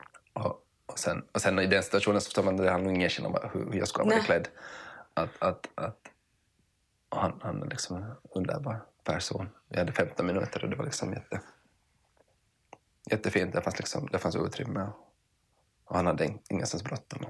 Och, 0.93 0.97
och, 0.97 0.99
sen, 0.99 1.25
och 1.33 1.41
sen 1.41 1.59
i 1.59 1.67
den 1.67 1.83
situationen 1.83 2.21
så 2.21 2.25
förstår 2.25 2.43
man 2.43 2.61
att 2.61 2.85
det 2.85 2.91
ingen 2.91 3.11
skillnad 3.11 3.45
om 3.45 3.51
hur, 3.53 3.79
jag 3.79 3.89
skulle 3.89 4.05
ha 4.05 4.11
varit 4.11 4.25
klädd. 4.25 4.49
Att, 5.15 5.31
att, 5.39 5.69
att, 5.75 5.99
och 7.09 7.21
han, 7.21 7.41
han 7.43 7.63
är 7.63 7.67
liksom 7.67 7.97
en 7.97 8.13
underbar 8.35 8.85
person. 9.05 9.49
Vi 9.69 9.79
hade 9.79 9.93
15 9.93 10.27
minuter 10.27 10.65
och 10.65 10.71
det 10.71 10.77
var 10.77 10.85
liksom 10.85 11.13
jätte, 11.13 11.41
jättefint. 13.11 13.55
Det 13.55 13.63
fanns, 13.63 13.79
liksom, 13.79 14.09
det 14.13 14.19
fanns 14.19 14.37
utrymme 14.37 14.81
och, 14.83 15.15
och 15.85 15.97
han 15.97 16.07
hade 16.07 16.25
in- 16.25 16.39
ingenstans 16.49 16.85
bråttom. 16.85 17.27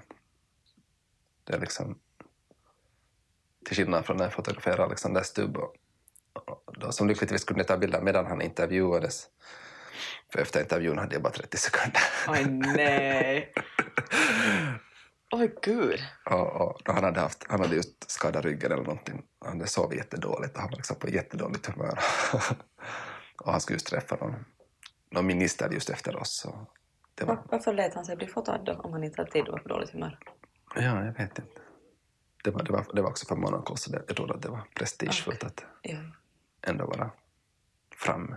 Det 1.44 1.54
är 1.54 1.60
liksom 1.60 1.98
till 3.64 3.76
skillnad 3.76 4.06
från 4.06 4.16
när 4.16 4.24
jag 4.24 4.32
fotograferade 4.32 4.84
Alexander 4.84 5.22
Stubb 5.22 5.56
och, 5.56 5.74
och 6.34 6.78
då, 6.78 6.92
som 6.92 7.08
lyckligtvis 7.08 7.44
kunde 7.44 7.64
ta 7.64 7.76
bilder 7.76 8.00
medan 8.00 8.26
han 8.26 8.42
intervjuades. 8.42 9.28
För 10.32 10.38
efter 10.38 10.61
intervjun 10.61 10.98
hade 10.98 11.14
jag 11.14 11.22
bara 11.22 11.32
30 11.32 11.57
sekunder. 11.57 12.03
Oj 12.28 12.44
nej. 12.76 13.53
Oj 15.32 15.55
gud. 15.62 16.00
Och, 16.30 16.61
och 16.61 16.80
då 16.84 16.92
han, 16.92 17.05
hade 17.05 17.20
haft, 17.20 17.44
han 17.48 17.61
hade 17.61 17.76
just 17.76 18.11
skadat 18.11 18.44
ryggen 18.44 18.72
eller 18.72 18.82
någonting. 18.82 19.22
Han 19.44 19.53
hade 19.53 19.66
sovit 19.66 19.98
jättedåligt 19.98 20.55
och 20.55 20.61
han 20.61 20.70
var 20.70 20.76
liksom 20.76 20.96
på 20.96 21.09
jättedåligt 21.09 21.66
humör. 21.66 21.98
och 23.42 23.53
han 23.53 23.61
skulle 23.61 23.74
just 23.74 23.86
träffa 23.86 24.16
någon, 24.16 24.44
någon 25.11 25.26
minister 25.26 25.70
just 25.70 25.90
efter 25.90 26.16
oss. 26.16 26.46
Var, 27.20 27.26
Var, 27.26 27.42
varför 27.50 27.72
lät 27.72 27.94
han 27.94 28.05
sig 28.05 28.16
bli 28.16 28.26
fotad 28.26 28.64
då 28.64 28.72
om 28.72 28.92
han 28.92 29.05
inte 29.05 29.20
hade 29.20 29.30
tid 29.30 29.42
och 29.48 29.53
var 29.53 29.59
på 29.59 29.68
dåligt 29.68 29.90
humör? 29.90 30.18
ja, 30.74 31.05
jag 31.05 31.12
vet 31.12 31.38
inte. 31.38 31.42
Det 32.44 32.50
var, 32.50 32.62
det 32.62 32.72
var, 32.72 32.86
det 32.94 33.03
var 33.03 33.11
också 33.11 33.26
för 33.26 33.36
Monaco 33.36 33.76
så 33.76 33.90
det, 33.90 34.03
jag 34.07 34.16
trodde 34.16 34.34
att 34.34 34.42
det 34.42 34.48
var 34.48 34.61
prestigefullt 34.74 35.44
att 35.44 35.64
Ja. 35.82 35.98
ändå 36.66 36.86
vara 36.86 37.11
framme. 37.96 38.36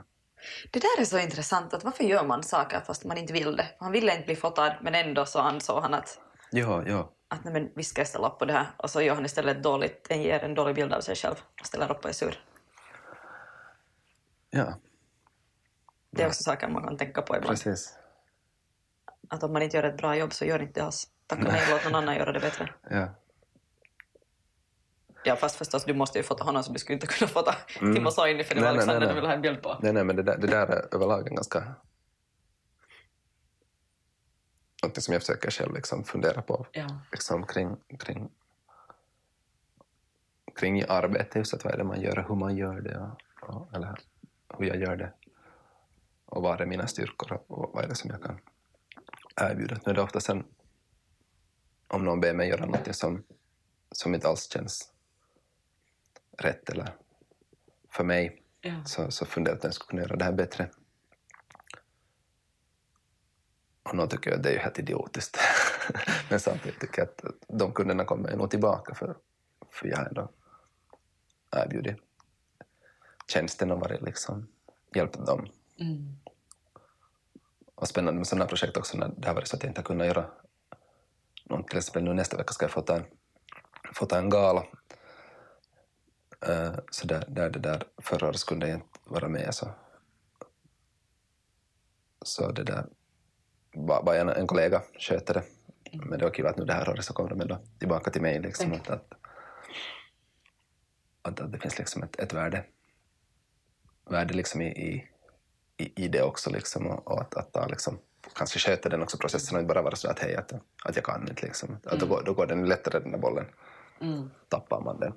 Det 0.71 0.79
där 0.79 1.01
är 1.01 1.05
så 1.05 1.19
intressant, 1.19 1.73
att 1.73 1.83
varför 1.83 2.03
gör 2.03 2.23
man 2.23 2.43
saker 2.43 2.79
fast 2.79 3.05
man 3.05 3.17
inte 3.17 3.33
vill 3.33 3.55
det? 3.55 3.67
Han 3.79 3.91
ville 3.91 4.11
inte 4.13 4.25
bli 4.25 4.35
fotad, 4.35 4.73
men 4.81 4.95
ändå 4.95 5.25
så 5.25 5.39
ansåg 5.39 5.81
han 5.81 5.93
att, 5.93 6.19
Ja, 6.51 6.83
ja. 6.87 7.11
att 7.27 7.43
nej, 7.43 7.53
men 7.53 7.71
visst 7.75 7.89
ska 7.89 8.05
ställa 8.05 8.27
upp 8.27 8.39
på 8.39 8.45
det 8.45 8.53
här. 8.53 8.67
Och 8.77 8.89
så 8.89 9.01
gör 9.01 9.15
han 9.15 9.25
istället 9.25 9.63
dåligt, 9.63 10.07
en 10.09 10.21
ger 10.21 10.43
en 10.43 10.55
dålig 10.55 10.75
bild 10.75 10.93
av 10.93 11.01
sig 11.01 11.15
själv 11.15 11.35
och 11.61 11.65
ställer 11.65 11.91
upp 11.91 12.03
och 12.03 12.09
är 12.09 12.13
sur. 12.13 12.39
Ja, 14.49 14.73
Det 16.11 16.23
är 16.23 16.27
också 16.27 16.43
saker 16.43 16.67
man 16.67 16.83
kan 16.83 16.97
tänka 16.97 17.21
på 17.21 17.35
ibland. 17.37 17.57
precis. 17.57 17.93
Att 19.29 19.43
om 19.43 19.53
man 19.53 19.61
inte 19.61 19.77
gör 19.77 19.83
ett 19.83 19.97
bra 19.97 20.15
jobb 20.15 20.33
så 20.33 20.45
gör 20.45 20.61
inte 20.61 20.79
det 20.79 20.85
alls. 20.85 21.07
Tacka 21.27 21.41
nej, 21.41 21.61
låt 21.71 21.83
någon 21.83 21.95
annan 21.95 22.15
göra 22.15 22.31
det 22.31 22.39
bättre. 22.39 22.73
Ja. 22.89 23.07
Ja, 25.25 25.35
fast 25.35 25.55
förstås, 25.55 25.85
du 25.85 25.93
måste 25.93 26.17
ju 26.19 26.23
fota 26.23 26.43
honom 26.43 26.63
så 26.63 26.71
du 26.71 26.79
skulle 26.79 26.93
inte 26.93 27.07
kunna 27.07 27.27
fota 27.27 27.55
Mm. 27.81 27.95
Timo 27.95 28.11
Soini 28.11 28.43
för 28.43 28.55
det 28.55 28.61
var 28.61 28.67
Nej, 28.67 28.77
nej, 28.77 28.83
Alexander 28.83 28.99
nej, 28.99 29.09
du 29.09 29.15
ville 29.15 29.27
ha 29.27 29.33
en 29.35 29.41
bild 29.41 29.61
på. 29.61 29.77
Nej, 29.81 29.93
nej, 29.93 30.03
men 30.03 30.15
det 30.15 30.23
där, 30.23 30.37
det 30.37 30.47
där 30.47 30.67
är 30.67 30.95
överlag 30.95 31.27
en 31.27 31.35
ganska... 31.35 31.73
Någonting 34.83 35.01
som 35.01 35.13
jag 35.13 35.21
försöker 35.21 35.51
själv 35.51 35.73
liksom 35.73 36.03
fundera 36.03 36.41
på 36.41 36.67
Ja. 36.71 36.99
liksom 37.11 37.45
kring, 37.45 37.77
kring, 37.99 38.29
kring 40.55 40.83
arbete, 40.87 41.39
just 41.39 41.53
att 41.53 41.63
vad 41.63 41.73
är 41.73 41.77
det 41.77 41.83
man 41.83 42.01
gör 42.01 42.19
och 42.19 42.27
hur 42.27 42.35
man 42.35 42.57
gör 42.57 42.81
det, 42.81 43.11
och, 43.41 43.73
eller 43.73 43.99
hur 44.57 44.65
jag 44.65 44.77
gör 44.77 44.95
det. 44.95 45.13
Och 46.25 46.41
vad 46.43 46.61
är 46.61 46.65
mina 46.65 46.87
styrkor 46.87 47.33
och, 47.33 47.63
och 47.63 47.71
vad 47.73 47.83
är 47.83 47.87
det 47.87 47.95
som 47.95 48.09
jag 48.09 48.23
kan 48.23 48.39
erbjuda. 49.35 49.79
Nu 49.85 49.91
är 49.91 49.95
det 49.95 50.01
ofta 50.01 50.19
sen, 50.19 50.43
om 51.87 52.05
någon 52.05 52.19
ber 52.19 52.33
mig 52.33 52.49
göra 52.49 52.65
något 52.65 52.95
som, 52.95 53.23
som 53.91 54.15
inte 54.15 54.27
alls 54.27 54.51
känns 54.51 54.91
rätt 56.37 56.69
eller 56.69 56.95
för 57.89 58.03
mig, 58.03 58.41
Ja. 58.61 58.85
så, 58.85 59.11
så 59.11 59.25
funderar 59.25 59.53
jag 59.53 59.57
att 59.57 59.63
jag 59.63 59.73
skulle 59.73 59.87
kunna 59.89 60.01
göra 60.01 60.15
det 60.15 60.25
här 60.25 60.31
bättre. 60.31 60.69
Och 63.83 63.95
nu 63.95 64.07
tycker 64.07 64.29
jag 64.29 64.37
att 64.37 64.43
det 64.43 64.49
är 64.49 64.53
ju 64.53 64.59
helt 64.59 64.79
idiotiskt. 64.79 65.37
Men 66.29 66.39
samtidigt 66.39 66.79
tycker 66.79 67.01
jag 67.01 67.09
att 67.09 67.23
de 67.47 67.73
kunderna 67.73 68.05
kommer 68.05 68.35
nog 68.35 68.49
tillbaka 68.49 68.95
för, 68.95 69.17
för 69.71 69.87
jag 69.87 69.97
har 69.97 70.05
ändå 70.05 70.29
erbjudit 71.51 71.97
tjänsten 73.27 73.71
och 73.71 73.79
varit 73.79 74.01
liksom, 74.01 74.47
hjälpt 74.95 75.25
dem. 75.25 75.47
Mm. 75.79 76.15
Och 77.75 77.87
spännande 77.87 78.17
med 78.17 78.27
sådana 78.27 78.45
projekt 78.45 78.77
också 78.77 78.97
när 78.97 79.07
det 79.17 79.27
har 79.27 79.35
varit 79.35 79.47
så 79.47 79.55
att 79.55 79.63
jag 79.63 79.69
inte 79.69 79.81
har 79.81 79.85
kunnat 79.85 80.07
göra 80.07 80.25
något. 81.43 81.67
Till 81.67 81.77
exempel 81.77 82.03
nu 82.03 82.13
nästa 82.13 82.37
vecka 82.37 82.53
ska 82.53 82.65
jag 82.65 82.71
få 82.71 82.81
ta 82.81 82.95
en, 82.95 83.05
få 83.93 84.05
ta 84.05 84.17
en 84.17 84.29
gala. 84.29 84.65
Eh, 86.41 86.73
så 86.91 87.07
där, 87.07 87.25
där 87.27 87.49
det 87.49 87.59
där 87.59 87.83
förra 87.97 88.27
året 88.27 88.45
kunde 88.45 88.67
jag 88.67 88.77
inte 88.77 88.99
vara 89.05 89.29
med 89.29 89.55
så, 89.55 89.69
så 92.25 92.51
det 92.51 92.63
där 92.63 92.85
bara, 93.73 94.03
bara 94.03 94.17
en, 94.17 94.29
en 94.29 94.47
kollega 94.47 94.81
sköter 94.99 95.33
det. 95.33 95.43
Men 95.91 96.19
det 96.19 96.25
var 96.25 96.31
kul 96.31 96.47
att 96.47 96.57
nu 96.57 96.65
det 96.65 96.73
här 96.73 96.89
året 96.89 97.05
så 97.05 97.13
kommer 97.13 97.29
de 97.29 97.41
ändå 97.41 97.57
tillbaka 97.79 98.11
till 98.11 98.21
mig 98.21 98.39
liksom 98.39 98.73
att, 98.73 98.89
att, 98.89 99.13
att, 101.21 101.39
att 101.39 101.51
det 101.51 101.59
finns 101.59 101.77
liksom 101.77 102.03
ett, 102.03 102.19
ett 102.19 102.33
värde, 102.33 102.63
värde 104.09 104.33
liksom 104.33 104.61
i, 104.61 105.09
i, 105.77 106.03
i, 106.03 106.07
det 106.07 106.21
också 106.21 106.49
liksom 106.49 106.87
och, 106.87 107.07
och 107.11 107.21
att, 107.21 107.35
att 107.35 107.53
ta 107.53 107.67
liksom 107.67 107.99
kanske 108.35 108.59
sköta 108.59 108.89
den 108.89 109.01
också 109.01 109.17
processen 109.17 109.55
och 109.55 109.61
inte 109.61 109.73
bara 109.73 109.81
vara 109.81 109.95
så 109.95 110.09
att 110.09 110.19
hej 110.19 110.35
att, 110.35 110.53
att 110.83 110.95
jag 110.95 111.05
kan 111.05 111.27
inte 111.29 111.45
liksom. 111.45 111.77
Att 111.83 111.99
då, 111.99 112.05
går, 112.05 112.23
då 112.25 112.33
går 112.33 112.45
den 112.45 112.65
lättare 112.65 112.99
den 112.99 113.11
där 113.11 113.19
bollen. 113.19 113.45
Mm. 114.01 114.29
Tappar 114.49 114.81
man 114.81 114.99
den. 114.99 115.13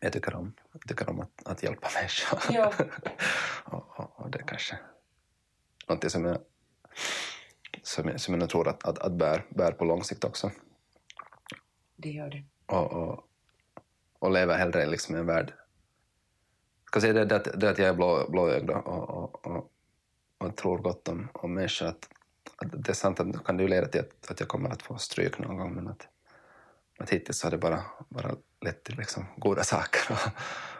Jag 0.00 0.12
tycker 0.12 0.34
om, 0.34 0.52
jag 0.72 0.82
tycker 0.88 1.10
om 1.10 1.20
att, 1.20 1.46
att 1.46 1.62
hjälpa 1.62 1.88
människor. 1.94 2.40
Ja. 2.50 2.72
och, 3.64 4.00
och, 4.00 4.20
och 4.20 4.30
det 4.30 4.38
är 4.38 4.46
kanske 4.46 4.78
någonting 5.88 6.10
som 6.10 6.24
jag, 6.24 6.38
som 7.82 8.08
jag, 8.08 8.20
som 8.20 8.40
jag 8.40 8.50
tror 8.50 8.68
att, 8.68 8.84
att, 8.84 8.98
att 8.98 9.12
bär, 9.12 9.46
bär 9.50 9.72
på 9.72 9.84
lång 9.84 10.04
sikt 10.04 10.24
också. 10.24 10.50
Det 11.96 12.10
gör 12.10 12.30
det. 12.30 12.44
Och, 12.66 12.92
och, 12.92 13.28
och 14.18 14.30
leva 14.30 14.54
hellre 14.54 14.86
liksom 14.86 15.16
i 15.16 15.18
en 15.18 15.26
värld. 15.26 15.52
Ska 16.86 17.00
säga 17.00 17.12
det, 17.12 17.24
det, 17.24 17.38
det 17.38 17.70
att 17.70 17.78
jag 17.78 17.88
är 17.88 17.94
blå, 17.94 18.26
blåögd 18.30 18.70
och, 18.70 18.86
och, 18.86 19.46
och, 19.46 19.72
och 20.38 20.56
tror 20.56 20.78
gott 20.78 21.08
om, 21.08 21.28
om 21.32 21.54
människor. 21.54 21.86
Att, 21.86 22.08
att 22.56 22.84
det 22.84 22.88
är 22.88 22.94
sant 22.94 23.20
att 23.20 23.32
det 23.32 23.38
kan 23.44 23.56
det 23.56 23.68
leda 23.68 23.86
till 23.86 24.00
att, 24.00 24.30
att 24.30 24.40
jag 24.40 24.48
kommer 24.48 24.70
att 24.70 24.82
få 24.82 24.98
stryk 24.98 25.38
någon 25.38 25.56
gång 25.56 25.74
men 25.74 25.88
att, 25.88 26.08
att 26.98 27.10
hittills 27.10 27.42
har 27.42 27.50
det 27.50 27.58
bara, 27.58 27.82
bara 28.08 28.36
lett 28.60 28.84
till 28.84 28.96
liksom 28.96 29.26
goda 29.36 29.64
saker 29.64 30.00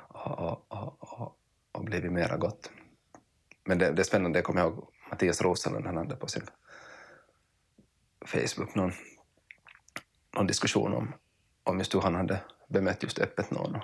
och, 0.08 0.38
och, 0.38 0.64
och, 0.68 1.20
och, 1.20 1.38
och 1.72 1.84
blivit 1.84 2.12
mera 2.12 2.36
gott. 2.36 2.70
Men 3.64 3.78
det, 3.78 3.90
det 3.90 4.02
är 4.02 4.04
spännande, 4.04 4.38
jag 4.38 4.44
kommer 4.44 4.60
ihåg 4.60 4.86
Mattias 5.10 5.42
Rosenlund, 5.42 5.86
han 5.86 5.96
hade 5.96 6.16
på 6.16 6.26
sin 6.26 6.46
Facebook 8.24 8.74
någon, 8.74 8.92
någon 10.36 10.46
diskussion 10.46 10.94
om, 10.94 11.12
om 11.64 11.78
just 11.78 11.94
hur 11.94 12.00
han 12.00 12.14
hade 12.14 12.40
bemött 12.68 13.02
just 13.02 13.18
öppet 13.18 13.50
någon. 13.50 13.76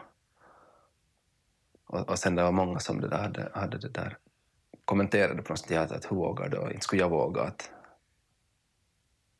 Och, 1.87 2.11
och, 2.11 2.19
sen 2.19 2.35
det 2.35 2.43
var 2.43 2.53
många 2.53 2.79
som 2.79 3.01
det 3.01 3.09
där 3.09 3.19
hade, 3.19 3.51
hade 3.55 3.79
det 3.79 3.89
där 3.89 4.19
kommenterade 4.85 5.43
på 5.43 5.53
något 5.53 5.59
sätt 5.59 5.73
att, 5.79 5.93
att 5.93 6.11
hur 6.11 6.17
vågar 6.17 6.49
du? 6.49 6.57
Och 6.57 6.73
inte 6.73 6.85
skulle 6.85 7.03
jag 7.03 7.11
våga 7.11 7.43
att... 7.43 7.71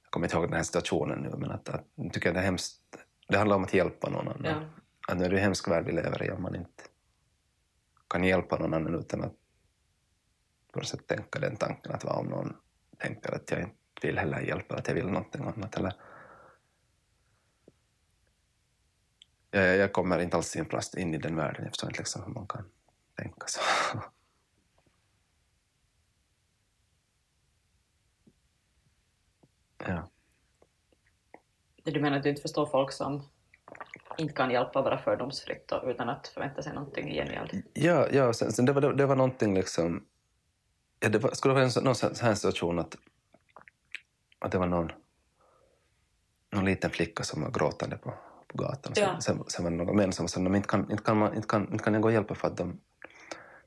Jag 0.03 0.11
kommer 0.11 0.27
inte 0.27 0.37
ihåg 0.37 0.47
den 0.47 0.57
här 0.57 0.63
situationen 0.63 1.19
nu, 1.19 1.35
men 1.37 1.51
att, 1.51 1.69
att 1.69 1.85
jag 1.95 2.13
tycker 2.13 2.33
det 2.33 2.41
är 2.41 2.45
hemskt. 2.45 2.81
Det 3.27 3.39
handlar 3.39 3.57
om 3.57 3.65
att 3.65 3.75
hjälpa 3.75 4.11
någon 4.11 4.29
annan. 4.29 4.45
Ja. 4.45 4.63
Att 5.09 5.19
nu 5.19 5.25
är 5.25 5.31
det 5.31 5.37
en 5.37 5.43
hemsk 5.43 5.69
värld 5.69 5.85
vi 5.87 5.93
lever 5.93 6.23
i 6.23 6.31
om 6.31 6.43
man 6.43 6.55
inte 6.55 6.85
kan 8.09 8.25
hjälpa 8.25 8.59
någon 8.59 8.75
annan 8.75 8.95
utan 8.95 9.25
att 9.25 9.35
på 10.73 10.79
något 10.79 10.89
sätt 10.89 11.07
tänka 11.07 11.39
den 11.39 11.57
tanken 11.57 11.93
att 11.93 12.05
vad 12.05 12.19
om 12.19 12.27
någon 12.27 12.57
tänker 12.99 13.35
att 13.35 13.51
jag 13.51 13.61
inte 13.61 13.77
vill 14.03 14.19
heller 14.19 14.41
hjälpa, 14.41 14.77
att 14.77 14.89
jag 14.89 14.95
vill 14.95 15.07
någonting 15.07 15.43
annat. 15.43 15.77
Eller... 15.77 15.95
Jag, 19.51 19.77
jag 19.77 19.93
kommer 19.93 20.19
inte 20.19 20.37
alls 20.37 20.57
in, 20.57 20.65
plast 20.65 20.95
in 20.97 21.15
i 21.15 21.19
den 21.19 21.37
världen, 21.37 21.63
jag 21.63 21.71
förstår 21.73 21.91
inte 21.91 22.01
liksom 22.01 22.23
hur 22.23 22.33
man 22.33 22.47
kan 22.47 22.71
tänka 23.15 23.47
så. 23.47 23.61
ja. 29.79 30.11
Du 31.93 32.01
menar 32.01 32.17
att 32.17 32.23
du 32.23 32.29
inte 32.29 32.43
förstår 32.43 32.67
folk 32.67 32.93
som 32.93 33.23
inte 34.19 34.35
kan 34.35 34.51
hjälpa 34.51 34.83
bara 34.83 34.99
fördomsfritt 34.99 35.73
och 35.73 35.89
utan 35.89 36.09
att 36.09 36.29
förvänta 36.29 36.63
sig 36.63 36.75
någonting 36.75 37.09
i 37.11 37.15
gengäld? 37.15 37.63
Ja, 37.75 38.07
ja 38.13 38.33
sen, 38.33 38.53
sen 38.53 38.65
det, 38.65 38.73
var, 38.73 38.93
det 38.93 39.07
var 39.07 39.17
någonting 39.17 39.55
liksom... 39.55 40.05
Ja, 41.01 41.09
det 41.09 41.19
var, 41.19 41.31
skulle 41.31 41.55
vara 41.55 41.65
en 41.65 41.71
någon 41.85 41.95
här 42.23 42.35
situation 42.35 42.79
att, 42.79 42.97
att 44.39 44.53
det 44.53 44.59
var 44.59 44.67
någon, 44.67 44.93
någon 46.53 46.65
liten 46.65 46.91
flicka 46.91 47.23
som 47.23 47.43
var 47.43 47.51
gråtande 47.51 47.97
på, 47.97 48.15
på 48.49 48.59
gatan. 48.59 48.95
Sen, 48.95 49.05
Ja. 49.05 49.21
sen, 49.21 49.45
sen 49.49 49.65
var 49.65 49.71
det 49.71 49.77
någon 49.77 49.97
män 49.97 50.13
som 50.13 50.29
sa 50.29 50.41
att 50.41 50.47
inte 50.57 50.69
kan, 50.69 50.91
inte, 50.91 51.03
kan 51.03 51.17
man, 51.17 51.35
inte, 51.35 51.49
kan, 51.49 51.73
inte 51.73 51.85
kan 51.85 51.93
jag 51.95 52.03
gå 52.03 52.09
och 52.09 52.13
hjälpa 52.15 52.35
för 52.35 52.49
att 52.49 52.57
de, 52.57 52.81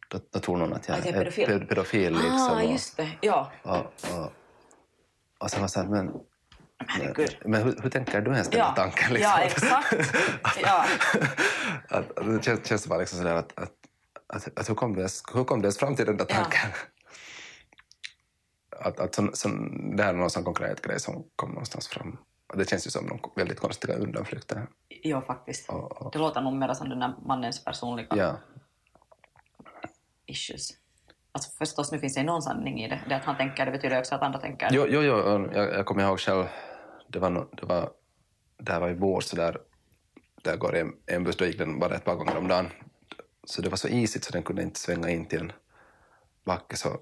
då, 0.08 0.20
då 0.30 0.40
tror 0.40 0.58
någon 0.58 0.74
att 0.74 0.88
jag, 0.88 0.98
Att 0.98 1.06
jag 1.06 1.16
är 1.16 1.20
pedofil. 1.20 1.48
ped- 1.48 1.68
pedofil 1.68 2.14
liksom, 2.14 2.30
ah, 2.52 2.64
och, 2.64 2.72
just 2.72 2.98
det. 2.98 3.10
Ja. 3.22 3.52
och, 3.64 3.76
och, 3.78 4.32
och 5.38 5.52
sen 5.52 5.60
var 5.60 5.64
jag 5.64 5.70
så 5.72 5.80
här, 5.82 5.88
men, 5.88 6.12
Herregud. 6.88 7.38
men 7.46 7.64
hur, 7.64 7.76
hur 7.84 7.90
tänker 7.90 8.22
du 8.22 8.32
ens 8.32 8.50
den 8.50 8.60
Ja. 8.60 8.74
tanken? 8.76 9.14
Liksom? 9.14 9.32
Ja, 9.38 9.42
exakt. 9.44 9.94
Ja. 10.64 10.86
att, 11.90 12.20
att 12.20 12.26
det 12.26 12.44
känns, 12.44 12.68
känns 12.68 12.88
bara 12.88 13.00
liksom 13.00 13.18
sådär 13.18 13.36
att, 13.36 13.60
att, 13.60 13.72
att, 14.28 14.60
att 14.60 14.70
hur, 14.70 14.76
kom 14.76 14.94
det, 14.94 15.00
ens- 15.00 15.24
hur 15.34 15.44
kom 15.44 15.62
det 15.62 15.66
ens 15.66 15.78
fram 15.78 15.96
till 15.96 16.06
den 16.06 16.18
där 16.18 16.26
Ja. 16.30 16.36
tanken? 16.36 16.70
Att, 18.82 19.00
att 19.00 19.16
som, 19.16 19.32
som, 19.34 19.72
det 19.96 20.04
här 20.04 20.14
är 20.14 20.18
någon 20.18 20.30
sån 20.30 20.44
konkret 20.44 20.82
grej 20.82 21.00
som 21.00 21.24
kom 21.36 21.50
någonstans 21.50 21.88
fram. 21.88 22.18
Och 22.52 22.58
det 22.58 22.70
känns 22.70 22.88
ju 22.88 22.92
som 22.92 23.06
någon 23.06 23.20
väldigt 23.36 23.60
konstiga 23.60 23.94
undanflykter. 23.94 24.68
ja, 24.88 25.22
faktiskt. 25.22 25.70
Och, 25.70 26.02
och, 26.02 26.12
Det 26.12 26.20
låter 26.20 26.42
nog 26.42 26.54
mer 26.54 26.74
som 26.74 26.90
den 26.90 27.00
där 27.00 27.14
mannens 27.26 27.64
personliga 27.66 28.08
ja, 28.16 28.38
issues. 30.26 30.70
Alltså 31.32 31.52
förstås, 31.58 31.92
nu 31.92 32.00
finns 32.00 32.16
det 32.16 32.24
någon 32.24 32.42
sanning 32.42 32.80
i 32.84 32.90
det. 32.90 33.02
Det 33.10 33.16
att 33.16 33.24
han 33.24 33.38
tänker, 33.38 33.66
det 33.66 33.72
betyder 33.72 34.00
också 34.00 34.16
att 34.16 34.22
andra 34.22 34.40
tänker. 34.40 34.70
jo, 34.72 34.86
jo, 34.90 35.02
jo, 35.02 35.50
jag, 35.54 35.74
jag 35.74 35.86
kommer 35.86 36.04
ihåg 36.04 36.20
själv, 36.20 36.46
det 37.10 37.20
var, 37.20 37.30
no, 37.30 37.50
det 37.52 37.66
var, 37.66 37.92
det 38.58 38.72
här 38.72 38.80
var 38.80 38.90
i 38.90 38.94
vår 38.94 39.22
så 39.22 39.36
där, 39.36 39.58
där 40.44 40.58
går 40.58 40.76
en, 40.76 40.94
en 41.06 41.24
buss, 41.24 41.38
då 41.38 41.46
gick 41.46 41.58
den 41.58 41.80
bara 41.80 41.96
ett 41.96 42.06
par 42.06 42.16
gånger 42.16 42.38
om 42.38 42.48
dagen. 42.48 42.70
Så 43.44 43.62
det 43.62 43.70
var 43.70 43.78
så 43.78 43.88
isigt 43.88 44.26
så 44.26 44.32
den 44.32 44.44
kunde 44.44 44.64
inte 44.64 44.80
svänga 44.80 45.10
in 45.10 45.26
till 45.26 45.40
en 45.40 45.52
backe 46.44 46.78
så 46.78 47.00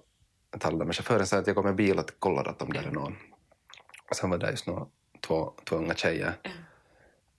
jag 0.51 0.61
talade 0.61 0.85
med 0.85 0.95
chauffören 0.95 1.27
sa 1.27 1.37
att 1.37 1.47
jag 1.47 1.55
går 1.55 1.63
med 1.63 1.75
bil 1.75 1.99
och 1.99 2.11
kollar 2.19 2.47
att 2.47 2.61
om 2.61 2.73
det 2.73 2.79
är 2.79 2.91
någon. 2.91 3.15
Och 4.09 4.15
sen 4.15 4.29
var 4.29 4.37
det 4.37 4.51
just 4.51 4.67
några, 4.67 4.85
två, 5.27 5.53
två 5.65 5.75
unga 5.75 5.95
tjejer. 5.95 6.33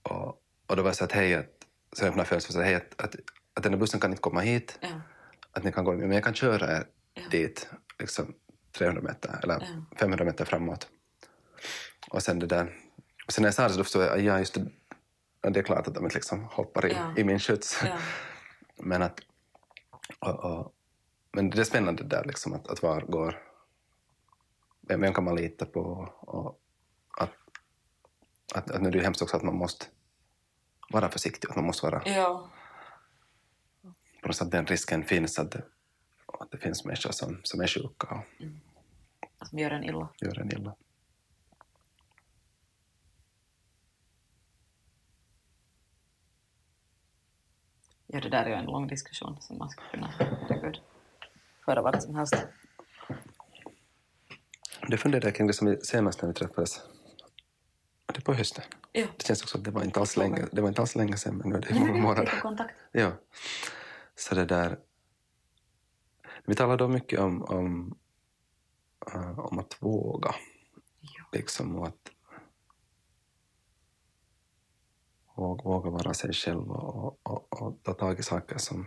Och, 0.02 0.42
och 0.66 0.76
då 0.76 0.82
var 0.82 0.88
jag 0.88 0.96
så 0.96 1.04
att 1.04 1.12
hej, 1.12 1.34
att, 1.34 1.66
så 1.92 2.04
jag 2.04 2.08
öppnade 2.08 2.28
fönstret 2.28 2.56
och 2.56 2.60
sa 2.60 2.64
hej, 2.64 2.74
att, 2.74 3.00
att, 3.04 3.14
att 3.54 3.62
den 3.62 3.72
här 3.72 3.80
bussen 3.80 4.00
kan 4.00 4.10
inte 4.10 4.20
komma 4.20 4.40
hit, 4.40 4.78
att 5.52 5.64
ni 5.64 5.72
kan 5.72 5.84
gå, 5.84 5.92
men 5.92 6.12
jag 6.12 6.24
kan 6.24 6.34
köra 6.34 6.76
er 6.76 6.86
dit, 7.30 7.70
liksom 7.98 8.34
300 8.72 9.02
meter 9.02 9.40
eller 9.42 9.54
Ja. 9.60 9.96
500 9.98 10.24
meter 10.24 10.44
framåt. 10.44 10.88
Och 12.10 12.22
sen 12.22 12.38
det 12.38 12.46
där, 12.46 12.76
och 13.26 13.32
sen 13.32 13.42
när 13.42 13.46
jag 13.46 13.54
sa 13.54 13.68
det 13.68 13.74
så 13.74 13.84
förstod 13.84 14.02
jag, 14.02 14.20
ja 14.20 14.38
just 14.38 14.54
det, 14.54 14.66
det 15.50 15.58
är 15.58 15.62
klart 15.64 15.86
att 15.88 15.94
de 15.94 16.04
inte 16.04 16.14
liksom 16.16 16.44
hoppar 16.44 16.86
i, 16.86 16.92
Ja. 16.92 17.14
i 17.16 17.24
min 17.24 17.38
skjuts. 17.38 17.80
Ja. 17.84 17.98
Men 18.76 19.02
att, 19.02 19.20
och, 20.18 20.44
och, 20.44 20.74
men 21.32 21.50
det 21.50 21.60
är 21.60 21.64
spännande 21.64 22.02
där 22.04 22.24
liksom 22.24 22.52
att, 22.52 22.68
att 22.68 22.82
var 22.82 23.00
går... 23.00 23.42
Vem, 24.80 25.00
vem 25.00 25.14
kan 25.14 25.24
man 25.24 25.36
lita 25.36 25.66
på? 25.66 25.80
Och 26.20 26.60
att, 27.18 27.30
att, 28.54 28.70
att 28.70 28.80
nu 28.82 28.88
är 28.88 28.92
det 28.92 28.98
ju 28.98 29.04
hemskt 29.04 29.22
också 29.22 29.36
att 29.36 29.42
man 29.42 29.54
måste 29.56 29.86
vara 30.90 31.08
försiktig, 31.08 31.48
att 31.50 31.56
man 31.56 31.64
måste 31.64 31.86
vara... 31.86 32.02
Ja. 32.06 32.50
På 34.22 34.28
något 34.28 34.36
sätt 34.36 34.50
den 34.50 34.66
risken 34.66 35.04
finns 35.04 35.38
att 35.38 35.50
det, 35.50 35.62
att 36.26 36.50
det 36.50 36.58
finns 36.58 36.84
människor 36.84 37.10
som, 37.10 37.40
som 37.42 37.60
är 37.60 37.66
sjuka 37.66 38.24
och 39.40 39.46
Som 39.48 39.58
gör 39.58 39.70
en 39.70 39.84
illa. 39.84 40.08
gör 40.20 40.38
en 40.38 40.52
illa. 40.52 40.74
Ja, 48.10 48.20
det 48.20 48.28
där 48.28 48.44
är 48.44 48.48
ju 48.48 48.54
en 48.54 48.64
lång 48.64 48.86
diskussion 48.86 49.36
som 49.40 49.58
man 49.58 49.70
skulle 49.70 49.88
kunna 49.90 50.06
herregud, 50.06 50.80
föra 51.64 51.82
vart 51.82 52.02
som 52.02 52.14
helst. 52.14 52.36
Det 54.88 54.96
funderade 54.96 55.32
kring 55.32 55.46
det 55.46 55.52
som 55.52 55.66
vi 55.66 55.80
senast 55.80 56.22
när 56.22 56.28
vi 56.28 56.34
träffades. 56.34 56.80
Det 58.14 58.20
på 58.20 58.34
hösten. 58.34 58.64
Ja. 58.92 59.06
Det 59.16 59.26
känns 59.26 59.42
också 59.42 59.58
att 59.58 59.64
det 59.64 59.70
var 59.70 59.84
inte 59.84 60.00
alls 60.00 60.16
länge, 60.16 60.46
det 60.52 60.60
var 60.60 60.68
inte 60.68 60.80
alls 60.80 60.96
länge 60.96 61.16
sedan, 61.16 61.36
men 61.36 61.48
nu 61.48 61.56
är 61.56 61.60
det 61.60 61.74
många 61.74 61.92
månader. 61.92 62.38
kontakt. 62.42 62.74
Ja. 62.92 63.12
Så 64.16 64.34
det 64.34 64.44
där... 64.44 64.78
Vi 66.46 66.54
talade 66.54 66.84
då 66.84 66.88
mycket 66.88 67.20
om, 67.20 67.42
om, 67.42 67.98
eh, 69.14 69.38
om 69.38 69.58
att 69.58 69.76
våga. 69.82 70.34
Ja. 71.00 71.24
Liksom, 71.32 71.76
och 71.76 71.86
att 71.86 72.10
våga, 75.38 75.62
våga 75.64 75.90
vara 75.90 76.14
sig 76.14 76.32
själv 76.32 76.70
och, 76.70 77.26
och, 77.26 77.62
och 77.62 77.82
ta 77.82 77.94
tag 77.94 78.18
i 78.18 78.22
saker 78.22 78.58
som, 78.58 78.86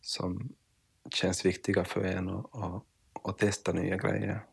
som 0.00 0.52
känns 1.10 1.44
viktiga 1.46 1.84
för 1.84 2.04
en 2.04 2.28
och, 2.28 2.54
och, 2.54 2.86
och 3.12 3.38
testa 3.38 3.72
nya 3.72 3.96
grejer. 3.96 4.46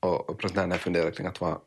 Och, 0.00 0.30
och 0.30 0.54
när 0.54 0.68
jag 0.68 0.80
funderar 0.80 1.10
kring 1.10 1.26
att 1.26 1.40
vara 1.40 1.60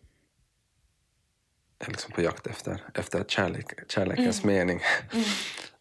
liksom 1.88 2.12
på 2.12 2.22
jakt 2.22 2.48
efter, 2.48 2.92
efter 2.94 3.24
kärlek, 3.24 3.92
kärlekens 3.92 4.44
mening. 4.44 4.80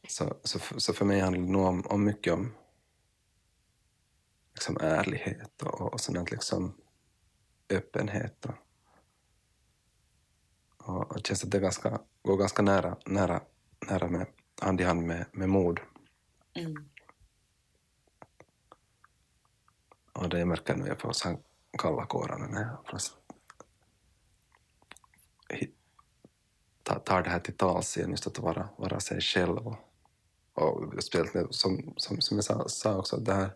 Så, 0.08 0.36
så, 0.44 0.58
f- 0.58 0.74
så 0.76 0.92
för 0.92 1.04
mig 1.04 1.20
handlar 1.20 1.42
det 1.42 1.52
nog 1.52 1.66
om, 1.66 1.86
om 1.86 2.04
mycket 2.04 2.32
om 2.32 2.54
liksom 4.54 4.76
ärlighet 4.80 5.62
och, 5.62 5.92
och 5.92 6.00
sånt 6.00 6.30
liksom 6.30 6.74
öppenhet. 7.68 8.44
Och, 8.46 8.54
och 10.88 11.14
det 11.14 11.26
känns 11.26 11.44
att 11.44 11.50
det 11.50 11.60
ganska, 11.60 12.00
går 12.22 12.36
ganska 12.36 12.62
nära, 12.62 12.96
nära, 13.06 13.40
nära 13.88 14.08
med, 14.08 14.26
hand 14.60 14.80
i 14.80 14.84
hand 14.84 15.06
med, 15.06 15.26
med 15.32 15.48
mod. 15.48 15.80
Mm. 16.54 16.88
Och 20.12 20.28
det 20.28 20.44
märker 20.44 20.72
jag 20.72 20.80
nu 20.80 20.86
jag 20.86 21.00
får 21.00 21.12
kalla 21.78 22.06
kårar 22.06 22.38
när 22.38 22.60
jag 22.60 23.00
ta- 26.82 26.98
tar 26.98 27.22
det 27.22 27.30
här 27.30 27.40
till 27.40 27.56
tals 27.56 27.96
igen, 27.96 28.10
just 28.10 28.26
att 28.26 28.38
vara, 28.38 28.68
vara 28.76 29.00
sig 29.00 29.20
själv. 29.20 29.66
Och, 29.66 29.76
och 30.54 31.02
speciellt 31.02 31.54
som, 31.54 31.94
som, 31.96 32.20
som 32.20 32.36
jag 32.36 32.44
sa, 32.44 32.68
sa 32.68 32.96
också, 32.96 33.16
det 33.16 33.34
här, 33.34 33.50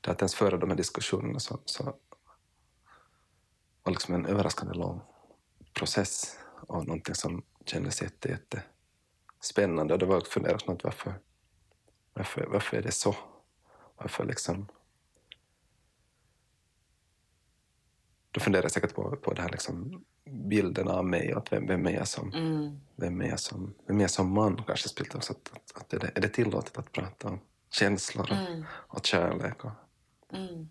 det 0.00 0.10
att 0.10 0.20
ens 0.20 0.34
föra 0.34 0.56
de 0.56 0.70
här 0.70 0.76
diskussionerna 0.76 1.40
så, 1.40 1.60
så 1.64 1.84
var 3.82 3.92
liksom 3.92 4.14
en 4.14 4.26
överraskande 4.26 4.74
lång 4.74 5.00
process 5.74 6.38
och 6.68 6.86
någonting 6.86 7.14
som 7.14 7.42
kändes 7.64 8.02
jätte, 8.02 8.28
jätte 8.28 8.62
spännande. 9.40 9.94
Och 9.94 10.00
det 10.00 10.06
var 10.06 10.16
att 10.16 10.28
fundera 10.28 10.58
snart 10.58 10.84
varför, 10.84 11.14
varför, 12.14 12.46
varför 12.46 12.76
är 12.76 12.82
det 12.82 12.92
så? 12.92 13.16
Varför 13.96 14.24
liksom 14.24 14.68
då 18.30 18.40
funderar 18.40 18.64
jag 18.64 18.72
säkert 18.72 18.94
på, 18.94 19.16
på 19.16 19.32
det 19.32 19.42
här 19.42 19.50
liksom 19.50 20.04
bilden 20.24 20.88
av 20.88 21.04
mig 21.04 21.34
och 21.34 21.42
att 21.42 21.52
vem, 21.52 21.66
vem 21.66 21.86
är 21.86 21.90
jag 21.90 22.08
som, 22.08 22.32
Mm. 22.32 22.80
vem 22.96 23.20
är 23.20 23.28
jag 23.28 23.40
som, 23.40 23.74
vem 23.86 23.98
är 23.98 24.00
jag 24.02 24.10
som 24.10 24.30
man 24.34 24.62
kanske 24.66 24.88
spelat 24.88 25.14
också. 25.14 25.32
Att, 25.32 25.52
att, 25.52 25.76
att 25.82 25.92
är, 25.92 25.98
det, 25.98 26.12
är 26.14 26.20
det 26.20 26.28
tillåtet 26.28 26.78
att 26.78 26.92
prata 26.92 27.28
om 27.28 27.40
känslor 27.70 28.30
och, 28.30 28.36
Mm. 28.36 28.64
och 28.72 29.06
kärlek? 29.06 29.64
Och, 29.64 29.70
Mm. 30.32 30.68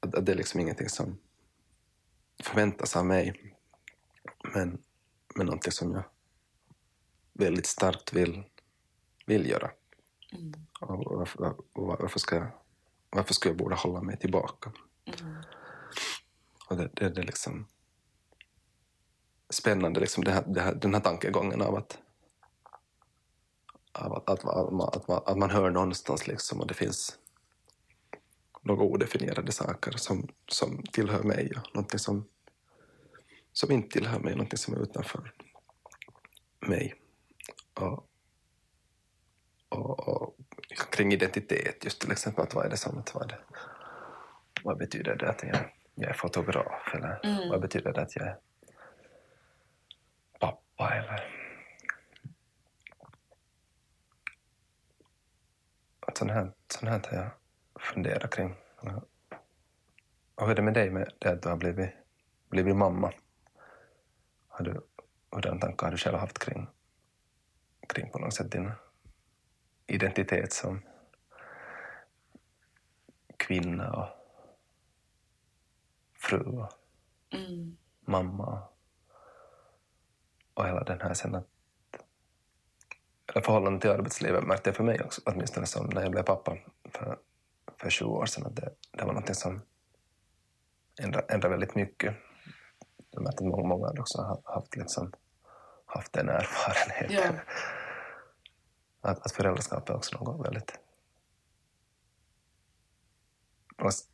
att, 0.00 0.14
att 0.14 0.26
det 0.26 0.32
är 0.32 0.36
liksom 0.36 0.60
ingenting 0.60 0.88
som 0.88 1.18
förväntas 2.42 2.96
av 2.96 3.06
mig. 3.06 3.53
Men, 4.54 4.78
men 5.34 5.46
någonting 5.46 5.72
som 5.72 5.92
jag 5.92 6.04
väldigt 7.32 7.66
starkt 7.66 8.12
vill, 8.12 8.44
vill 9.26 9.50
göra. 9.50 9.70
Mm. 10.32 10.52
Och 10.80 11.16
varför, 11.18 11.54
varför, 11.72 12.18
ska 12.18 12.36
jag, 12.36 12.50
varför 13.10 13.34
ska 13.34 13.48
jag 13.48 13.56
borde 13.58 13.74
hålla 13.74 14.00
mig 14.00 14.18
tillbaka? 14.18 14.72
Mm. 15.04 15.36
Och 16.68 16.76
det, 16.76 16.90
det, 16.94 17.08
det 17.08 17.20
är 17.20 17.24
liksom 17.24 17.66
spännande, 19.50 20.00
liksom 20.00 20.24
det 20.24 20.30
här, 20.30 20.44
det 20.46 20.60
här, 20.60 20.74
den 20.74 20.94
här 20.94 21.00
tankegången 21.00 21.62
av 21.62 21.74
att, 21.74 21.98
av 23.92 24.12
att, 24.12 24.30
att, 24.30 24.44
man, 24.44 24.88
att, 24.92 25.08
man, 25.08 25.22
att 25.26 25.38
man 25.38 25.50
hör 25.50 25.70
någonstans 25.70 26.26
liksom 26.26 26.60
och 26.60 26.66
det 26.66 26.74
finns 26.74 27.18
några 28.62 28.82
odefinierade 28.82 29.52
saker 29.52 29.92
som, 29.92 30.28
som 30.48 30.82
tillhör 30.92 31.22
mig 31.22 31.52
och 31.56 31.74
någonting 31.74 31.98
som, 31.98 32.28
som 33.54 33.72
inte 33.72 33.88
tillhör 33.98 34.18
mig, 34.18 34.32
någonting 34.32 34.58
som 34.58 34.74
är 34.74 34.78
utanför 34.82 35.32
mig. 36.60 36.94
Och, 37.74 38.08
och, 39.68 40.08
och 40.08 40.36
kring 40.92 41.12
identitet, 41.12 41.84
just 41.84 42.00
till 42.00 42.12
exempel, 42.12 42.44
att 42.44 42.54
vad 42.54 42.66
är 42.66 42.70
det 42.70 42.76
som, 42.76 42.98
att 42.98 43.14
vad, 43.14 43.28
det, 43.28 43.38
vad 44.62 44.78
betyder 44.78 45.16
det 45.16 45.30
att 45.30 45.42
jag, 45.42 45.72
jag 45.94 46.10
är 46.10 46.14
fotograf 46.14 46.94
eller 46.94 47.20
Mm. 47.24 47.48
vad 47.48 47.60
betyder 47.60 47.92
det 47.92 48.02
att 48.02 48.16
jag 48.16 48.26
är 48.26 48.38
pappa 50.40 50.94
eller 50.94 51.24
att 56.00 56.18
sånt 56.18 56.30
här, 56.30 56.52
sånt 56.68 56.90
här 56.90 57.16
har 57.16 57.24
jag 57.24 57.30
funderat 57.82 58.34
kring. 58.34 58.54
Och 60.34 60.42
hur 60.46 60.50
är 60.50 60.54
det 60.54 60.62
med 60.62 60.74
dig 60.74 60.90
med 60.90 61.12
det 61.18 61.28
att 61.28 61.42
du 61.42 61.48
har 61.48 61.56
blivit, 61.56 61.90
blivit 62.48 62.76
mamma? 62.76 63.12
Har 64.56 64.64
du, 64.64 64.80
hurdana 65.30 65.60
tankar 65.60 65.86
har 65.86 65.92
du 65.92 65.98
själv 65.98 66.18
haft 66.18 66.38
kring, 66.38 66.66
kring 67.88 68.10
på 68.10 68.18
något 68.18 68.34
sätt 68.34 68.52
din 68.52 68.70
identitet 69.86 70.52
som 70.52 70.82
kvinna 73.36 73.92
och 73.92 74.08
fru 76.14 76.40
och 76.40 76.72
Mm. 77.34 77.76
mamma 78.00 78.68
och 80.54 80.66
hela 80.66 80.84
den 80.84 81.00
här 81.00 81.14
sen 81.14 81.34
att 81.34 81.48
eller 83.26 83.40
förhållandet 83.40 83.82
till 83.82 83.90
arbetslivet 83.90 84.44
märkte 84.44 84.68
jag 84.70 84.76
för 84.76 84.84
mig 84.84 85.02
också, 85.02 85.20
åtminstone 85.26 85.66
som 85.66 85.86
när 85.86 86.02
jag 86.02 86.10
blev 86.10 86.22
pappa 86.22 86.56
för, 86.84 87.18
för 87.76 87.90
20 87.90 88.10
år 88.10 88.26
sedan, 88.26 88.46
att 88.46 88.56
det, 88.56 88.74
det 88.90 89.04
var 89.04 89.12
något 89.12 89.36
som 89.36 89.62
ändrade, 91.00 91.34
ändrade 91.34 91.52
väldigt 91.52 91.74
mycket. 91.74 92.16
Jag 93.14 93.22
märkte 93.22 93.44
att 93.44 93.50
många, 93.50 93.66
många 93.68 94.00
också 94.00 94.22
ha- 94.22 94.42
haft, 94.44 94.76
liksom, 94.76 95.12
haft 95.86 96.12
den 96.12 96.28
erfarenheten. 96.28 97.34
Ja. 97.36 97.40
Att, 99.10 99.26
att 99.26 99.32
föräldraskap 99.32 99.88
är 99.88 99.96
också 99.96 100.16
något 100.18 100.46
väldigt 100.46 100.78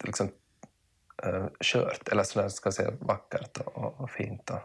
liksom, 0.04 0.32
uh, 1.26 1.46
skört, 1.60 2.08
eller 2.08 2.22
sådär 2.22 2.48
ska 2.48 2.66
jag 2.66 2.74
säga 2.74 2.90
vackert 3.00 3.56
och, 3.58 3.76
och, 3.76 4.00
och 4.00 4.10
fint 4.10 4.50
och, 4.50 4.60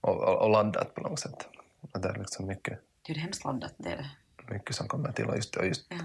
och, 0.00 0.42
och, 0.42 0.50
laddat 0.50 0.94
på 0.94 1.00
något 1.00 1.18
sätt. 1.18 1.48
Det 1.80 2.08
är 2.08 2.18
liksom 2.18 2.46
mycket, 2.46 2.80
Det 3.02 3.12
är 3.12 3.16
ju 3.16 3.22
hemskt 3.22 3.44
laddat, 3.44 3.74
det 3.76 3.88
är 3.88 3.96
det. 3.96 4.52
mycket 4.54 4.76
som 4.76 4.88
kommer 4.88 5.12
till 5.12 5.26
och 5.26 5.36
just, 5.36 5.56
och 5.56 5.66
just, 5.66 5.86
Ja. 5.88 5.96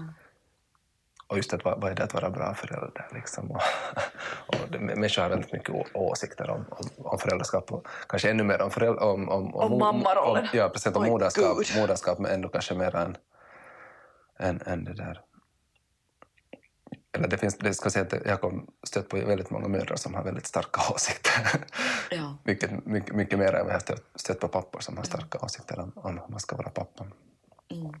Och 1.30 1.36
just 1.36 1.52
att 1.54 1.64
vad, 1.64 1.80
vad 1.80 1.90
är 1.90 1.94
det 1.94 2.04
att 2.04 2.14
vara 2.14 2.30
bra 2.30 2.54
förälder 2.54 3.08
liksom. 3.12 3.50
Och, 3.50 3.60
och 4.46 4.56
det, 4.70 4.78
människor 4.78 5.22
har 5.22 5.28
väldigt 5.28 5.52
mycket 5.52 5.74
åsikter 5.94 6.50
om, 6.50 6.64
om, 6.70 6.88
om 7.06 7.18
föräldraskap 7.18 7.72
och 7.72 7.86
kanske 8.08 8.30
ännu 8.30 8.42
mer 8.44 8.62
om, 8.62 8.70
föräldrar, 8.70 9.02
om, 9.04 9.28
om, 9.28 9.54
Om 9.54 9.72
mo- 9.72 9.78
mammarollen. 9.78 10.42
om- 10.42 10.48
Ja, 10.52 10.68
precis. 10.68 10.94
Om 10.96 11.04
moderskap, 11.06 11.58
moderskap, 11.76 12.18
men 12.18 12.30
ändå 12.30 12.48
kanske 12.48 12.74
mer 12.74 12.96
än, 12.96 13.16
än, 14.38 14.60
än 14.66 14.84
det 14.84 14.94
där. 14.94 15.20
Eller 17.12 17.28
det 17.28 17.38
finns, 17.38 17.58
det 17.58 17.74
ska 17.74 17.84
jag 17.86 17.92
säga 17.92 18.04
att 18.06 18.26
jag 18.26 18.50
har 18.50 18.62
stött 18.86 19.08
på 19.08 19.16
väldigt 19.16 19.50
många 19.50 19.68
mödrar 19.68 19.96
som 19.96 20.14
har 20.14 20.24
väldigt 20.24 20.46
starka 20.46 20.80
åsikter. 20.94 21.64
Ja. 22.10 22.36
mycket, 22.44 22.86
mycket, 22.86 23.14
mycket 23.14 23.38
mer 23.38 23.54
än 23.54 23.64
vad 23.64 23.68
jag 23.68 23.74
har 23.74 23.80
stött, 23.80 24.04
stött 24.14 24.40
på 24.40 24.48
pappor 24.48 24.80
som 24.80 24.96
har 24.96 25.04
starka 25.04 25.38
åsikter 25.38 25.78
om, 25.80 25.92
om 25.94 26.18
hur 26.18 26.28
man 26.28 26.40
ska 26.40 26.56
vara 26.56 26.70
pappa. 26.70 27.04
Mm. 27.70 27.92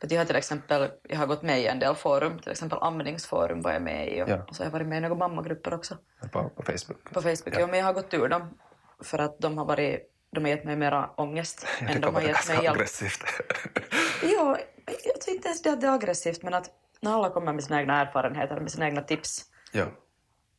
För 0.00 0.12
jag 0.12 0.20
har 0.20 0.24
till 0.24 0.36
exempel, 0.36 0.90
jag 1.02 1.18
har 1.18 1.26
gått 1.26 1.42
med 1.42 1.60
i 1.60 1.66
en 1.66 1.78
del 1.78 1.94
forum, 1.94 2.38
till 2.38 2.50
exempel 2.52 2.78
amningsforum 2.82 3.62
var 3.62 3.72
jag 3.72 3.82
med 3.82 4.08
i 4.16 4.22
och, 4.22 4.28
Ja. 4.28 4.44
och 4.48 4.56
så 4.56 4.62
har 4.62 4.66
jag 4.66 4.72
varit 4.72 4.86
med 4.86 4.98
i 4.98 5.00
några 5.00 5.14
mammagrupper 5.14 5.74
också 5.74 5.96
På, 6.32 6.48
på 6.48 6.62
Facebook. 6.62 7.04
på 7.12 7.22
Facebook. 7.22 7.54
Ja. 7.54 7.60
Ja. 7.60 7.66
men 7.66 7.78
jag 7.78 7.86
har 7.86 7.92
gått 7.92 8.14
ur 8.14 8.28
dem 8.28 8.58
för 9.02 9.18
att 9.18 9.38
de 9.40 9.58
har 9.58 9.64
varit 9.64 10.10
de 10.30 10.44
har 10.44 10.48
gett 10.50 10.64
mig 10.64 10.76
mera 10.76 11.10
ångest 11.16 11.66
Ja, 11.80 11.88
än 11.88 12.00
de 12.00 12.14
har 12.14 12.22
gett 12.22 12.48
mig 12.48 12.62
hjälp. 12.62 12.76
aggressivt. 12.76 13.24
Jo, 14.22 14.56
jag 15.04 15.20
tror 15.20 15.36
inte 15.36 15.48
ens 15.48 15.62
det 15.62 15.70
att 15.70 15.80
det 15.80 15.86
är 15.86 15.94
aggressivt, 15.94 16.42
men 16.42 16.54
att 16.54 16.70
när 17.00 17.14
alla 17.14 17.30
kommer 17.30 17.52
med 17.52 17.64
sina 17.64 17.80
egna 17.80 18.00
erfarenheter, 18.00 18.60
med 18.60 18.70
sina 18.72 18.86
egna 18.86 19.02
tips, 19.02 19.44
ja. 19.72 19.84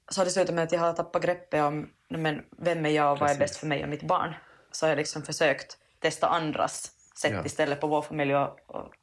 så 0.09 0.19
har 0.21 0.25
det 0.25 0.31
slutat 0.31 0.55
med 0.55 0.63
att 0.63 0.71
jag 0.71 0.79
har 0.79 0.93
tappat 0.93 1.21
greppet 1.21 1.61
om 1.63 1.89
men, 2.09 2.41
vem 2.57 2.85
är 2.85 2.89
jag 2.89 3.11
och 3.11 3.19
vad 3.19 3.29
är 3.29 3.33
Precis. 3.33 3.39
bäst 3.39 3.59
för 3.59 3.67
mig 3.67 3.83
och 3.83 3.89
mitt 3.89 4.03
barn. 4.03 4.33
Så 4.71 4.85
har 4.85 4.89
jag 4.89 4.97
liksom 4.97 5.21
försökt 5.23 5.77
testa 5.99 6.27
andras 6.27 6.91
sätt 7.19 7.31
Ja. 7.33 7.45
istället 7.45 7.81
på 7.81 7.87
vår 7.87 8.01
familj 8.01 8.35
och, 8.35 8.59
och, 8.67 8.93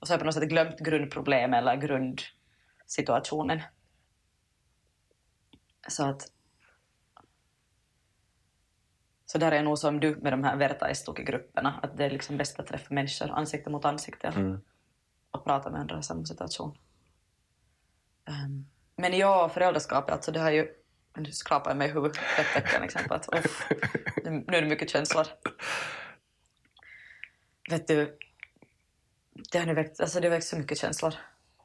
och 0.00 0.08
så 0.08 0.18
på 0.18 0.24
något 0.24 0.34
sätt 0.34 0.48
glömt 0.48 0.78
grundproblemet 0.78 1.58
eller 1.58 1.76
grundsituationen. 1.76 3.62
Så 5.88 6.04
att... 6.04 6.30
Så 9.26 9.38
där 9.38 9.52
är 9.52 9.56
jag 9.56 9.64
nog 9.64 9.78
som 9.78 10.00
du 10.00 10.16
med 10.16 10.32
de 10.32 10.44
här 10.44 10.56
vertaistukigrupperna, 10.56 11.80
att 11.82 11.96
det 11.96 12.04
är 12.04 12.10
liksom 12.10 12.36
bäst 12.36 12.60
att 12.60 12.66
träffa 12.66 12.94
människor 12.94 13.30
ansikte 13.30 13.70
mot 13.70 13.84
ansikte 13.84 14.26
Mm. 14.28 14.60
och 15.30 15.44
prata 15.44 15.70
med 15.70 15.80
andra 15.80 15.98
i 15.98 16.02
samma 16.02 16.24
situation. 16.24 16.78
Ehm, 18.28 18.66
men 18.96 19.18
ja, 19.18 19.48
föräldraskapet, 19.48 20.12
alltså 20.14 20.32
det 20.32 20.40
har 20.40 20.50
ju... 20.50 20.68
Nu 21.16 21.32
skrapar 21.32 21.70
jag 21.70 21.76
mig 21.78 21.88
i 21.88 21.92
huvudet 21.92 22.16
rätt 22.38 22.56
veckan 22.56 22.82
liksom 22.82 23.00
att 23.10 23.28
uff, 23.34 23.68
nu 24.24 24.30
nu 24.30 24.56
är 24.56 24.62
det 24.62 24.68
mycket 24.68 24.90
känslor. 24.90 25.26
Vet 27.70 27.88
du, 27.88 28.18
det 29.52 29.58
har 29.58 29.74
väckt, 29.74 30.00
alltså 30.00 30.20
det 30.20 30.26
har 30.26 30.30
väckt 30.36 30.46
så 30.46 30.58
mycket 30.58 30.78
känslor. 30.78 31.14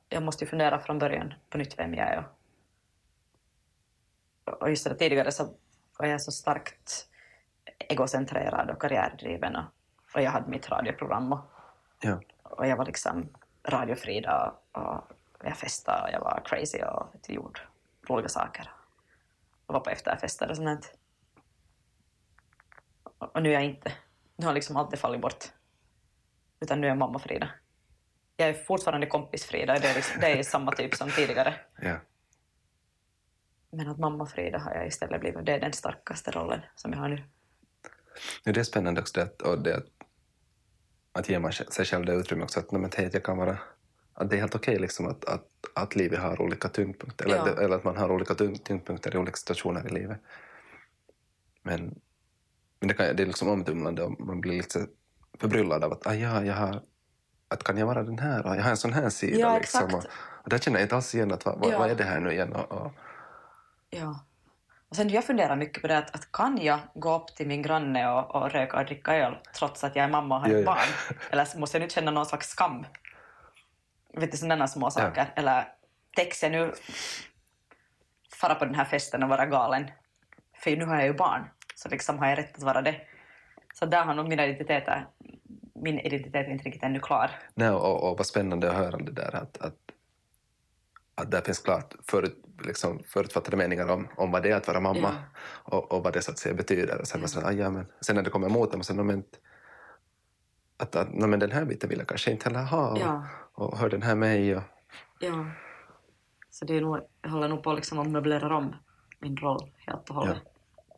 Jag 0.09 0.23
måste 0.23 0.43
ju 0.43 0.49
fundera 0.49 0.79
från 0.79 0.99
början 0.99 1.33
på 1.49 1.57
nytt 1.57 1.79
vem 1.79 1.93
jag 1.93 2.07
är. 2.07 2.27
Och, 4.45 4.61
och 4.61 4.69
just 4.69 4.83
det, 4.83 4.95
tidigare 4.95 5.31
så 5.31 5.55
var 5.97 6.07
jag 6.07 6.21
så 6.21 6.31
starkt 6.31 7.07
egocentrerad 7.79 8.69
och 8.69 8.81
karriärdriven 8.81 9.55
och, 9.55 9.63
och 10.15 10.21
jag 10.21 10.31
hade 10.31 10.49
mitt 10.49 10.69
radioprogram 10.69 11.33
och, 11.33 11.39
Ja. 12.01 12.21
och 12.43 12.67
jag 12.67 12.77
var 12.77 12.85
liksom 12.85 13.29
radiofrida 13.63 14.53
och, 14.71 15.11
jag 15.43 15.57
festade 15.57 16.01
och 16.03 16.09
jag 16.13 16.19
var 16.19 16.41
crazy 16.45 16.81
och 16.81 17.29
gjorde 17.29 17.59
roliga 18.09 18.29
saker. 18.29 18.71
Och 19.65 19.73
var 19.73 19.79
på 19.81 19.89
efterfester 19.89 20.49
och 20.49 20.55
sånt. 20.55 20.97
Och, 23.03 23.35
och 23.35 23.43
nu 23.43 23.49
är 23.49 23.53
jag 23.53 23.65
inte. 23.65 23.93
Nu 24.35 24.45
har 24.45 24.53
liksom 24.53 24.77
allt 24.77 24.91
det 24.91 24.97
fallit 24.97 25.21
bort. 25.21 25.51
Utan 26.59 26.81
nu 26.81 26.87
är 26.87 26.91
jag 26.91 26.97
mamma 26.97 27.19
Frida. 27.19 27.49
Jag 28.37 28.49
är 28.49 28.53
fortfarande 28.53 29.07
kompis 29.07 29.45
Frida, 29.45 29.73
det 29.79 29.87
är, 29.87 29.95
liksom, 29.95 30.21
det 30.21 30.27
är 30.27 30.43
samma 30.43 30.71
typ 30.71 30.95
som 30.95 31.09
tidigare. 31.11 31.53
Ja. 31.81 31.95
Men 33.71 33.87
att 33.87 33.99
mamma 33.99 34.25
Frida 34.25 34.57
har 34.59 34.71
jag 34.75 34.87
istället 34.87 35.21
blivit, 35.21 35.45
det 35.45 35.51
är 35.53 35.59
den 35.59 35.73
starkaste 35.73 36.31
rollen 36.31 36.61
som 36.75 36.91
jag 36.93 36.99
har 36.99 37.09
nu. 37.09 37.23
Ja, 38.43 38.51
det 38.51 38.59
är 38.59 38.63
spännande 38.63 39.01
också 39.01 39.13
det, 39.19 39.41
och 39.41 39.59
det, 39.63 39.83
att- 41.11 41.29
ge 41.29 41.39
man 41.39 41.51
sig 41.51 41.85
själv 41.85 42.05
det 42.05 42.13
utrymme 42.13 42.43
också 42.43 42.59
att, 42.59 42.71
men, 42.71 42.89
hej, 42.97 43.09
jag 43.13 43.23
kan 43.23 43.37
vara 43.37 43.57
att 44.13 44.29
det 44.29 44.35
är 44.35 44.39
helt 44.39 44.55
okej 44.55 44.79
liksom 44.79 45.07
att, 45.07 45.25
att, 45.25 45.45
att 45.75 45.95
livet 45.95 46.19
har 46.19 46.41
olika 46.41 46.69
tyngdpunkter 46.69 47.25
eller, 47.25 47.35
Ja. 47.35 47.49
att- 47.49 47.59
eller 47.59 47.75
att 47.75 47.83
man 47.83 47.97
har 47.97 48.11
olika 48.11 48.33
tyng- 48.33 48.57
tyngdpunkter 48.63 49.15
i 49.15 49.17
olika 49.17 49.35
situationer 49.37 49.87
i 49.87 49.89
livet. 49.93 50.21
Men, 51.63 52.01
men 52.79 52.87
det, 52.87 52.93
kan, 52.93 53.15
det 53.15 53.23
är 53.23 53.27
liksom 53.27 53.49
omtumlande 53.49 54.03
och 54.03 54.19
man 54.21 54.41
blir 54.41 54.57
lite 54.57 54.87
förbryllad 55.39 55.83
av 55.83 55.91
att 55.91 56.07
ah, 56.07 56.13
ja, 56.13 56.43
jag 56.43 56.53
har, 56.53 56.81
att 57.47 57.63
kan 57.63 57.77
jag 57.77 57.85
vara 57.85 58.03
den 58.03 58.19
här? 58.19 58.55
Jag 58.55 58.63
har 58.63 58.69
en 58.69 58.77
sån 58.77 58.93
här 58.93 59.09
sida. 59.09 59.39
Ja, 59.39 59.57
liksom, 59.57 59.93
och, 59.93 60.03
och 60.43 60.49
där 60.49 60.57
känner 60.57 60.79
jag 60.79 60.85
inte 60.85 60.95
alls 60.95 61.15
igen 61.15 61.31
att 61.31 61.45
vad, 61.45 61.71
Ja. 61.71 61.79
vad 61.79 61.91
är 61.91 61.95
det 61.95 62.03
här 62.03 62.19
nu 62.19 62.31
igen? 62.31 62.53
Och, 62.53 62.71
och, 62.71 62.91
Ja. 63.89 64.25
Och 64.89 64.95
sen 64.95 65.09
jag 65.09 65.25
funderar 65.25 65.55
mycket 65.55 65.81
på 65.81 65.87
det 65.87 65.97
att, 65.97 66.15
att 66.15 66.31
kan 66.31 66.57
jag 66.61 66.79
gå 66.93 67.15
upp 67.15 67.35
till 67.35 67.47
min 67.47 67.61
granne 67.61 68.09
och, 68.11 68.35
och 68.35 68.51
röka 68.51 68.77
och 68.79 68.85
dricka 68.85 69.15
öl 69.15 69.37
trots 69.57 69.83
att 69.83 69.95
jag 69.95 70.05
är 70.05 70.09
mamma 70.09 70.35
och 70.35 70.41
har 70.41 70.49
ett 70.49 70.59
ja. 70.59 70.65
barn? 70.65 71.15
Eller 71.29 71.59
måste 71.59 71.77
jag 71.77 71.81
nu 71.81 71.89
känna 71.89 72.11
någon 72.11 72.25
slags 72.25 72.49
skam? 72.49 72.85
Vet 74.13 74.31
du, 74.31 74.37
sådana 74.37 74.67
små 74.67 74.91
saker. 74.91 75.33
Eller 75.35 75.67
täcks 76.15 76.43
jag 76.43 76.51
nu 76.51 76.73
fara 78.35 78.55
på 78.55 78.65
den 78.65 78.75
här 78.75 78.85
festen 78.85 79.23
och 79.23 79.29
vara 79.29 79.45
galen? 79.45 79.91
För 80.57 80.75
nu 80.75 80.85
har 80.85 80.95
jag 80.95 81.05
ju 81.05 81.13
barn, 81.13 81.49
så 81.75 81.89
liksom 81.89 82.19
har 82.19 82.27
jag 82.27 82.37
rätt 82.37 82.57
att 82.57 82.63
vara 82.63 82.81
det. 82.81 82.95
Så 83.73 83.85
där 83.85 84.03
har 84.03 84.13
nog 84.13 84.29
min 84.29 84.39
identitet, 84.39 84.87
min 85.81 85.99
identitet 85.99 86.47
inte 86.47 86.63
riktigt 86.63 86.83
ännu 86.83 86.99
klar. 86.99 87.31
Nej, 87.53 87.69
och, 87.69 88.09
och 88.11 88.17
vad 88.17 88.25
spännande 88.25 88.69
att 88.71 88.77
höra 88.77 88.97
det 88.97 89.11
där 89.11 89.35
att, 89.35 89.57
att, 89.57 89.75
att 91.15 91.31
där 91.31 91.41
finns 91.41 91.59
klart 91.59 91.95
förut, 92.07 92.45
liksom, 92.65 93.03
förutfattade 93.05 93.57
meningar 93.57 93.87
om, 93.91 94.07
om 94.17 94.31
vad 94.31 94.43
det 94.43 94.51
är 94.51 94.55
att 94.55 94.67
vara 94.67 94.79
mamma 94.79 95.15
och, 95.49 95.91
och 95.91 96.03
vad 96.03 96.13
det 96.13 96.21
så 96.21 96.31
att 96.31 96.37
säga 96.39 96.55
betyder. 96.55 97.01
Och 97.01 97.07
sen, 97.07 97.21
Ja. 97.21 97.27
så, 97.27 97.41
ah, 97.41 97.51
ja, 97.51 97.69
men, 97.69 97.85
sen 98.01 98.15
när 98.15 98.23
det 98.23 98.29
kommer 98.29 98.47
emot 98.47 98.71
dem, 98.71 98.79
och 98.79 98.85
sen, 98.85 98.95
"Nå, 98.97 99.03
men, 99.03 99.23
att, 100.77 100.95
att 100.95 101.13
"Nå, 101.13 101.27
men 101.27 101.39
den 101.39 101.51
här 101.51 101.65
biten 101.65 101.89
vill 101.89 101.97
jag 101.99 102.07
kanske 102.07 102.31
inte 102.31 102.49
heller 102.49 102.63
ha. 102.65 102.91
Och, 102.91 102.97
Ja. 102.99 103.25
och 103.53 103.77
hör 103.77 103.89
den 103.89 104.01
här 104.01 104.15
mig. 104.15 104.55
Och, 104.55 104.63
Ja. 105.19 105.45
Så 106.49 106.65
det 106.65 106.77
är 106.77 106.81
nog, 106.81 106.99
jag 107.21 107.29
håller 107.29 107.47
nog 107.47 107.63
på 107.63 107.73
liksom 107.73 107.99
att 107.99 108.07
möblera 108.07 108.57
om 108.57 108.75
min 109.19 109.37
roll 109.37 109.71
helt 109.77 110.09
och 110.09 110.15
hållet. 110.15 110.37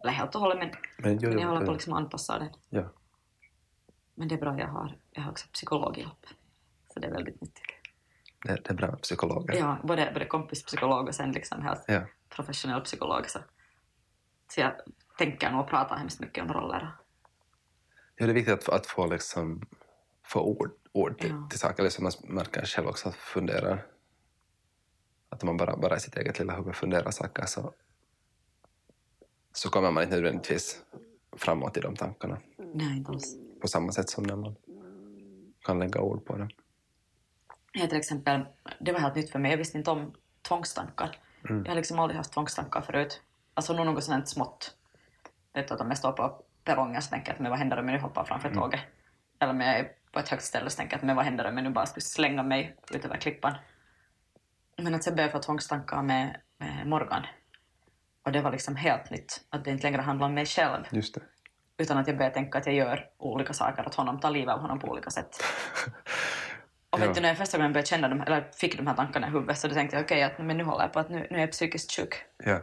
Eller 0.04 0.12
helt 0.14 0.36
och 0.36 0.42
hållet, 0.42 0.58
men, 0.60 0.70
men, 0.98 1.20
jo, 1.22 1.30
men 1.30 1.40
jag 1.40 1.48
håller 1.48 1.66
på 1.66 1.72
liksom 1.72 1.94
att 1.94 2.00
anpassa 2.00 2.40
den. 2.40 2.50
ja. 2.70 2.84
Men 4.22 4.28
det 4.28 4.36
är 4.36 4.40
bra, 4.40 4.60
jag 4.60 4.68
har, 4.68 4.98
jag 5.12 5.22
har 5.22 5.32
också 5.32 5.48
psykologhjälp. 5.54 6.26
Så 6.94 7.00
det 7.00 7.08
är 7.08 7.12
väldigt 7.12 7.42
nyttigt. 7.42 7.66
det, 8.44 8.56
det 8.56 8.70
är 8.70 8.74
bra 8.74 8.88
med 8.88 9.02
psykologer. 9.02 9.56
Ja, 9.56 9.78
både, 9.84 10.12
både 10.14 10.26
kompispsykolog 10.26 11.08
och 11.08 11.16
sen 11.16 11.32
liksom 11.32 11.62
helt 11.62 11.84
Ja. 11.88 12.02
professionell 12.30 12.82
psykolog. 12.82 13.30
Så, 13.30 13.40
så 14.48 14.62
jag 14.62 14.74
tänker 15.18 15.52
nog 15.52 15.68
prata 15.68 15.96
hemskt 15.96 16.20
mycket 16.20 16.44
om 16.44 16.54
roller. 16.54 16.92
Ja, 18.16 18.26
det 18.26 18.32
är 18.32 18.34
viktigt 18.34 18.54
att, 18.54 18.70
att 18.70 18.88
få, 18.88 19.08
liksom, 19.08 19.66
få 20.24 20.42
ord, 20.42 20.72
ord 20.92 21.20
till, 21.20 21.30
Ja. 21.30 21.48
till 21.50 21.60
saker. 21.60 21.80
Eller 21.80 21.90
som 21.90 22.04
man 22.04 22.14
märker 22.24 22.66
själv 22.66 22.88
också 22.88 23.10
att 23.10 23.16
fundera. 23.16 23.80
Att 25.30 25.44
om 25.44 25.48
man 25.48 25.58
bara, 25.58 25.78
bara 25.78 25.96
i 25.96 26.00
sitt 26.00 26.18
eget 26.18 26.40
lilla 26.40 26.56
huvud 26.56 26.76
funderar 26.76 27.12
saker 27.12 27.46
så, 27.46 27.74
så 29.54 29.70
kommer 29.70 29.92
man 29.92 30.04
inte 30.04 30.16
nödvändigtvis 30.16 30.82
framåt 31.38 31.78
i 31.78 31.80
de 31.82 31.96
tankarna 31.96 32.38
Nej, 32.58 32.98
inte 32.98 33.12
alls. 33.12 33.36
På 33.62 33.68
samma 33.68 33.92
sätt 33.92 34.10
som 34.10 34.24
när 34.24 34.36
man 34.36 34.56
kan 35.66 35.80
lägga 35.80 36.02
ord 36.02 36.26
på 36.26 36.38
det. 36.38 36.50
Jag 37.74 37.90
till 37.90 37.98
exempel, 37.98 38.46
det 38.80 38.92
var 38.92 39.00
helt 39.00 39.16
nytt 39.16 39.32
för 39.32 39.40
mig, 39.40 39.52
jag 39.52 39.58
visste 39.58 39.78
inte 39.78 39.92
om 39.92 40.14
tvångstankar. 40.48 41.18
Mm. 41.50 41.64
Jag 41.64 41.72
har 41.72 41.76
liksom 41.76 42.00
aldrig 42.00 42.18
haft 42.18 42.34
tvångstankar 42.34 42.82
förut. 42.82 43.22
Alltså 43.54 43.74
nog 43.74 43.86
något 43.86 44.04
sånt 44.04 44.30
smått. 44.30 44.76
Vet 45.54 45.68
du, 45.68 45.74
att 45.74 45.82
om 45.82 45.88
jag 45.88 45.98
står 45.98 46.12
på 46.12 46.44
perrongen 46.64 47.02
så 47.02 47.10
tänker 47.10 47.28
jag 47.28 47.34
att 47.36 47.42
men 47.42 47.50
vad 47.50 47.60
händer 47.60 47.80
om 47.80 47.88
jag 47.90 47.96
nu 47.96 48.02
hoppar 48.02 48.24
framför 48.24 48.48
Mm. 48.50 48.60
tåget? 48.60 48.80
Eller 49.40 49.54
om 49.54 49.62
jag 49.62 49.80
är 49.80 49.92
på 50.12 50.20
ett 50.20 50.30
högt 50.30 50.44
ställe 50.44 50.70
så 50.70 50.78
tänker 50.78 50.94
jag 50.94 50.98
att 51.00 51.06
men 51.06 51.16
vad 51.16 51.26
händer 51.26 51.48
om 51.50 51.58
jag 51.58 51.64
nu 51.64 51.70
bara 51.70 51.86
skulle 51.86 52.02
slänga 52.02 52.44
mig 52.44 52.76
ut 52.94 53.06
över 53.06 53.18
klippan? 53.18 53.54
Men 54.78 54.96
att 54.96 55.04
sen 55.04 55.16
började 55.16 55.34
jag 55.34 55.42
få 55.42 55.46
tvångstankar 55.46 56.02
med, 56.04 56.42
med 56.58 56.88
Morgan. 56.88 57.24
Och 58.26 58.32
det 58.32 58.42
var 58.42 58.52
liksom 58.52 58.76
helt 58.76 59.10
nytt. 59.10 59.46
Att 59.50 59.66
det 59.66 59.72
inte 59.72 59.84
längre 59.84 60.02
handlar 60.02 60.28
om 60.28 60.34
mig 60.34 60.46
själv. 60.46 60.84
Just 60.92 61.16
det. 61.16 61.22
Utan 61.82 61.98
att 61.98 62.08
jag 62.08 62.18
började 62.18 62.34
tänka 62.34 62.58
att 62.58 62.66
jag 62.66 62.76
gör 62.76 63.10
olika 63.18 63.54
saker 63.54 63.88
åt 63.88 63.96
honom, 63.96 64.20
tar 64.20 64.32
livet 64.32 64.54
av 64.54 64.60
honom 64.60 64.80
på 64.80 64.88
olika 64.88 65.10
sätt. 65.10 65.44
Och 66.90 67.02
vet 67.02 67.16
du, 67.16 67.22
när 67.22 67.28
jag 67.28 67.38
första 67.38 67.58
gången 67.58 67.74
började 67.74 67.88
känna 67.88 68.08
dem, 68.08 68.22
eller 68.22 68.52
fick 68.54 68.78
de 68.78 68.88
här 68.88 68.96
tankarna 68.96 69.28
i 69.28 69.30
huvudet 69.30 69.58
så 69.58 69.68
då 69.68 69.74
tänkte 69.74 69.96
jag 69.96 70.04
okej, 70.04 70.24
att 70.24 70.38
men 70.40 70.58
nu 70.58 70.64
håller 70.64 70.84
jag 70.84 70.94
på 70.94 71.00
att 71.00 71.10
nu, 71.10 71.28
nu 71.30 71.38
är 71.38 71.42
jag 71.42 71.52
psykiskt 71.52 71.92
sjuk. 71.92 72.16
Ja. 72.38 72.60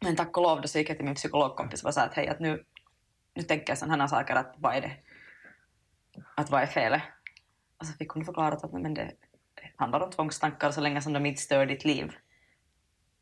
Men 0.00 0.16
tack 0.16 0.36
och 0.36 0.42
lov 0.42 0.60
då 0.60 0.68
så 0.68 0.78
gick 0.78 0.90
jag 0.90 0.96
till 0.96 1.04
min 1.04 1.14
psykologkompis 1.14 1.84
och 1.84 1.94
här 1.96 2.06
att 2.06 2.14
hej, 2.14 2.28
att 2.28 2.40
nu, 2.40 2.64
nu 3.34 3.42
tänker 3.42 3.70
jag 3.70 3.78
sådana 3.78 4.02
här 4.02 4.08
saker 4.08 4.34
att 4.34 4.54
vad 4.56 4.74
är 4.74 4.80
det? 4.80 4.92
Att 6.36 6.50
vad 6.50 6.62
är 6.62 6.66
felet? 6.66 7.02
Och 7.78 7.86
så 7.86 7.92
fick 7.92 8.08
hon 8.10 8.24
förklarat 8.24 8.64
att 8.64 8.72
men 8.72 8.94
det, 8.94 9.12
handlar 9.76 10.00
om 10.00 10.10
tvångstankar 10.10 10.70
så 10.70 10.80
länge 10.80 11.00
som 11.02 11.12
de 11.12 11.26
inte 11.26 11.40
stör 11.40 11.66
ditt 11.66 11.84
liv 11.84 12.12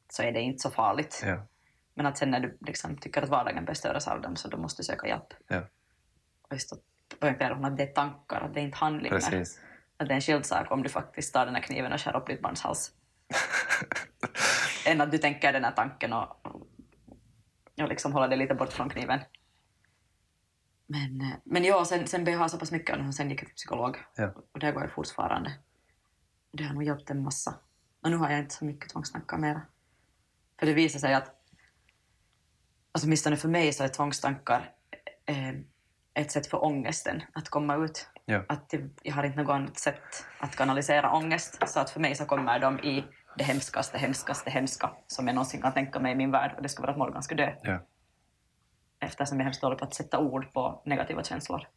så 0.09 0.23
är 0.23 0.33
det 0.33 0.41
inte 0.41 0.59
så 0.59 0.71
farligt. 0.71 1.23
Ja. 1.27 1.47
Men 2.01 2.07
att 2.07 2.19
sen 2.19 2.31
när 2.31 2.41
du 2.41 2.59
liksom 2.61 2.97
tycker 2.97 3.23
att 3.23 3.29
vardagen 3.29 3.65
bör 3.65 3.75
störas 3.75 4.09
av 4.09 4.21
dem 4.21 4.37
så 4.37 4.49
då 4.49 4.57
måste 4.57 4.83
du 4.83 4.85
söka 4.85 5.07
hjälp. 5.07 5.35
Ja. 5.49 5.63
Och 6.43 6.53
just 6.53 6.71
då 6.71 6.77
poängterar 7.21 7.55
hon 7.55 7.65
att 7.65 7.77
det 7.77 7.83
är 7.83 7.93
tankar, 7.93 8.41
att 8.41 8.55
det 8.55 8.61
är 8.61 8.65
inte 8.65 8.79
handlingar. 8.79 9.17
Precis. 9.17 9.61
Att 9.97 10.09
det 10.09 10.13
är 10.13 10.17
en 10.17 10.21
skild 10.21 10.47
sak 10.47 10.71
om 10.71 10.83
du 10.83 10.89
faktiskt 10.89 11.35
tar 11.35 11.47
den 11.47 11.55
här 11.55 11.63
kniven 11.63 11.93
och 11.93 12.01
skär 12.01 12.17
upp 12.17 12.27
ditt 12.27 12.43
barns 12.43 12.63
hals. 12.63 12.93
Än 14.87 15.01
att 15.01 15.11
du 15.11 15.19
tänker 15.19 15.53
den 15.53 15.65
här 15.65 15.73
tanken 15.73 16.13
och, 16.13 16.47
och 17.83 17.89
liksom 17.89 18.13
håller 18.13 18.29
dig 18.29 18.39
lite 18.39 18.55
bort 18.55 18.73
från 18.73 18.91
kniven. 18.91 19.21
Men, 20.87 21.33
men 21.45 21.65
ja, 21.65 21.85
sen, 21.85 22.07
sen 22.07 22.25
började 22.25 22.37
jag 22.37 22.45
ha 22.45 22.49
så 22.49 22.59
pass 22.59 22.73
mycket 22.73 22.99
och 23.07 23.15
sen 23.15 23.31
gick 23.31 23.43
jag 23.43 23.47
till 23.47 23.57
psykolog. 23.57 23.97
Ja. 24.17 24.35
Och 24.53 24.59
det 24.59 24.73
går 24.73 24.83
jag 24.83 24.93
fortfarande. 24.93 25.53
Det 26.53 26.65
har 26.65 26.75
nog 26.75 26.83
hjälpt 26.83 27.11
en 27.11 27.23
massa. 27.23 27.55
Och 28.03 28.11
nu 28.11 28.17
har 28.17 28.31
jag 28.31 28.39
inte 28.39 28.55
så 28.55 28.65
mycket 28.65 28.91
tvångstankar 28.91 29.39
mera. 29.39 29.63
För 30.59 30.67
det 30.67 30.73
visar 30.73 31.01
sig 31.01 31.15
att, 31.15 31.40
alltså 32.93 33.07
åtminstone 33.07 33.37
för 33.37 33.49
mig 33.49 33.73
så 33.73 33.85
är 33.85 33.89
tvångstankar 33.89 34.73
eh, 35.27 35.55
ett 36.15 36.31
sätt 36.31 36.47
för 36.47 36.65
ångesten 36.65 37.23
att 37.33 37.49
komma 37.49 37.77
ut. 37.77 38.09
Ja. 38.25 38.45
Att 38.49 38.75
jag 39.03 39.15
har 39.15 39.25
inte 39.25 39.43
något 39.43 39.53
annat 39.53 39.79
sätt 39.79 40.27
att 40.39 40.57
kanalisera 40.57 41.13
ångest. 41.13 41.69
Så 41.69 41.81
att 41.81 41.91
för 41.91 42.01
mig 42.01 42.15
så 42.15 42.25
kommer 42.25 42.59
de 42.59 42.81
i 42.81 43.05
det 43.39 43.45
hemskaste, 43.45 43.99
hemskaste, 43.99 44.51
hemska 44.51 44.91
som 45.07 45.27
jag 45.27 45.35
någonsin 45.35 45.63
kan 45.63 45.73
tänka 45.73 46.01
mig 46.01 46.13
i 46.13 46.15
min 46.15 46.31
värld. 46.31 46.55
Och 46.57 46.63
det 46.63 46.69
skulle 46.69 46.87
vara 46.87 46.93
att 46.93 46.99
Morgan 46.99 47.23
skulle 47.23 47.47
dö. 47.47 47.55
Ja. 47.63 47.87
Eftersom 49.01 49.39
jag 49.39 49.43
är 49.43 49.45
hemskt 49.45 49.61
dålig 49.61 49.79
på 49.79 49.85
att 49.85 49.95
sätta 49.95 50.19
ord 50.19 50.53
på 50.53 50.83
negativa 50.85 51.23
känslor. 51.23 51.69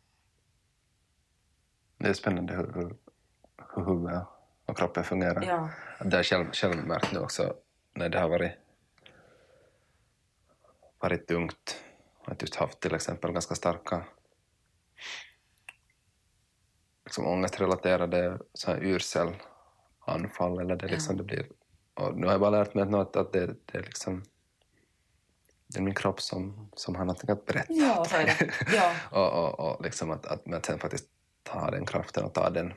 Det 1.97 2.09
är 2.09 2.13
spännande 2.13 2.53
hur, 2.53 2.73
hur, 2.73 2.95
hur 3.75 3.85
huvudet 3.85 4.27
och 4.65 4.77
kroppen 4.77 5.03
fungerar. 5.03 5.43
Ja. 5.43 5.69
Det 5.99 6.15
har 6.15 6.17
jag 6.17 6.25
själv, 6.25 6.51
själv 6.51 6.87
märkt 6.87 7.13
nu 7.13 7.19
också 7.19 7.53
när 7.93 8.09
det 8.09 8.19
har 8.19 8.29
varit, 8.29 8.51
varit 11.03 11.27
tungt. 11.27 11.83
Att 12.25 12.41
just 12.41 12.55
haft 12.55 12.79
till 12.79 12.95
exempel 12.95 13.31
ganska 13.31 13.55
starka 13.55 14.05
liksom 17.05 17.27
ångestrelaterade 17.27 18.39
så 18.53 18.71
här 18.71 18.83
yrselanfall. 18.83 20.59
Eller 20.59 20.75
det, 20.75 20.87
liksom, 20.87 21.17
det 21.17 21.23
blir, 21.23 21.47
och 21.93 22.17
nu 22.17 22.25
har 22.25 22.33
jag 22.33 22.41
bara 22.41 22.49
lärt 22.49 22.73
mig 22.73 23.01
att, 23.01 23.15
att 23.15 23.33
det, 23.33 23.45
det 23.65 23.77
är 23.77 23.83
liksom 23.83 24.23
det 25.67 25.79
är 25.79 25.83
min 25.83 25.95
kropp 25.95 26.21
som, 26.21 26.69
som 26.75 26.95
har 26.95 27.05
någonting 27.05 27.29
att 27.29 27.45
berätta. 27.45 27.73
Ja, 27.73 28.05
så 28.05 28.15
är 28.15 28.25
det. 28.25 28.51
Ja. 28.73 28.93
och, 29.11 29.43
och, 29.43 29.59
och 29.59 29.83
liksom 29.83 30.11
att, 30.11 30.25
att, 30.25 30.45
men 30.45 30.57
att 30.57 30.65
sen 30.65 30.79
faktiskt 30.79 31.05
ta 31.43 31.71
den 31.71 31.85
kraften 31.85 32.23
och 32.23 32.33
ta 32.33 32.49
den 32.49 32.73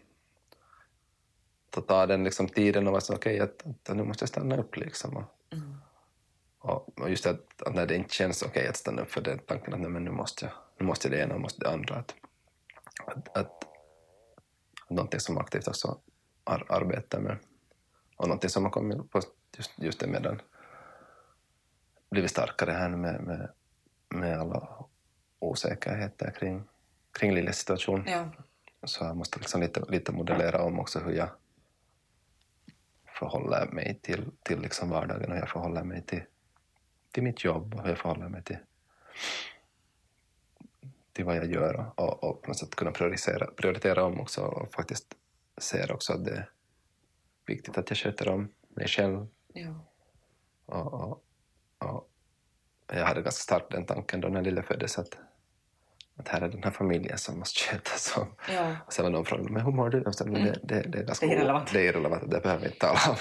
ta, 1.70 1.80
ta 1.80 2.06
den 2.06 2.24
liksom 2.24 2.48
tiden 2.48 2.86
och 2.86 2.92
vara 2.92 3.00
så 3.00 3.14
okej 3.14 3.42
okay, 3.42 3.44
att, 3.70 3.88
att, 3.90 3.96
nu 3.96 4.04
måste 4.04 4.22
jag 4.22 4.28
stanna 4.28 4.56
upp 4.56 4.76
liksom. 4.76 5.16
Och. 5.16 5.35
Och, 6.66 7.10
just 7.10 7.26
att, 7.26 7.62
att 7.62 7.74
när 7.74 7.86
det 7.86 7.94
inte 7.96 8.14
känns 8.14 8.42
okej 8.42 8.50
okay 8.50 8.68
att 8.68 8.76
stanna 8.76 9.02
upp 9.02 9.10
för 9.10 9.20
det 9.20 9.38
tanken 9.46 9.74
att 9.74 9.80
nej, 9.80 9.90
men 9.90 10.04
nu 10.04 10.10
måste 10.10 10.44
jag, 10.44 10.54
nu 10.78 10.86
måste 10.86 11.08
jag 11.08 11.18
det 11.18 11.22
ena 11.22 11.34
och 11.34 11.40
måste 11.40 11.60
det 11.60 11.70
andra. 11.70 11.94
Att, 11.94 12.14
att, 13.06 13.36
att, 13.36 13.64
någonting 14.88 15.20
som 15.20 15.38
aktivt 15.38 15.68
också 15.68 16.00
ar, 16.44 16.66
arbetar 16.68 17.20
med 17.20 17.38
och 18.16 18.28
någonting 18.28 18.50
som 18.50 18.64
har 18.64 18.70
kommit 18.70 19.10
på 19.10 19.20
just, 19.56 19.72
just 19.76 20.00
det 20.00 20.06
medan 20.06 20.42
blivit 22.10 22.30
starkare 22.30 22.70
här 22.70 22.88
nu 22.88 22.96
med, 22.96 23.20
med, 23.20 23.50
med 24.08 24.40
alla 24.40 24.68
osäkerheter 25.38 26.30
kring, 26.30 26.64
kring 27.18 27.34
Liljes 27.34 27.58
situation. 27.58 28.04
Ja. 28.06 28.28
Så 28.84 29.04
jag 29.04 29.16
måste 29.16 29.38
liksom 29.38 29.60
lite, 29.60 29.84
lite 29.88 30.12
modellera 30.12 30.62
om 30.62 30.80
också 30.80 30.98
hur 30.98 31.12
jag 31.12 31.28
förhåller 33.18 33.66
mig 33.66 33.98
till, 34.02 34.30
till 34.42 34.60
liksom 34.60 34.90
vardagen 34.90 35.28
och 35.28 35.34
hur 35.34 35.40
jag 35.40 35.50
förhåller 35.50 35.82
mig 35.82 36.02
till, 36.02 36.22
till 37.16 37.22
mitt 37.22 37.44
jobb 37.44 37.74
och 37.74 37.82
hur 37.82 37.88
jag 37.88 37.98
förhåller 37.98 38.28
mig 38.28 38.42
till, 38.42 38.58
till 41.12 41.24
vad 41.24 41.36
jag 41.36 41.46
gör 41.46 41.92
och, 41.94 42.24
och 42.24 42.42
på 42.42 42.48
något 42.48 42.58
sätt 42.58 42.74
kunna 42.74 42.90
prioritera, 42.90 43.46
prioritera 43.46 44.04
om 44.04 44.20
också 44.20 44.40
och 44.42 44.72
faktiskt 44.72 45.14
ser 45.58 45.92
också 45.92 46.12
att 46.12 46.24
det 46.24 46.30
är 46.30 46.50
viktigt 47.46 47.78
att 47.78 47.90
jag 47.90 47.96
sköter 47.96 48.28
om 48.28 48.48
mig 48.68 48.88
själv 48.88 49.26
Ja. 49.52 49.80
och, 50.66 50.94
och, 50.94 51.24
och 51.78 52.10
jag 52.86 53.06
hade 53.06 53.22
ganska 53.22 53.42
starkt 53.42 53.70
den 53.70 53.86
tanken 53.86 54.20
då 54.20 54.28
när 54.28 54.42
lille 54.42 54.62
föddes 54.62 54.98
att, 54.98 55.18
att 56.16 56.28
här 56.28 56.40
är 56.40 56.48
den 56.48 56.62
här 56.62 56.70
familjen 56.70 57.18
som 57.18 57.38
måste 57.38 57.60
skötas 57.60 58.16
om. 58.16 58.26
Ja. 58.54 58.76
Och 58.86 58.92
sen 58.92 59.02
var 59.02 59.10
någon 59.10 59.24
frågade 59.24 59.50
men 59.50 59.64
hur 59.64 59.72
mår 59.72 59.90
du? 59.90 60.02
Och 60.02 60.14
sen, 60.14 60.32
men 60.32 60.44
det, 60.44 60.60
det, 60.62 60.82
det 60.82 60.98
är 60.98 61.02
ganska 61.04 61.26
Det 61.26 61.32
är 61.32 61.36
irrelevant. 61.36 61.72
Det 61.72 61.80
är 61.80 61.84
irrelevant, 61.84 62.30
det 62.30 62.40
behöver 62.40 62.62
vi 62.62 62.66
inte 62.66 62.78
tala 62.78 62.98
om. 63.08 63.16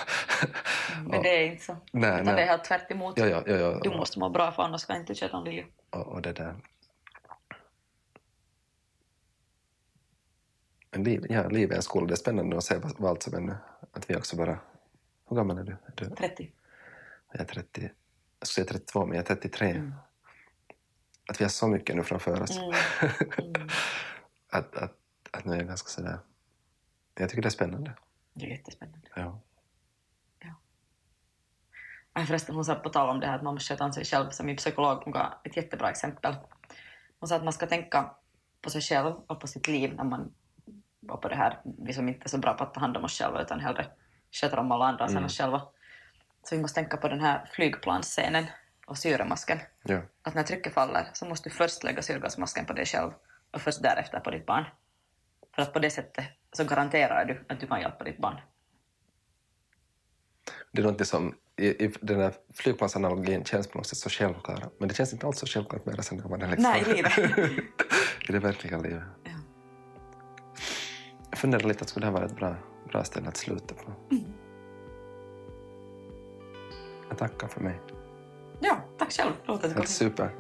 Men 1.10 1.24
det 1.24 1.30
är 1.30 1.46
inte 1.52 1.64
så. 1.64 1.78
Nej, 1.92 2.14
Utan 2.14 2.26
nej. 2.26 2.36
det 2.36 2.42
är 2.42 2.48
helt 2.48 2.64
tvärt 2.64 2.92
emot. 2.92 3.18
Ja, 3.18 3.26
ja, 3.26 3.44
ja, 3.46 3.56
ja. 3.56 3.80
Du 3.84 3.90
måste 3.90 4.20
må 4.20 4.30
bra 4.30 4.52
för 4.52 4.64
annars 4.64 4.82
ska 4.82 4.94
jag 4.94 5.02
inte 5.02 5.16
köta 5.16 5.38
om 5.38 5.46
Lilja. 5.46 5.66
Och, 5.90 6.08
och 6.08 6.22
det 6.22 6.34
där. 6.34 6.56
Men 10.92 11.04
liv, 11.04 11.26
ja, 11.30 11.50
livet 11.50 11.72
är 11.72 11.76
en 11.76 11.82
skola, 11.82 12.08
det 12.08 12.14
är 12.14 12.16
spännande 12.16 12.58
att 12.58 12.64
se 12.64 12.78
vad, 12.78 12.94
vad 12.98 13.10
allt 13.10 13.24
som 13.24 13.34
ännu, 13.34 13.56
att 13.92 14.10
vi 14.10 14.16
också 14.16 14.38
bara... 14.38 14.60
Hur 15.30 15.36
gammal 15.36 15.58
är 15.58 15.64
du? 15.64 15.72
Är 15.72 15.94
du 15.96 16.10
30. 16.10 16.52
jag 17.32 17.42
är 17.42 17.46
30, 17.46 17.90
jag 18.40 18.48
skulle 18.48 18.66
säga 18.66 18.80
32, 18.80 19.06
men 19.06 19.16
jag 19.16 19.24
är 19.24 19.36
33. 19.36 19.70
Mm. 19.70 19.94
Att 21.28 21.42
vi 21.42 21.44
har 21.46 21.50
så 21.50 21.68
mycket 21.68 21.96
nu 21.96 22.04
framför 22.04 22.42
oss. 22.42 22.58
Mm. 22.58 22.74
Mm. 23.38 23.68
att, 24.52 24.76
att, 24.76 24.98
att 25.32 25.46
nu 25.46 25.54
är 25.54 25.58
jag 25.58 25.68
ganska 25.68 25.90
sådär... 25.90 26.20
Jag 27.16 27.30
tycker 27.30 27.42
det 27.42 27.48
är 27.48 27.50
spännande. 27.50 27.94
Det 28.34 28.46
är 28.46 28.50
jättespännande. 28.50 29.08
Ja. 29.16 29.42
Förresten, 32.28 32.56
hon 32.56 32.66
sa 32.66 32.76
på 32.76 32.90
tal 32.90 33.10
om 33.10 33.20
det 33.20 33.28
här 33.28 33.36
att 33.36 33.44
man 33.44 33.54
måste 33.54 33.74
sköta 33.74 33.86
om 33.86 33.94
sig 33.94 34.06
själv, 34.06 34.30
som 34.30 34.46
min 34.46 34.56
psykolog 34.56 35.02
hon 35.04 35.14
gav 35.14 35.34
ett 35.44 35.58
jättebra 35.58 35.90
exempel. 35.90 36.36
Hon 37.20 37.28
sa 37.28 37.36
att 37.36 37.44
man 37.44 37.54
ska 37.54 37.68
tänka 37.68 38.12
på 38.62 38.70
sig 38.70 38.82
själv 38.82 39.16
och 39.28 39.40
på 39.40 39.48
sitt 39.48 39.68
liv 39.68 39.94
när 39.96 40.04
man 40.04 40.34
var 41.00 41.18
på 41.18 41.28
det 41.28 41.36
här, 41.36 41.62
vi 41.64 41.94
som 41.94 42.08
inte 42.08 42.26
är 42.26 42.30
så 42.30 42.38
bra 42.38 42.54
på 42.54 42.64
att 42.64 42.74
ta 42.74 42.80
hand 42.80 42.98
om 42.98 43.04
oss 43.04 43.20
själva 43.20 43.42
utan 43.42 43.60
hellre 43.60 43.88
sköter 44.32 44.60
om 44.60 44.72
alla 44.72 44.86
andra 44.86 45.06
Mm. 45.06 45.26
oss 45.26 45.38
själva. 45.38 45.62
Så 46.44 46.56
vi 46.56 46.62
måste 46.62 46.82
tänka 46.82 46.98
på 46.98 47.08
den 47.08 47.20
här 47.20 47.46
flygplansscenen 47.52 48.46
och 48.86 48.98
syremasken. 48.98 49.60
ja. 49.84 50.02
Att 50.22 50.36
när 50.36 50.44
trycket 50.44 50.74
faller 50.74 51.08
så 51.14 51.26
måste 51.26 51.50
du 51.50 51.56
först 51.56 51.84
lägga 51.84 52.02
syrgasmasken 52.02 52.66
på 52.66 52.74
dig 52.74 52.86
själv 52.86 53.12
och 53.52 53.62
först 53.62 53.84
därefter 53.84 54.20
på 54.20 54.32
ditt 54.32 54.46
barn. 54.46 54.66
För 55.56 55.62
att 55.62 55.74
på 55.74 55.80
det 55.80 55.90
sättet 55.90 56.26
så 56.52 56.64
garanterar 56.64 57.26
du 57.26 57.46
att 57.50 57.60
du 57.60 57.68
kan 57.68 57.82
hjälpa 57.82 58.04
ditt 58.04 58.18
barn. 58.18 58.42
Det 60.72 60.82
är 60.82 60.86
något 60.86 61.08
som 61.08 61.36
i, 61.58 61.86
i 61.86 61.94
den 62.02 62.20
här 62.20 62.34
flygplansanalogin 62.54 63.44
känns 63.44 63.68
på 63.68 63.78
något 63.78 63.88
sätt 63.88 63.98
så 63.98 64.10
självklara. 64.10 64.70
Men 64.80 64.88
det 64.88 64.96
känns 64.96 65.14
inte 65.14 65.28
alls 65.28 65.40
så 65.40 65.46
självklart 65.46 65.86
mer 65.86 66.02
sen 66.02 66.18
när 66.18 66.30
man 66.30 66.42
är 66.42 66.48
liksom... 66.48 66.72
Nej, 66.72 66.82
i 66.82 66.94
livet. 66.94 67.18
I 68.30 68.32
det 68.32 68.40
verkliga 68.40 68.78
livet. 68.78 69.04
Ja. 69.24 69.32
Jag 71.30 71.40
funderar 71.40 71.68
lite 71.68 71.82
att 71.82 71.90
skulle 71.90 72.06
det 72.06 72.12
här 72.12 72.18
vara 72.18 72.26
ett 72.26 72.36
bra, 72.36 72.56
bra 72.90 73.04
ställe 73.04 73.28
att 73.28 73.38
sluta 73.38 73.76
på. 73.76 73.92
Mm. 74.12 74.34
Jag 77.10 77.18
tackar 77.18 77.48
för 77.48 77.62
mig. 77.62 77.80
Ja, 78.60 78.82
tack 78.98 79.12
själv. 79.12 79.32
Roligt 79.46 79.64
att 79.64 79.70
kom 79.72 79.78
Helt 79.78 79.90
super. 79.90 80.36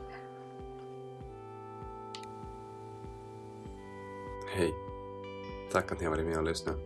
Hej. 4.47 4.73
Tack 5.71 5.91
att 5.91 5.99
ni 5.99 6.05
har 6.05 6.11
varit 6.15 6.25
med 6.25 6.37
och 6.37 6.43
lyssnat. 6.43 6.77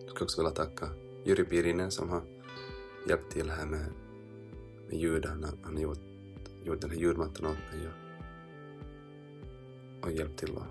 Jag 0.00 0.10
skulle 0.10 0.24
också 0.24 0.42
vilja 0.42 0.54
tacka 0.54 0.88
Jyri 1.24 1.44
Pirinen 1.44 1.90
som 1.90 2.08
har 2.10 2.22
hjälpt 3.08 3.32
till 3.32 3.50
här 3.50 3.66
med, 3.66 3.86
med 4.88 4.98
ljud. 4.98 5.26
Han 5.26 5.44
har, 5.74 5.82
gjort, 5.82 5.98
gjort 6.64 6.80
den 6.80 6.90
här 6.90 6.98
ljudmattan 6.98 7.46
åt 7.46 7.58
mig 7.72 7.88
och, 7.88 7.94
och 10.04 10.12
hjälpt 10.12 10.38
till 10.38 10.56
att 10.56 10.68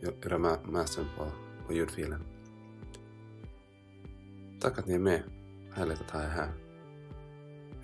gö- 0.00 0.24
göra 0.24 0.38
ma- 0.38 0.70
mastern 0.70 1.06
på, 1.18 1.26
på 1.66 1.72
ljudfilen. 1.72 2.20
Tack 4.60 4.78
att 4.78 4.86
ni 4.86 4.94
är 4.94 4.98
med. 4.98 5.22
Härligt 5.74 6.00
att 6.00 6.10
ha 6.10 6.22
er 6.22 6.28
här. 6.28 6.63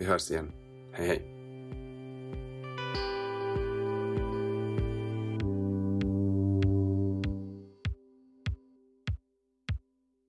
Vi 0.01 0.07
hörs 0.07 0.31
igen. 0.31 0.53
Hej 0.93 1.07
hej. 1.07 1.40